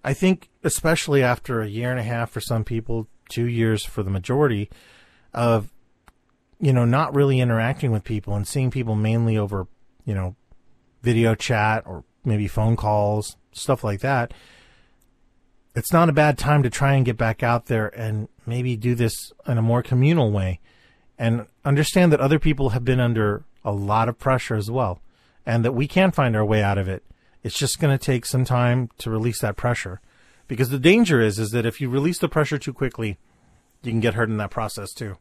I 0.02 0.14
think, 0.14 0.48
especially 0.64 1.22
after 1.22 1.60
a 1.60 1.68
year 1.68 1.90
and 1.90 2.00
a 2.00 2.04
half 2.04 2.30
for 2.30 2.40
some 2.40 2.64
people, 2.64 3.08
two 3.30 3.46
years 3.46 3.84
for 3.84 4.02
the 4.02 4.10
majority 4.10 4.68
of 5.32 5.72
you 6.58 6.72
know 6.72 6.84
not 6.84 7.14
really 7.14 7.40
interacting 7.40 7.90
with 7.90 8.04
people 8.04 8.34
and 8.34 8.46
seeing 8.46 8.70
people 8.70 8.94
mainly 8.94 9.38
over 9.38 9.66
you 10.04 10.14
know 10.14 10.36
video 11.02 11.34
chat 11.34 11.82
or 11.86 12.04
maybe 12.24 12.46
phone 12.46 12.76
calls 12.76 13.36
stuff 13.52 13.82
like 13.82 14.00
that 14.00 14.34
it's 15.74 15.92
not 15.92 16.08
a 16.08 16.12
bad 16.12 16.36
time 16.36 16.62
to 16.62 16.70
try 16.70 16.94
and 16.94 17.04
get 17.04 17.16
back 17.16 17.42
out 17.42 17.66
there 17.66 17.88
and 17.88 18.28
maybe 18.46 18.76
do 18.76 18.94
this 18.94 19.32
in 19.46 19.56
a 19.56 19.62
more 19.62 19.82
communal 19.82 20.30
way 20.30 20.60
and 21.18 21.46
understand 21.64 22.12
that 22.12 22.20
other 22.20 22.38
people 22.38 22.70
have 22.70 22.84
been 22.84 23.00
under 23.00 23.44
a 23.64 23.72
lot 23.72 24.08
of 24.08 24.18
pressure 24.18 24.56
as 24.56 24.70
well 24.70 25.00
and 25.46 25.64
that 25.64 25.72
we 25.72 25.86
can 25.86 26.10
find 26.10 26.34
our 26.34 26.44
way 26.44 26.62
out 26.62 26.78
of 26.78 26.88
it. 26.88 27.04
It's 27.42 27.58
just 27.58 27.78
going 27.78 27.96
to 27.96 28.04
take 28.04 28.26
some 28.26 28.44
time 28.44 28.90
to 28.98 29.10
release 29.10 29.40
that 29.40 29.56
pressure 29.56 30.00
because 30.50 30.70
the 30.70 30.80
danger 30.80 31.20
is 31.20 31.38
is 31.38 31.50
that 31.50 31.64
if 31.64 31.80
you 31.80 31.88
release 31.88 32.18
the 32.18 32.28
pressure 32.28 32.58
too 32.58 32.72
quickly, 32.72 33.18
you 33.84 33.92
can 33.92 34.00
get 34.00 34.14
hurt 34.14 34.28
in 34.28 34.36
that 34.38 34.50
process 34.50 34.92
too. 34.92 35.16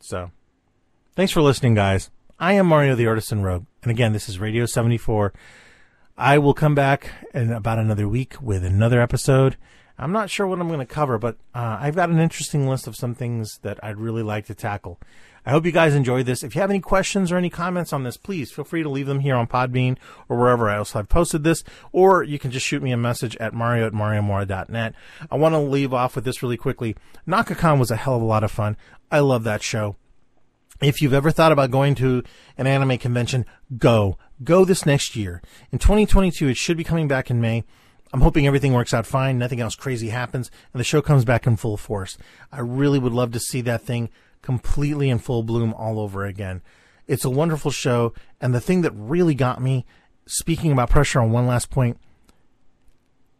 So, 0.00 0.32
thanks 1.14 1.30
for 1.30 1.40
listening, 1.40 1.74
guys. 1.74 2.10
I 2.36 2.54
am 2.54 2.66
Mario 2.66 2.96
the 2.96 3.06
Artisan 3.06 3.44
Rogue, 3.44 3.64
and 3.84 3.92
again, 3.92 4.12
this 4.12 4.28
is 4.28 4.40
Radio 4.40 4.66
74. 4.66 5.32
I 6.18 6.36
will 6.38 6.52
come 6.52 6.74
back 6.74 7.12
in 7.32 7.52
about 7.52 7.78
another 7.78 8.08
week 8.08 8.34
with 8.42 8.64
another 8.64 9.00
episode. 9.00 9.56
I'm 9.96 10.10
not 10.10 10.30
sure 10.30 10.48
what 10.48 10.60
I'm 10.60 10.66
going 10.66 10.80
to 10.80 10.84
cover, 10.84 11.16
but 11.16 11.36
uh, 11.54 11.78
I've 11.80 11.94
got 11.94 12.10
an 12.10 12.18
interesting 12.18 12.66
list 12.66 12.88
of 12.88 12.96
some 12.96 13.14
things 13.14 13.60
that 13.62 13.78
I'd 13.84 13.98
really 13.98 14.24
like 14.24 14.46
to 14.46 14.54
tackle. 14.56 14.98
I 15.46 15.50
hope 15.50 15.64
you 15.64 15.70
guys 15.70 15.94
enjoyed 15.94 16.26
this. 16.26 16.42
If 16.42 16.56
you 16.56 16.60
have 16.60 16.70
any 16.70 16.80
questions 16.80 17.30
or 17.30 17.36
any 17.36 17.50
comments 17.50 17.92
on 17.92 18.02
this, 18.02 18.16
please 18.16 18.50
feel 18.50 18.64
free 18.64 18.82
to 18.82 18.88
leave 18.88 19.06
them 19.06 19.20
here 19.20 19.36
on 19.36 19.46
Podbean 19.46 19.96
or 20.28 20.36
wherever 20.36 20.68
else 20.68 20.96
I've 20.96 21.08
posted 21.08 21.44
this, 21.44 21.62
or 21.92 22.24
you 22.24 22.36
can 22.36 22.50
just 22.50 22.66
shoot 22.66 22.82
me 22.82 22.90
a 22.90 22.96
message 22.96 23.36
at 23.36 23.54
mario 23.54 23.86
at 23.86 23.92
mariomora.net. 23.92 24.94
I 25.30 25.36
want 25.36 25.52
to 25.54 25.60
leave 25.60 25.94
off 25.94 26.16
with 26.16 26.24
this 26.24 26.42
really 26.42 26.56
quickly. 26.56 26.96
Naka-Kon 27.26 27.78
was 27.78 27.92
a 27.92 27.96
hell 27.96 28.16
of 28.16 28.22
a 28.22 28.26
lot 28.26 28.42
of 28.42 28.50
fun. 28.50 28.76
I 29.08 29.20
love 29.20 29.44
that 29.44 29.62
show. 29.62 29.94
If 30.82 31.00
you've 31.00 31.14
ever 31.14 31.30
thought 31.30 31.52
about 31.52 31.70
going 31.70 31.94
to 31.96 32.24
an 32.58 32.66
anime 32.66 32.98
convention, 32.98 33.46
go. 33.78 34.18
Go 34.42 34.64
this 34.64 34.84
next 34.84 35.14
year. 35.14 35.40
In 35.70 35.78
2022, 35.78 36.48
it 36.48 36.56
should 36.56 36.76
be 36.76 36.84
coming 36.84 37.06
back 37.06 37.30
in 37.30 37.40
May. 37.40 37.64
I'm 38.12 38.20
hoping 38.20 38.46
everything 38.46 38.72
works 38.72 38.92
out 38.92 39.06
fine, 39.06 39.38
nothing 39.38 39.60
else 39.60 39.74
crazy 39.74 40.08
happens, 40.08 40.50
and 40.72 40.80
the 40.80 40.84
show 40.84 41.02
comes 41.02 41.24
back 41.24 41.46
in 41.46 41.56
full 41.56 41.76
force. 41.76 42.18
I 42.50 42.60
really 42.60 42.98
would 42.98 43.12
love 43.12 43.32
to 43.32 43.40
see 43.40 43.60
that 43.62 43.82
thing 43.82 44.10
completely 44.46 45.10
in 45.10 45.18
full 45.18 45.42
bloom 45.42 45.74
all 45.74 45.98
over 45.98 46.24
again. 46.24 46.62
It's 47.08 47.24
a 47.24 47.30
wonderful 47.30 47.72
show, 47.72 48.14
and 48.40 48.54
the 48.54 48.60
thing 48.60 48.82
that 48.82 48.92
really 48.92 49.34
got 49.34 49.60
me, 49.60 49.84
speaking 50.24 50.70
about 50.70 50.88
pressure 50.88 51.20
on 51.20 51.32
one 51.32 51.48
last 51.48 51.68
point, 51.68 51.98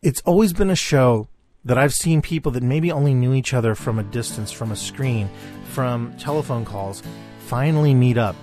it's 0.02 0.20
always 0.22 0.52
been 0.52 0.68
a 0.68 0.74
show 0.74 1.28
that 1.64 1.78
I've 1.78 1.94
seen 1.94 2.22
people 2.22 2.50
that 2.52 2.64
maybe 2.64 2.90
only 2.90 3.14
knew 3.14 3.34
each 3.34 3.54
other 3.54 3.76
from 3.76 4.00
a 4.00 4.02
distance, 4.02 4.50
from 4.50 4.72
a 4.72 4.76
screen, 4.76 5.30
from 5.66 6.12
telephone 6.16 6.64
calls, 6.64 7.04
finally 7.46 7.94
meet 7.94 8.18
up 8.18 8.34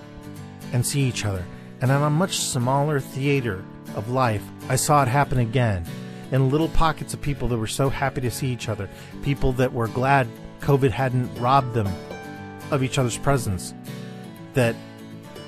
and 0.72 0.86
see 0.86 1.02
each 1.02 1.26
other. 1.26 1.44
And 1.82 1.92
on 1.92 2.02
a 2.02 2.08
much 2.08 2.38
smaller 2.38 2.98
theater 2.98 3.62
of 3.94 4.08
life, 4.08 4.42
I 4.70 4.76
saw 4.76 5.02
it 5.02 5.08
happen 5.08 5.38
again 5.38 5.84
in 6.32 6.48
little 6.48 6.68
pockets 6.68 7.12
of 7.12 7.20
people 7.20 7.46
that 7.48 7.58
were 7.58 7.66
so 7.66 7.90
happy 7.90 8.22
to 8.22 8.30
see 8.30 8.46
each 8.46 8.70
other, 8.70 8.88
people 9.22 9.52
that 9.52 9.74
were 9.74 9.88
glad 9.88 10.26
COVID 10.62 10.92
hadn't 10.92 11.28
robbed 11.38 11.74
them 11.74 11.88
of 12.70 12.82
each 12.82 12.98
other's 12.98 13.18
presence 13.18 13.74
that 14.54 14.74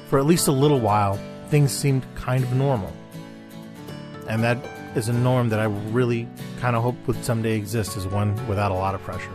for 0.09 0.19
at 0.19 0.27
least 0.27 0.49
a 0.49 0.53
little 0.53 0.81
while 0.81 1.19
things 1.49 1.73
seemed 1.73 2.05
kind 2.15 2.43
of 2.45 2.53
normal. 2.53 2.93
And 4.29 4.43
that 4.43 4.59
is 4.97 5.09
a 5.09 5.13
norm 5.13 5.49
that 5.51 5.61
I 5.61 5.65
really 5.65 6.29
kind 6.61 6.75
of 6.75 6.83
hope 6.83 6.97
would 7.07 7.25
someday 7.25 7.57
exist 7.57 7.97
as 7.97 8.07
one 8.07 8.35
without 8.49 8.73
a 8.73 8.75
lot 8.75 8.95
of 8.95 9.03
pressure. 9.03 9.33